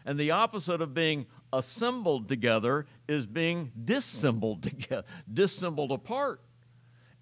And 0.05 0.19
the 0.19 0.31
opposite 0.31 0.81
of 0.81 0.95
being 0.95 1.27
assembled 1.53 2.29
together 2.29 2.87
is 3.09 3.27
being 3.27 3.73
dissembled 3.85 4.63
together, 4.63 5.05
dissembled 5.33 5.93
apart. 5.93 6.41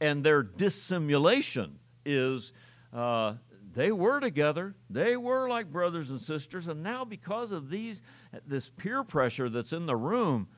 And 0.01 0.23
their 0.23 0.43
dissimulation 0.43 1.81
is 2.05 2.53
uh, 2.93 3.35
they 3.75 3.93
were 3.93 4.21
together, 4.21 4.75
they 4.89 5.17
were 5.17 5.49
like 5.49 5.71
brothers 5.71 6.11
and 6.11 6.21
sisters, 6.21 6.69
and 6.69 6.83
now 6.83 7.05
because 7.05 7.53
of 7.53 7.71
these 7.71 8.03
this 8.47 8.71
peer 8.71 9.05
pressure 9.05 9.49
that's 9.49 9.73
in 9.73 9.87
the 9.87 9.97
room, 9.97 10.49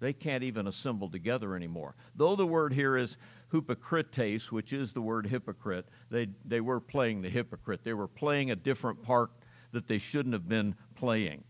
they 0.00 0.12
can't 0.12 0.44
even 0.44 0.66
assemble 0.66 1.10
together 1.10 1.54
anymore. 1.54 1.94
Though 2.14 2.36
the 2.36 2.46
word 2.46 2.72
here 2.72 2.96
is 2.96 3.16
hypocrites, 3.52 4.52
which 4.52 4.72
is 4.72 4.92
the 4.92 5.00
word 5.00 5.26
hypocrite, 5.26 5.88
they, 6.10 6.28
they 6.44 6.60
were 6.60 6.80
playing 6.80 7.22
the 7.22 7.30
hypocrite. 7.30 7.80
They 7.84 7.94
were 7.94 8.08
playing 8.08 8.50
a 8.50 8.56
different 8.56 9.02
part 9.02 9.30
that 9.72 9.88
they 9.88 9.98
shouldn't 9.98 10.32
have 10.32 10.48
been 10.48 10.74
playing. 10.94 11.44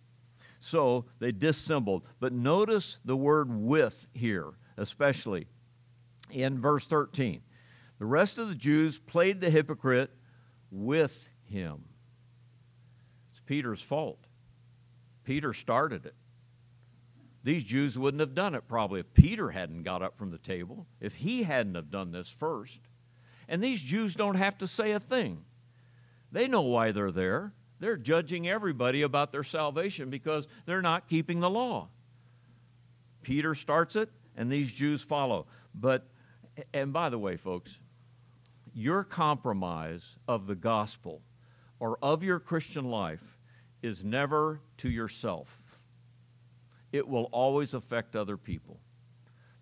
So 0.60 1.06
they 1.18 1.32
dissembled. 1.32 2.02
But 2.20 2.32
notice 2.32 2.98
the 3.04 3.16
word 3.16 3.48
with 3.50 4.06
here, 4.12 4.52
especially 4.76 5.46
in 6.30 6.60
verse 6.60 6.86
13. 6.86 7.42
The 7.98 8.04
rest 8.04 8.38
of 8.38 8.48
the 8.48 8.54
Jews 8.54 8.98
played 8.98 9.40
the 9.40 9.50
hypocrite 9.50 10.10
with 10.70 11.28
him. 11.44 11.84
It's 13.32 13.40
Peter's 13.40 13.82
fault. 13.82 14.18
Peter 15.24 15.52
started 15.52 16.06
it. 16.06 16.14
These 17.48 17.64
Jews 17.64 17.98
wouldn't 17.98 18.20
have 18.20 18.34
done 18.34 18.54
it 18.54 18.68
probably 18.68 19.00
if 19.00 19.14
Peter 19.14 19.52
hadn't 19.52 19.82
got 19.82 20.02
up 20.02 20.18
from 20.18 20.30
the 20.30 20.36
table, 20.36 20.86
if 21.00 21.14
he 21.14 21.44
hadn't 21.44 21.76
have 21.76 21.90
done 21.90 22.12
this 22.12 22.28
first. 22.28 22.78
And 23.48 23.64
these 23.64 23.80
Jews 23.80 24.14
don't 24.14 24.34
have 24.34 24.58
to 24.58 24.68
say 24.68 24.90
a 24.90 25.00
thing. 25.00 25.46
They 26.30 26.46
know 26.46 26.60
why 26.60 26.92
they're 26.92 27.10
there. 27.10 27.54
They're 27.80 27.96
judging 27.96 28.46
everybody 28.46 29.00
about 29.00 29.32
their 29.32 29.44
salvation 29.44 30.10
because 30.10 30.46
they're 30.66 30.82
not 30.82 31.08
keeping 31.08 31.40
the 31.40 31.48
law. 31.48 31.88
Peter 33.22 33.54
starts 33.54 33.96
it, 33.96 34.10
and 34.36 34.52
these 34.52 34.70
Jews 34.70 35.02
follow. 35.02 35.46
But, 35.74 36.06
and 36.74 36.92
by 36.92 37.08
the 37.08 37.18
way, 37.18 37.38
folks, 37.38 37.78
your 38.74 39.04
compromise 39.04 40.16
of 40.28 40.48
the 40.48 40.54
gospel 40.54 41.22
or 41.80 41.98
of 42.02 42.22
your 42.22 42.40
Christian 42.40 42.90
life 42.90 43.38
is 43.80 44.04
never 44.04 44.60
to 44.76 44.90
yourself 44.90 45.57
it 46.92 47.06
will 47.06 47.28
always 47.32 47.74
affect 47.74 48.16
other 48.16 48.36
people. 48.36 48.80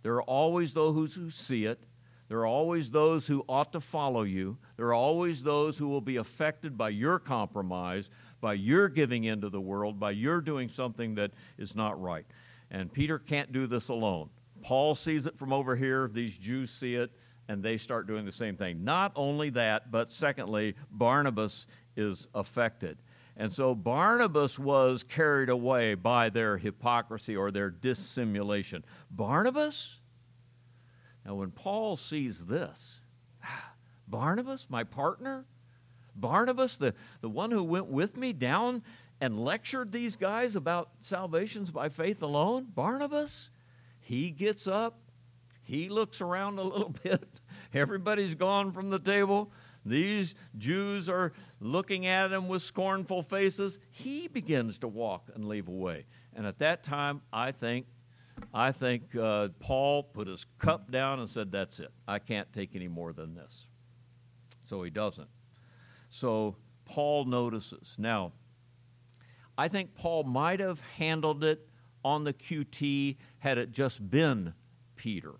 There 0.03 0.15
are 0.15 0.23
always 0.23 0.75
those 0.75 1.15
who 1.15 1.31
see 1.31 1.65
it. 1.65 1.83
There 2.29 2.39
are 2.39 2.47
always 2.47 2.91
those 2.91 3.27
who 3.27 3.45
ought 3.49 3.73
to 3.73 3.81
follow 3.81 4.23
you. 4.23 4.59
There 4.77 4.87
are 4.87 4.95
always 4.95 5.43
those 5.43 5.79
who 5.79 5.89
will 5.89 6.01
be 6.01 6.17
affected 6.17 6.77
by 6.77 6.89
your 6.91 7.19
compromise, 7.19 8.09
by 8.41 8.55
your 8.55 8.89
giving 8.89 9.25
into 9.25 9.49
the 9.49 9.61
world, 9.61 9.99
by 9.99 10.11
your 10.11 10.41
doing 10.41 10.69
something 10.69 11.15
that 11.17 11.33
is 11.57 11.75
not 11.75 12.01
right. 12.01 12.27
And 12.71 12.93
Peter 12.93 13.19
can't 13.19 13.53
do 13.53 13.67
this 13.67 13.89
alone. 13.89 14.31
Paul 14.63 14.95
sees 14.95 15.27
it 15.27 15.39
from 15.39 15.53
over 15.53 15.77
here, 15.77 16.09
these 16.13 16.37
Jews 16.37 16.71
see 16.71 16.95
it, 16.95 17.13
and 17.49 17.63
they 17.63 17.77
start 17.79 18.07
doing 18.07 18.25
the 18.25 18.33
same 18.33 18.57
thing. 18.57 18.85
Not 18.85 19.13
only 19.15 19.51
that, 19.51 19.91
but 19.91 20.13
secondly, 20.13 20.75
Barnabas 20.91 21.67
is 21.97 22.27
affected. 22.35 22.99
And 23.37 23.53
so 23.53 23.75
Barnabas 23.75 24.59
was 24.59 25.03
carried 25.03 25.51
away 25.51 25.95
by 25.95 26.31
their 26.31 26.57
hypocrisy 26.57 27.37
or 27.37 27.51
their 27.51 27.69
dissimulation. 27.69 28.83
Barnabas? 29.11 29.97
Now, 31.25 31.35
when 31.35 31.51
Paul 31.51 31.97
sees 31.97 32.47
this, 32.47 33.01
ah, 33.45 33.73
Barnabas, 34.09 34.69
my 34.71 34.85
partner, 34.85 35.45
Barnabas, 36.15 36.79
the, 36.79 36.95
the 37.21 37.29
one 37.29 37.51
who 37.51 37.63
went 37.63 37.89
with 37.89 38.17
me 38.17 38.33
down 38.33 38.83
and 39.21 39.39
lectured 39.39 39.93
these 39.93 40.17
guys 40.17 40.57
about 40.57 40.91
salvations 41.01 41.71
by 41.71 41.91
faith 41.91 42.23
alone, 42.23 42.69
Barnabas, 42.75 43.51
he 44.01 44.31
gets 44.31 44.67
up, 44.67 44.99
he 45.63 45.89
looks 45.89 46.21
around 46.21 46.59
a 46.59 46.63
little 46.63 46.95
bit. 47.03 47.29
Everybody's 47.75 48.35
gone 48.35 48.73
from 48.73 48.89
the 48.89 48.99
table. 48.99 49.51
These 49.87 50.35
Jews 50.59 51.09
are 51.09 51.33
looking 51.61 52.07
at 52.07 52.33
him 52.33 52.49
with 52.49 52.63
scornful 52.63 53.23
faces. 53.23 53.79
He 53.93 54.27
begins 54.27 54.79
to 54.81 54.89
walk 54.89 55.31
and 55.33 55.47
leave 55.47 55.69
away. 55.69 56.07
And 56.35 56.45
at 56.45 56.59
that 56.59 56.83
time, 56.83 57.23
I 57.33 57.53
think, 57.53 57.87
I 58.53 58.73
think 58.73 59.15
uh, 59.15 59.49
Paul 59.61 60.03
put 60.03 60.27
his 60.27 60.45
cup 60.59 60.91
down 60.91 61.21
and 61.21 61.31
said, 61.31 61.53
"That's 61.53 61.79
it. 61.79 61.93
I 62.07 62.19
can't 62.19 62.53
take 62.53 62.75
any 62.75 62.89
more 62.89 63.13
than 63.13 63.35
this." 63.35 63.67
So 64.65 64.83
he 64.83 64.91
doesn't. 64.91 65.29
So 66.11 66.57
Paul 66.85 67.25
notices. 67.25 67.95
Now, 67.97 68.33
I 69.57 69.69
think 69.69 69.95
Paul 69.95 70.25
might 70.25 70.61
have 70.61 70.81
handled 70.81 71.45
it 71.45 71.69
on 72.05 72.25
the 72.25 72.33
QT 72.33 73.17
had 73.39 73.57
it 73.57 73.71
just 73.71 74.11
been 74.11 74.55
Peter. 74.97 75.35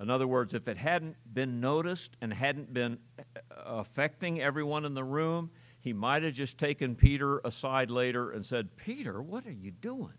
In 0.00 0.10
other 0.10 0.26
words, 0.26 0.54
if 0.54 0.68
it 0.68 0.76
hadn't 0.76 1.16
been 1.32 1.60
noticed 1.60 2.16
and 2.20 2.32
hadn't 2.32 2.72
been 2.72 2.98
uh, 3.18 3.22
affecting 3.50 4.40
everyone 4.40 4.84
in 4.84 4.94
the 4.94 5.04
room, 5.04 5.50
he 5.80 5.92
might 5.92 6.22
have 6.22 6.34
just 6.34 6.58
taken 6.58 6.94
Peter 6.94 7.40
aside 7.44 7.90
later 7.90 8.30
and 8.30 8.46
said, 8.46 8.76
Peter, 8.76 9.20
what 9.20 9.46
are 9.46 9.52
you 9.52 9.70
doing? 9.70 10.14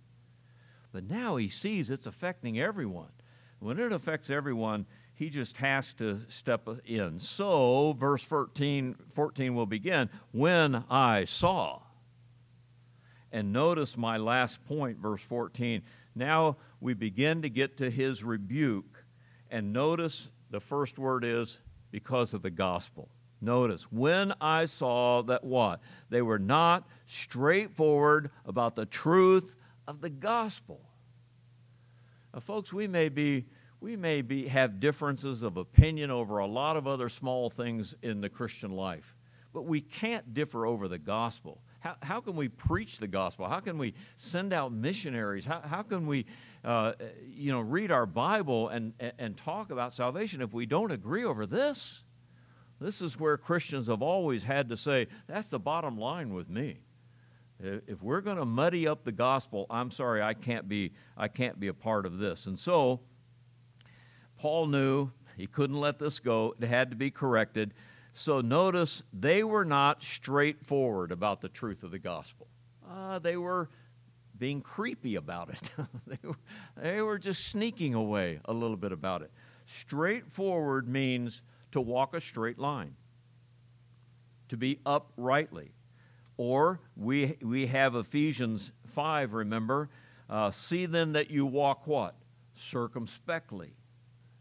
But 0.91 1.09
now 1.09 1.37
he 1.37 1.47
sees 1.47 1.89
it's 1.89 2.07
affecting 2.07 2.59
everyone. 2.59 3.11
When 3.59 3.79
it 3.79 3.91
affects 3.91 4.29
everyone, 4.29 4.85
he 5.13 5.29
just 5.29 5.57
has 5.57 5.93
to 5.95 6.21
step 6.29 6.67
in. 6.85 7.19
So, 7.19 7.93
verse 7.93 8.23
14, 8.23 8.95
14 9.13 9.53
will 9.53 9.65
begin 9.65 10.09
when 10.31 10.83
I 10.89 11.25
saw. 11.25 11.81
And 13.31 13.53
notice 13.53 13.97
my 13.97 14.17
last 14.17 14.65
point, 14.65 14.97
verse 14.97 15.21
14. 15.21 15.83
Now 16.15 16.57
we 16.79 16.93
begin 16.93 17.41
to 17.41 17.49
get 17.49 17.77
to 17.77 17.91
his 17.91 18.23
rebuke. 18.23 18.98
And 19.49 19.73
notice 19.73 20.29
the 20.49 20.59
first 20.59 20.99
word 20.99 21.23
is 21.23 21.59
because 21.91 22.33
of 22.33 22.41
the 22.41 22.49
gospel. 22.49 23.09
Notice, 23.41 23.83
when 23.91 24.33
I 24.41 24.65
saw 24.65 25.21
that 25.23 25.43
what? 25.43 25.79
They 26.09 26.21
were 26.21 26.39
not 26.39 26.87
straightforward 27.07 28.31
about 28.45 28.75
the 28.75 28.85
truth 28.85 29.55
of 29.87 30.01
the 30.01 30.09
gospel. 30.09 30.81
Now, 32.33 32.41
folks, 32.41 32.73
we 32.73 32.87
may 32.87 33.09
be 33.09 33.45
we 33.81 33.95
may 33.95 34.21
be, 34.21 34.47
have 34.47 34.79
differences 34.79 35.41
of 35.41 35.57
opinion 35.57 36.11
over 36.11 36.39
a 36.39 36.45
lot 36.45 36.75
of 36.75 36.85
other 36.85 37.07
small 37.09 37.49
things 37.49 37.95
in 38.01 38.21
the 38.21 38.29
Christian 38.29 38.71
life, 38.71 39.15
but 39.53 39.63
we 39.63 39.79
can't 39.79 40.33
differ 40.33 40.65
over 40.65 40.87
the 40.87 40.97
gospel. 40.97 41.61
How, 41.79 41.95
how 42.01 42.21
can 42.21 42.35
we 42.35 42.49
preach 42.49 42.97
the 42.97 43.07
gospel? 43.07 43.47
How 43.47 43.59
can 43.59 43.77
we 43.77 43.93
send 44.15 44.53
out 44.53 44.71
missionaries? 44.71 45.45
How, 45.45 45.61
how 45.61 45.81
can 45.81 46.07
we, 46.07 46.25
uh, 46.63 46.93
you 47.27 47.51
know, 47.51 47.61
read 47.61 47.91
our 47.91 48.05
Bible 48.05 48.69
and, 48.69 48.93
and 49.17 49.37
talk 49.37 49.71
about 49.71 49.93
salvation 49.93 50.41
if 50.41 50.53
we 50.53 50.65
don't 50.65 50.91
agree 50.91 51.23
over 51.23 51.45
this? 51.45 52.03
This 52.81 53.01
is 53.01 53.19
where 53.19 53.37
Christians 53.37 53.87
have 53.87 54.01
always 54.01 54.43
had 54.43 54.69
to 54.69 54.77
say, 54.77 55.07
that's 55.27 55.49
the 55.49 55.59
bottom 55.59 55.97
line 55.97 56.33
with 56.33 56.49
me. 56.49 56.79
If 57.61 58.01
we're 58.01 58.21
going 58.21 58.37
to 58.37 58.45
muddy 58.45 58.87
up 58.87 59.03
the 59.03 59.11
gospel, 59.11 59.65
I'm 59.69 59.91
sorry, 59.91 60.21
I 60.21 60.33
can't 60.33 60.69
be, 60.69 60.93
I 61.17 61.27
can't 61.27 61.59
be 61.59 61.67
a 61.67 61.73
part 61.73 62.05
of 62.05 62.17
this. 62.17 62.45
And 62.45 62.57
so, 62.57 63.01
Paul 64.37 64.67
knew 64.67 65.11
he 65.35 65.45
couldn't 65.45 65.77
let 65.77 65.99
this 65.99 66.19
go. 66.19 66.55
It 66.59 66.67
had 66.67 66.89
to 66.91 66.95
be 66.95 67.11
corrected. 67.11 67.73
So 68.13 68.41
notice 68.41 69.03
they 69.13 69.43
were 69.43 69.65
not 69.65 70.03
straightforward 70.03 71.11
about 71.11 71.41
the 71.41 71.49
truth 71.49 71.83
of 71.83 71.91
the 71.91 71.99
gospel. 71.99 72.47
Uh, 72.89 73.19
they 73.19 73.37
were 73.37 73.69
being 74.37 74.61
creepy 74.61 75.15
about 75.15 75.49
it. 75.49 75.71
they, 76.07 76.27
were, 76.27 76.37
they 76.75 77.01
were 77.01 77.19
just 77.19 77.45
sneaking 77.47 77.93
away 77.93 78.39
a 78.45 78.53
little 78.53 78.77
bit 78.77 78.91
about 78.91 79.21
it. 79.21 79.31
Straightforward 79.65 80.87
means 80.87 81.41
to 81.71 81.81
walk 81.81 82.15
a 82.15 82.21
straight 82.21 82.57
line, 82.57 82.95
to 84.47 84.57
be 84.57 84.79
uprightly. 84.85 85.73
Or 86.37 86.79
we, 86.95 87.37
we 87.41 87.67
have 87.67 87.95
Ephesians 87.95 88.71
5, 88.87 89.33
remember? 89.33 89.89
Uh, 90.29 90.51
See 90.51 90.85
then 90.85 91.11
that 91.13 91.29
you 91.29 91.45
walk 91.45 91.85
what? 91.85 92.15
Circumspectly, 92.55 93.73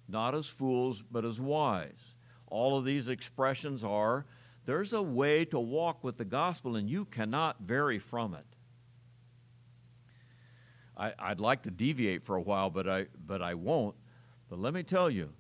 not 0.09 0.35
as 0.35 0.49
fools, 0.49 1.03
but 1.11 1.25
as 1.25 1.41
wise. 1.41 2.08
All 2.51 2.79
of 2.79 2.85
these 2.85 3.09
expressions 3.09 3.85
are 3.85 4.27
there's 4.65 4.93
a 4.93 5.03
way 5.03 5.45
to 5.47 5.59
walk 5.59 6.05
with 6.05 6.19
the 6.19 6.25
gospel, 6.25 6.77
and 6.77 6.91
you 6.91 7.05
cannot 7.07 7.61
vary 7.61 7.99
from 7.99 8.35
it. 8.35 8.45
I, 10.95 11.13
would 11.29 11.41
like 11.41 11.63
to 11.63 11.71
deviate 11.71 12.25
for 12.25 12.37
a 12.37 12.43
while, 12.43 12.71
but 12.71 12.89
I, 12.89 13.07
but 13.25 13.41
I 13.41 13.55
won't. 13.55 13.95
But 14.51 14.59
let 14.59 14.75
me 14.75 14.83
tell 14.83 15.09
you, 15.09 15.31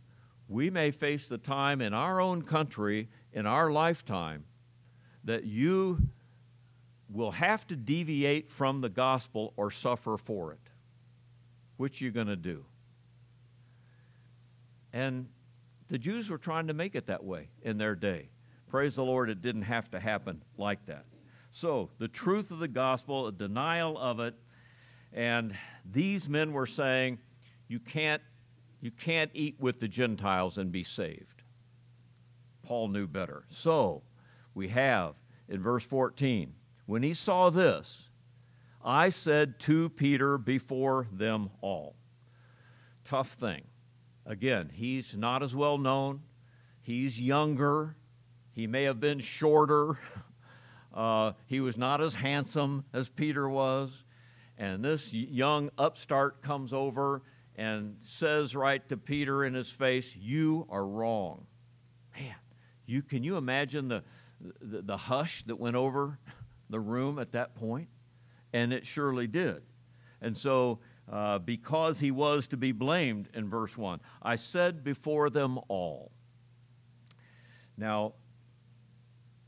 we 0.48 0.70
may 0.70 0.90
face 0.90 1.28
the 1.28 1.36
time 1.36 1.80
in 1.80 1.92
our 1.92 2.20
own 2.20 2.42
country, 2.42 3.08
in 3.32 3.44
our 3.44 3.70
lifetime, 3.70 4.44
that 5.24 5.44
you 5.44 6.08
will 7.10 7.32
have 7.32 7.66
to 7.66 7.76
deviate 7.76 8.50
from 8.50 8.80
the 8.80 8.88
gospel 8.88 9.52
or 9.56 9.70
suffer 9.70 10.16
for 10.16 10.52
it. 10.52 10.70
Which 11.76 12.00
you 12.00 12.10
going 12.10 12.26
to 12.28 12.36
do? 12.36 12.64
And 14.92 15.28
the 15.88 15.98
Jews 15.98 16.28
were 16.28 16.38
trying 16.38 16.66
to 16.68 16.74
make 16.74 16.94
it 16.94 17.06
that 17.06 17.24
way 17.24 17.48
in 17.62 17.78
their 17.78 17.94
day. 17.94 18.30
Praise 18.68 18.96
the 18.96 19.04
Lord, 19.04 19.30
it 19.30 19.40
didn't 19.40 19.62
have 19.62 19.90
to 19.92 20.00
happen 20.00 20.42
like 20.56 20.84
that. 20.86 21.04
So, 21.50 21.90
the 21.98 22.08
truth 22.08 22.50
of 22.50 22.58
the 22.58 22.68
gospel, 22.68 23.26
a 23.26 23.32
denial 23.32 23.96
of 23.98 24.20
it, 24.20 24.34
and 25.12 25.54
these 25.90 26.28
men 26.28 26.52
were 26.52 26.66
saying, 26.66 27.18
you 27.66 27.80
can't 27.80 28.22
you 28.80 28.90
can't 28.92 29.32
eat 29.34 29.56
with 29.58 29.80
the 29.80 29.88
Gentiles 29.88 30.56
and 30.56 30.70
be 30.70 30.84
saved. 30.84 31.42
Paul 32.62 32.88
knew 32.88 33.08
better. 33.08 33.44
So, 33.50 34.02
we 34.54 34.68
have 34.68 35.14
in 35.48 35.60
verse 35.60 35.84
14, 35.84 36.54
when 36.86 37.02
he 37.02 37.14
saw 37.14 37.50
this, 37.50 38.08
I 38.84 39.08
said 39.08 39.58
to 39.60 39.88
Peter 39.88 40.38
before 40.38 41.08
them 41.12 41.50
all. 41.60 41.96
Tough 43.04 43.32
thing. 43.32 43.64
Again, 44.28 44.70
he's 44.74 45.16
not 45.16 45.42
as 45.42 45.54
well 45.54 45.78
known, 45.78 46.20
he's 46.82 47.18
younger, 47.18 47.96
he 48.52 48.66
may 48.66 48.82
have 48.82 49.00
been 49.00 49.20
shorter, 49.20 49.98
uh, 50.94 51.32
he 51.46 51.60
was 51.60 51.78
not 51.78 52.02
as 52.02 52.14
handsome 52.16 52.84
as 52.92 53.08
Peter 53.08 53.48
was. 53.48 54.04
And 54.58 54.84
this 54.84 55.14
young 55.14 55.70
upstart 55.78 56.42
comes 56.42 56.74
over 56.74 57.22
and 57.56 57.96
says 58.02 58.54
right 58.54 58.86
to 58.90 58.98
Peter 58.98 59.44
in 59.44 59.54
his 59.54 59.70
face, 59.72 60.14
You 60.14 60.66
are 60.68 60.84
wrong. 60.84 61.46
Man, 62.14 62.34
you, 62.84 63.00
can 63.00 63.24
you 63.24 63.38
imagine 63.38 63.88
the, 63.88 64.02
the, 64.60 64.82
the 64.82 64.96
hush 64.98 65.42
that 65.44 65.56
went 65.56 65.76
over 65.76 66.18
the 66.68 66.80
room 66.80 67.18
at 67.18 67.32
that 67.32 67.54
point? 67.54 67.88
And 68.52 68.74
it 68.74 68.84
surely 68.84 69.26
did. 69.26 69.62
And 70.20 70.36
so, 70.36 70.80
uh, 71.10 71.38
because 71.38 72.00
he 72.00 72.10
was 72.10 72.46
to 72.48 72.56
be 72.56 72.72
blamed 72.72 73.28
in 73.34 73.48
verse 73.48 73.76
1, 73.76 74.00
I 74.22 74.36
said 74.36 74.84
before 74.84 75.30
them 75.30 75.58
all. 75.68 76.12
Now, 77.76 78.14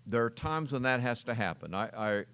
there 0.06 0.24
are 0.24 0.30
times 0.30 0.72
when 0.72 0.82
that 0.82 1.00
has 1.00 1.22
to 1.24 1.34
happen. 1.34 1.74
I, 1.74 1.90
I 1.96 2.24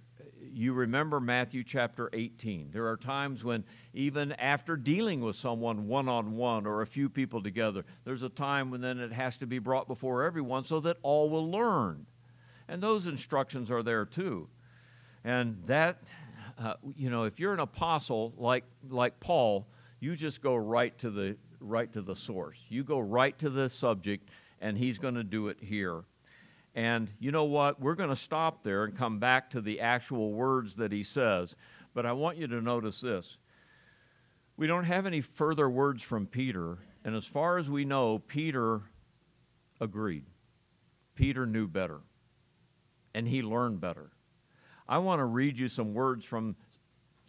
you 0.53 0.72
remember 0.72 1.20
Matthew 1.20 1.62
chapter 1.64 2.09
18. 2.12 2.70
There 2.72 2.87
are 2.87 2.97
times 2.97 3.45
when, 3.45 3.64
even 3.93 4.33
after 4.33 4.77
dealing 4.77 5.20
with 5.20 5.37
someone 5.37 5.87
one 5.87 6.09
on 6.09 6.37
one 6.37 6.66
or 6.66 6.83
a 6.83 6.87
few 6.87 7.09
people 7.09 7.43
together, 7.43 7.85
there's 8.05 8.22
a 8.22 8.29
time 8.29 8.70
when 8.70 8.81
then 8.81 8.99
it 8.99 9.12
has 9.12 9.37
to 9.39 9.47
be 9.47 9.59
brought 9.59 9.87
before 9.87 10.24
everyone 10.24 10.64
so 10.64 10.81
that 10.81 10.97
all 11.03 11.29
will 11.29 11.51
learn. 11.51 12.07
And 12.68 12.83
those 12.83 13.07
instructions 13.07 13.70
are 13.70 13.83
there 13.83 14.05
too. 14.05 14.49
And 15.24 15.62
that, 15.66 16.03
uh, 16.59 16.75
you 16.97 17.11
know, 17.11 17.25
if 17.25 17.39
you're 17.39 17.53
an 17.53 17.61
apostle 17.61 18.35
like, 18.37 18.65
like 18.89 19.21
Paul, 19.21 19.67
you 20.01 20.17
just 20.17 20.43
go 20.43 20.55
right 20.55 20.97
to 20.99 21.11
the 21.11 21.37
right 21.61 21.93
to 21.93 22.03
the 22.03 22.17
source. 22.17 22.59
You 22.69 22.85
go 22.85 22.99
right 22.99 23.37
to 23.39 23.51
the 23.51 23.69
subject, 23.69 24.29
and 24.61 24.77
he's 24.77 24.99
going 24.99 25.15
to 25.15 25.25
do 25.25 25.49
it 25.49 25.59
here. 25.61 26.05
And 26.75 27.11
you 27.19 27.33
know 27.33 27.45
what? 27.45 27.81
We're 27.81 27.95
going 27.95 28.11
to 28.11 28.17
stop 28.17 28.63
there 28.63 28.85
and 28.85 28.97
come 28.97 29.19
back 29.19 29.51
to 29.51 29.61
the 29.61 29.81
actual 29.81 30.33
words 30.33 30.77
that 30.77 30.93
he 30.93 31.03
says. 31.03 31.57
But 31.95 32.05
I 32.05 32.13
want 32.13 32.37
you 32.37 32.47
to 32.49 32.61
notice 32.61 33.01
this. 33.01 33.39
We 34.57 34.67
don't 34.67 34.85
have 34.85 35.07
any 35.07 35.21
further 35.21 35.69
words 35.69 36.03
from 36.03 36.27
Peter, 36.27 36.79
and 37.05 37.15
as 37.15 37.27
far 37.27 37.59
as 37.59 37.69
we 37.69 37.85
know, 37.85 38.19
Peter 38.19 38.83
agreed. 39.81 40.25
Peter 41.15 41.47
knew 41.47 41.67
better, 41.67 42.01
and 43.15 43.29
he 43.29 43.43
learned 43.43 43.81
better. 43.81 44.11
I 44.89 44.99
want 44.99 45.20
to 45.20 45.24
read 45.24 45.59
you 45.59 45.68
some 45.68 45.95
words 45.95 46.24
from 46.24 46.57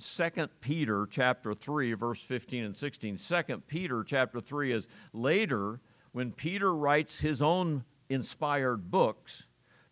2 0.04 0.48
Peter 0.62 1.08
chapter 1.10 1.54
3 1.54 1.94
verse 1.94 2.22
15 2.22 2.64
and 2.64 2.76
16. 2.76 3.18
2 3.18 3.44
Peter 3.68 4.04
chapter 4.04 4.40
3 4.40 4.72
is 4.72 4.88
later 5.14 5.80
when 6.12 6.32
Peter 6.32 6.74
writes 6.74 7.20
his 7.20 7.42
own 7.42 7.84
inspired 8.10 8.90
books, 8.90 9.46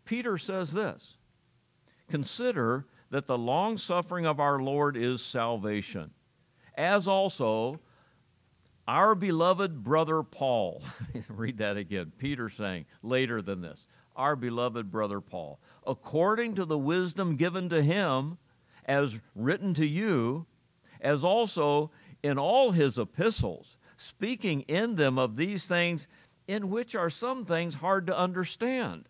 Peter 0.06 0.38
says 0.38 0.72
this 0.72 1.18
Consider 2.10 2.86
that 3.10 3.28
the 3.28 3.38
long 3.38 3.78
suffering 3.78 4.26
of 4.26 4.40
our 4.40 4.60
Lord 4.60 4.98
is 4.98 5.24
salvation, 5.24 6.12
as 6.76 7.08
also 7.08 7.80
our 8.88 9.16
beloved 9.16 9.84
brother 9.84 10.22
Paul. 10.24 10.84
Read 11.28 11.58
that 11.58 11.78
again. 11.78 12.12
Peter 12.18 12.50
saying 12.50 12.86
later 13.02 13.42
than 13.42 13.62
this, 13.62 13.86
our 14.16 14.36
beloved 14.36 14.92
brother 14.92 15.22
Paul, 15.22 15.60
according 15.88 16.56
to 16.56 16.66
the 16.66 16.78
wisdom 16.78 17.36
given 17.36 17.70
to 17.70 17.82
him, 17.82 18.38
as 18.86 19.20
written 19.34 19.74
to 19.74 19.86
you, 19.86 20.46
as 21.02 21.24
also 21.24 21.92
in 22.24 22.38
all 22.38 22.72
his 22.72 22.98
epistles, 22.98 23.78
speaking 23.98 24.62
in 24.62 24.96
them 24.96 25.18
of 25.18 25.36
these 25.36 25.66
things 25.66 26.08
in 26.48 26.70
which 26.70 26.96
are 26.96 27.10
some 27.10 27.46
things 27.46 27.76
hard 27.76 28.08
to 28.08 28.18
understand, 28.18 29.10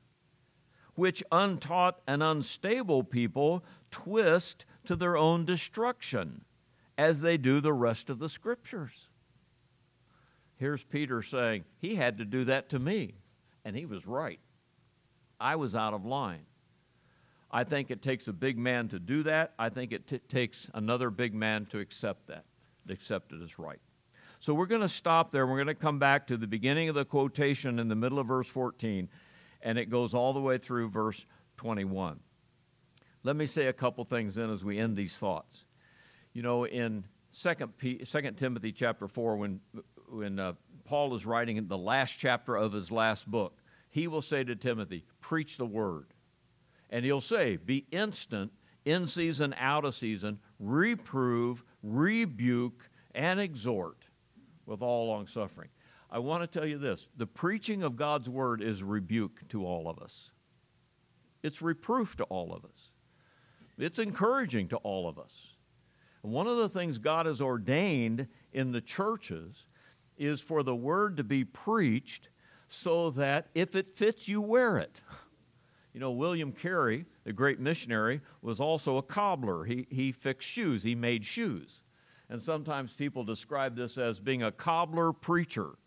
which 0.95 1.23
untaught 1.31 1.99
and 2.07 2.23
unstable 2.23 3.03
people 3.03 3.63
twist 3.91 4.65
to 4.85 4.95
their 4.95 5.17
own 5.17 5.45
destruction, 5.45 6.45
as 6.97 7.21
they 7.21 7.37
do 7.37 7.59
the 7.59 7.73
rest 7.73 8.09
of 8.09 8.19
the 8.19 8.29
scriptures. 8.29 9.09
Here's 10.57 10.83
Peter 10.83 11.21
saying, 11.21 11.65
He 11.77 11.95
had 11.95 12.17
to 12.17 12.25
do 12.25 12.45
that 12.45 12.69
to 12.69 12.79
me, 12.79 13.15
and 13.65 13.75
he 13.75 13.85
was 13.85 14.07
right. 14.07 14.39
I 15.39 15.57
was 15.57 15.75
out 15.75 15.93
of 15.93 16.05
line. 16.05 16.45
I 17.55 17.63
think 17.63 17.89
it 17.89 18.01
takes 18.01 18.27
a 18.27 18.33
big 18.33 18.57
man 18.57 18.89
to 18.89 18.99
do 18.99 19.23
that. 19.23 19.53
I 19.57 19.69
think 19.69 19.93
it 19.93 20.07
t- 20.07 20.19
takes 20.19 20.69
another 20.73 21.09
big 21.09 21.33
man 21.33 21.65
to 21.67 21.79
accept 21.79 22.27
that, 22.27 22.43
accept 22.89 23.31
it 23.31 23.41
as 23.41 23.57
right. 23.57 23.79
So 24.41 24.53
we're 24.53 24.65
going 24.65 24.81
to 24.81 24.89
stop 24.89 25.31
there. 25.31 25.47
We're 25.47 25.55
going 25.55 25.67
to 25.67 25.73
come 25.73 25.97
back 25.97 26.27
to 26.27 26.35
the 26.35 26.47
beginning 26.47 26.89
of 26.89 26.95
the 26.95 27.05
quotation 27.05 27.79
in 27.79 27.87
the 27.87 27.95
middle 27.95 28.19
of 28.19 28.27
verse 28.27 28.49
14, 28.49 29.07
and 29.61 29.77
it 29.77 29.89
goes 29.89 30.13
all 30.13 30.33
the 30.33 30.41
way 30.41 30.57
through 30.57 30.89
verse 30.89 31.25
21. 31.55 32.19
Let 33.23 33.37
me 33.37 33.45
say 33.45 33.67
a 33.67 33.73
couple 33.73 34.03
things 34.03 34.35
then 34.35 34.49
as 34.49 34.61
we 34.61 34.77
end 34.77 34.97
these 34.97 35.15
thoughts. 35.15 35.63
You 36.33 36.41
know, 36.41 36.65
in 36.65 37.05
2 37.31 37.55
Timothy 38.35 38.73
chapter 38.73 39.07
4, 39.07 39.37
when, 39.37 39.61
when 40.09 40.39
uh, 40.39 40.53
Paul 40.83 41.15
is 41.15 41.25
writing 41.25 41.55
in 41.55 41.69
the 41.69 41.77
last 41.77 42.19
chapter 42.19 42.57
of 42.57 42.73
his 42.73 42.91
last 42.91 43.31
book, 43.31 43.61
he 43.89 44.09
will 44.09 44.21
say 44.21 44.43
to 44.43 44.57
Timothy, 44.57 45.05
Preach 45.21 45.55
the 45.55 45.65
word. 45.65 46.07
And 46.89 47.03
he'll 47.05 47.21
say, 47.21 47.57
Be 47.57 47.85
instant, 47.91 48.51
in 48.85 49.07
season, 49.07 49.55
out 49.57 49.83
of 49.83 49.95
season, 49.95 50.39
reprove, 50.59 51.63
rebuke, 51.81 52.89
and 53.13 53.39
exhort 53.39 54.05
with 54.65 54.81
all 54.81 55.07
long 55.07 55.27
suffering. 55.27 55.69
I 56.09 56.19
want 56.19 56.43
to 56.43 56.59
tell 56.59 56.67
you 56.67 56.77
this 56.77 57.07
the 57.17 57.27
preaching 57.27 57.83
of 57.83 57.95
God's 57.95 58.29
word 58.29 58.61
is 58.61 58.83
rebuke 58.83 59.47
to 59.49 59.65
all 59.65 59.89
of 59.89 59.99
us, 59.99 60.29
it's 61.43 61.61
reproof 61.61 62.15
to 62.17 62.23
all 62.25 62.53
of 62.53 62.63
us, 62.63 62.91
it's 63.77 63.99
encouraging 63.99 64.67
to 64.69 64.77
all 64.77 65.09
of 65.09 65.17
us. 65.17 65.33
And 66.23 66.31
one 66.31 66.47
of 66.47 66.57
the 66.57 66.69
things 66.69 66.97
God 66.97 67.25
has 67.25 67.41
ordained 67.41 68.27
in 68.51 68.71
the 68.71 68.81
churches 68.81 69.65
is 70.17 70.41
for 70.41 70.63
the 70.63 70.75
word 70.75 71.17
to 71.17 71.23
be 71.23 71.43
preached 71.43 72.29
so 72.67 73.11
that 73.11 73.47
if 73.53 73.75
it 73.75 73.89
fits, 73.89 74.27
you 74.27 74.41
wear 74.41 74.77
it. 74.77 75.01
You 75.95 76.01
know, 76.01 76.11
William 76.11 76.51
Carey, 76.51 77.05
the 77.23 77.31
great 77.31 77.57
missionary, 77.57 78.19
was 78.41 78.59
also 78.59 78.97
a 78.97 79.01
cobbler. 79.01 79.63
He, 79.63 79.87
he 79.89 80.11
fixed 80.11 80.45
shoes, 80.45 80.83
he 80.83 80.93
made 80.93 81.25
shoes. 81.25 81.79
And 82.29 82.43
sometimes 82.43 82.91
people 82.91 83.23
describe 83.23 83.77
this 83.77 83.97
as 83.97 84.19
being 84.19 84.43
a 84.43 84.51
cobbler 84.51 85.13
preacher. 85.13 85.77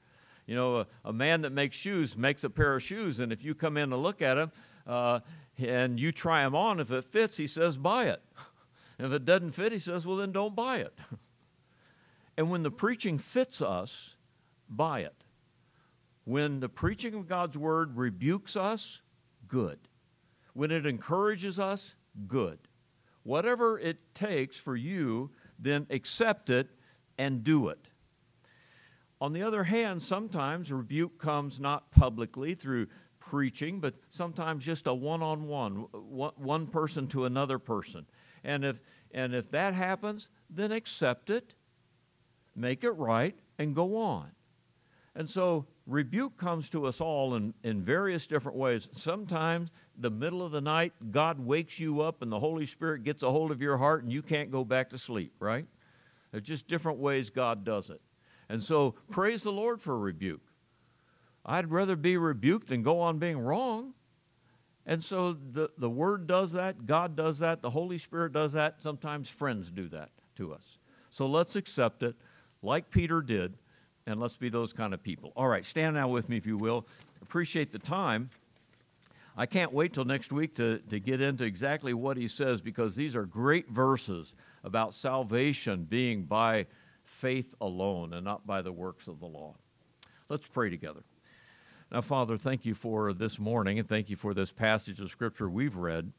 You 0.46 0.54
know, 0.54 0.76
a, 0.78 0.86
a 1.04 1.12
man 1.12 1.42
that 1.42 1.52
makes 1.52 1.76
shoes 1.76 2.16
makes 2.16 2.42
a 2.42 2.48
pair 2.48 2.76
of 2.76 2.82
shoes, 2.82 3.20
and 3.20 3.34
if 3.34 3.44
you 3.44 3.54
come 3.54 3.76
in 3.76 3.90
to 3.90 3.98
look 3.98 4.22
at 4.22 4.36
them 4.36 4.50
uh, 4.86 5.20
and 5.58 6.00
you 6.00 6.10
try 6.10 6.42
them 6.42 6.54
on, 6.54 6.80
if 6.80 6.90
it 6.90 7.04
fits, 7.04 7.36
he 7.36 7.46
says, 7.46 7.76
buy 7.76 8.06
it. 8.06 8.22
if 8.98 9.12
it 9.12 9.26
doesn't 9.26 9.52
fit, 9.52 9.72
he 9.72 9.78
says, 9.78 10.06
well, 10.06 10.16
then 10.16 10.32
don't 10.32 10.56
buy 10.56 10.78
it. 10.78 10.98
and 12.38 12.50
when 12.50 12.62
the 12.62 12.70
preaching 12.70 13.18
fits 13.18 13.60
us, 13.60 14.14
buy 14.70 15.00
it. 15.00 15.22
When 16.24 16.60
the 16.60 16.70
preaching 16.70 17.12
of 17.12 17.28
God's 17.28 17.58
word 17.58 17.98
rebukes 17.98 18.56
us, 18.56 19.02
good. 19.46 19.80
When 20.58 20.72
it 20.72 20.86
encourages 20.86 21.60
us, 21.60 21.94
good. 22.26 22.58
Whatever 23.22 23.78
it 23.78 24.12
takes 24.12 24.58
for 24.58 24.74
you 24.74 25.30
then 25.56 25.86
accept 25.88 26.50
it 26.50 26.68
and 27.16 27.44
do 27.44 27.68
it. 27.68 27.86
On 29.20 29.32
the 29.32 29.40
other 29.44 29.62
hand, 29.62 30.02
sometimes 30.02 30.72
rebuke 30.72 31.16
comes 31.16 31.60
not 31.60 31.92
publicly 31.92 32.56
through 32.56 32.88
preaching, 33.20 33.78
but 33.78 33.94
sometimes 34.10 34.64
just 34.64 34.88
a 34.88 34.94
one 34.94 35.22
on 35.22 35.46
one, 35.46 35.74
one 35.92 36.66
person 36.66 37.06
to 37.06 37.24
another 37.24 37.60
person. 37.60 38.06
And 38.42 38.64
if, 38.64 38.80
and 39.12 39.36
if 39.36 39.52
that 39.52 39.74
happens, 39.74 40.26
then 40.50 40.72
accept 40.72 41.30
it, 41.30 41.54
make 42.56 42.82
it 42.82 42.90
right, 42.90 43.38
and 43.60 43.76
go 43.76 43.96
on. 43.96 44.32
And 45.14 45.30
so 45.30 45.66
rebuke 45.88 46.36
comes 46.36 46.68
to 46.70 46.84
us 46.84 47.00
all 47.00 47.34
in, 47.34 47.54
in 47.64 47.82
various 47.82 48.26
different 48.26 48.56
ways. 48.56 48.88
Sometimes, 48.92 49.70
the 49.96 50.10
middle 50.10 50.42
of 50.42 50.52
the 50.52 50.60
night, 50.60 50.92
God 51.10 51.40
wakes 51.40 51.80
you 51.80 52.02
up 52.02 52.22
and 52.22 52.30
the 52.30 52.38
Holy 52.38 52.66
Spirit 52.66 53.02
gets 53.02 53.22
a 53.22 53.30
hold 53.30 53.50
of 53.50 53.60
your 53.60 53.78
heart 53.78 54.04
and 54.04 54.12
you 54.12 54.22
can't 54.22 54.52
go 54.52 54.64
back 54.64 54.90
to 54.90 54.98
sleep, 54.98 55.32
right? 55.40 55.66
There's 56.30 56.44
just 56.44 56.68
different 56.68 56.98
ways 56.98 57.30
God 57.30 57.64
does 57.64 57.90
it. 57.90 58.00
And 58.48 58.62
so, 58.62 58.94
praise 59.10 59.42
the 59.42 59.52
Lord 59.52 59.80
for 59.80 59.98
rebuke. 59.98 60.42
I'd 61.44 61.70
rather 61.70 61.96
be 61.96 62.16
rebuked 62.18 62.68
than 62.68 62.82
go 62.82 63.00
on 63.00 63.18
being 63.18 63.38
wrong. 63.38 63.94
And 64.84 65.02
so 65.02 65.32
the, 65.32 65.70
the 65.76 65.90
Word 65.90 66.26
does 66.26 66.52
that, 66.52 66.86
God 66.86 67.16
does 67.16 67.38
that, 67.40 67.62
the 67.62 67.70
Holy 67.70 67.98
Spirit 67.98 68.32
does 68.32 68.52
that. 68.52 68.82
Sometimes 68.82 69.28
friends 69.28 69.70
do 69.70 69.88
that 69.88 70.10
to 70.36 70.52
us. 70.52 70.78
So 71.10 71.26
let's 71.26 71.56
accept 71.56 72.02
it 72.02 72.16
like 72.62 72.90
Peter 72.90 73.20
did 73.20 73.56
and 74.08 74.18
let's 74.18 74.38
be 74.38 74.48
those 74.48 74.72
kind 74.72 74.94
of 74.94 75.02
people. 75.02 75.32
All 75.36 75.48
right, 75.48 75.64
stand 75.64 75.94
now 75.94 76.08
with 76.08 76.30
me 76.30 76.38
if 76.38 76.46
you 76.46 76.56
will. 76.56 76.86
Appreciate 77.20 77.72
the 77.72 77.78
time. 77.78 78.30
I 79.36 79.44
can't 79.44 79.72
wait 79.72 79.92
till 79.92 80.06
next 80.06 80.32
week 80.32 80.56
to, 80.56 80.78
to 80.88 80.98
get 80.98 81.20
into 81.20 81.44
exactly 81.44 81.92
what 81.92 82.16
he 82.16 82.26
says 82.26 82.62
because 82.62 82.96
these 82.96 83.14
are 83.14 83.26
great 83.26 83.68
verses 83.68 84.32
about 84.64 84.94
salvation 84.94 85.84
being 85.84 86.24
by 86.24 86.66
faith 87.04 87.54
alone 87.60 88.14
and 88.14 88.24
not 88.24 88.46
by 88.46 88.62
the 88.62 88.72
works 88.72 89.06
of 89.06 89.20
the 89.20 89.26
law. 89.26 89.54
Let's 90.30 90.48
pray 90.48 90.70
together. 90.70 91.02
Now, 91.92 92.00
Father, 92.00 92.36
thank 92.38 92.64
you 92.64 92.74
for 92.74 93.12
this 93.12 93.38
morning 93.38 93.78
and 93.78 93.86
thank 93.86 94.08
you 94.08 94.16
for 94.16 94.32
this 94.32 94.52
passage 94.52 95.00
of 95.00 95.10
Scripture 95.10 95.50
we've 95.50 95.76
read, 95.76 96.12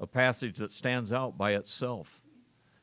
a 0.00 0.06
passage 0.06 0.58
that 0.58 0.72
stands 0.72 1.12
out 1.12 1.38
by 1.38 1.52
itself 1.52 2.20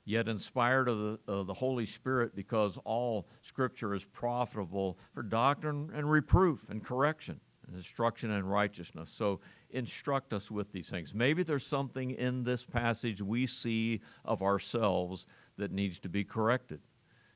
yet 0.05 0.27
inspired 0.27 0.89
of 0.89 0.97
the, 0.99 1.19
of 1.27 1.47
the 1.47 1.53
Holy 1.53 1.85
Spirit, 1.85 2.35
because 2.35 2.77
all 2.83 3.27
Scripture 3.41 3.93
is 3.93 4.05
profitable 4.05 4.97
for 5.13 5.23
doctrine 5.23 5.89
and 5.93 6.09
reproof 6.09 6.69
and 6.69 6.83
correction 6.83 7.39
and 7.65 7.75
instruction 7.75 8.29
and 8.31 8.49
righteousness. 8.49 9.09
So 9.09 9.39
instruct 9.69 10.33
us 10.33 10.51
with 10.51 10.71
these 10.71 10.89
things. 10.89 11.13
Maybe 11.13 11.43
there's 11.43 11.65
something 11.65 12.11
in 12.11 12.43
this 12.43 12.65
passage 12.65 13.21
we 13.21 13.47
see 13.47 14.01
of 14.25 14.41
ourselves 14.41 15.25
that 15.57 15.71
needs 15.71 15.99
to 15.99 16.09
be 16.09 16.23
corrected. 16.23 16.81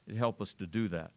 It 0.08 0.18
help 0.18 0.42
us 0.42 0.54
to 0.56 0.68
do 0.68 0.88
that. 0.90 1.12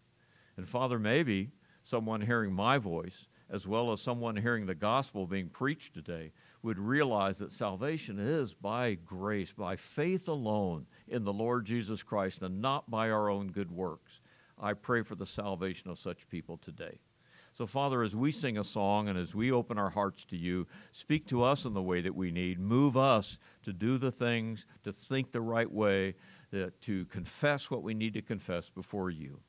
And 0.57 0.69
Father, 0.69 0.99
maybe 0.99 1.51
someone 1.83 2.21
hearing 2.21 2.53
my 2.53 2.79
voice, 2.79 3.27
as 3.49 3.67
well 3.67 3.91
as 3.91 4.01
someone 4.01 4.37
hearing 4.37 4.67
the 4.67 4.75
gospel 4.75 5.27
being 5.27 5.49
preached 5.49 5.95
today, 5.95 6.33
would 6.63 6.79
realize 6.79 7.39
that 7.39 7.53
salvation 7.53 8.19
is 8.19 8.55
by 8.55 8.95
grace, 8.95 9.53
by 9.53 9.77
faith 9.77 10.29
alone 10.29 10.87
in 11.09 11.25
the 11.25 11.33
Lord 11.33 11.65
Jesus 11.65 12.03
Christ, 12.03 12.43
and 12.43 12.61
not 12.61 12.91
by 12.91 13.11
our 13.11 13.31
own 13.31 13.49
good 13.49 13.71
works. 13.71 14.21
I 14.59 14.75
pray 14.75 15.03
for 15.03 15.15
the 15.15 15.27
salvation 15.27 15.91
of 15.91 15.99
such 15.99 16.29
people 16.29 16.59
today. 16.59 16.99
So, 17.55 17.67
Father, 17.67 18.03
as 18.03 18.15
we 18.15 18.31
sing 18.31 18.57
a 18.57 18.65
song 18.65 19.09
and 19.09 19.19
as 19.19 19.35
we 19.35 19.51
open 19.51 19.79
our 19.79 19.91
hearts 19.91 20.25
to 20.27 20.37
you, 20.37 20.67
speak 20.93 21.27
to 21.29 21.43
us 21.43 21.65
in 21.65 21.75
the 21.75 21.83
way 21.83 22.01
that 22.01 22.15
we 22.15 22.31
need. 22.31 22.59
Move 22.59 22.97
us 22.97 23.39
to 23.65 23.73
do 23.73 23.99
the 23.99 24.13
things, 24.13 24.67
to 24.85 24.93
think 24.93 25.33
the 25.33 25.41
right 25.41 25.71
way, 25.71 26.15
to 26.53 27.05
confess 27.07 27.71
what 27.71 27.83
we 27.83 27.95
need 27.95 28.15
to 28.15 28.23
confess 28.23 28.71
before 28.71 29.11
you. 29.11 29.41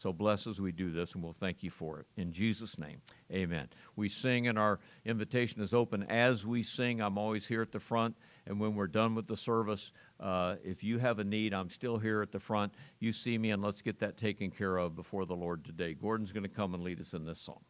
So 0.00 0.14
bless 0.14 0.46
as 0.46 0.58
we 0.58 0.72
do 0.72 0.90
this, 0.90 1.12
and 1.12 1.22
we'll 1.22 1.34
thank 1.34 1.62
you 1.62 1.68
for 1.68 2.00
it. 2.00 2.06
In 2.16 2.32
Jesus' 2.32 2.78
name, 2.78 3.02
amen. 3.30 3.68
We 3.96 4.08
sing, 4.08 4.48
and 4.48 4.58
our 4.58 4.80
invitation 5.04 5.60
is 5.60 5.74
open. 5.74 6.04
As 6.04 6.46
we 6.46 6.62
sing, 6.62 7.02
I'm 7.02 7.18
always 7.18 7.46
here 7.46 7.60
at 7.60 7.70
the 7.70 7.80
front, 7.80 8.16
and 8.46 8.58
when 8.58 8.76
we're 8.76 8.86
done 8.86 9.14
with 9.14 9.26
the 9.26 9.36
service, 9.36 9.92
uh, 10.18 10.56
if 10.64 10.82
you 10.82 11.00
have 11.00 11.18
a 11.18 11.24
need, 11.24 11.52
I'm 11.52 11.68
still 11.68 11.98
here 11.98 12.22
at 12.22 12.32
the 12.32 12.40
front. 12.40 12.72
You 12.98 13.12
see 13.12 13.36
me, 13.36 13.50
and 13.50 13.62
let's 13.62 13.82
get 13.82 13.98
that 13.98 14.16
taken 14.16 14.50
care 14.50 14.78
of 14.78 14.96
before 14.96 15.26
the 15.26 15.36
Lord 15.36 15.66
today. 15.66 15.92
Gordon's 15.92 16.32
going 16.32 16.44
to 16.44 16.48
come 16.48 16.72
and 16.72 16.82
lead 16.82 16.98
us 16.98 17.12
in 17.12 17.26
this 17.26 17.38
song. 17.38 17.60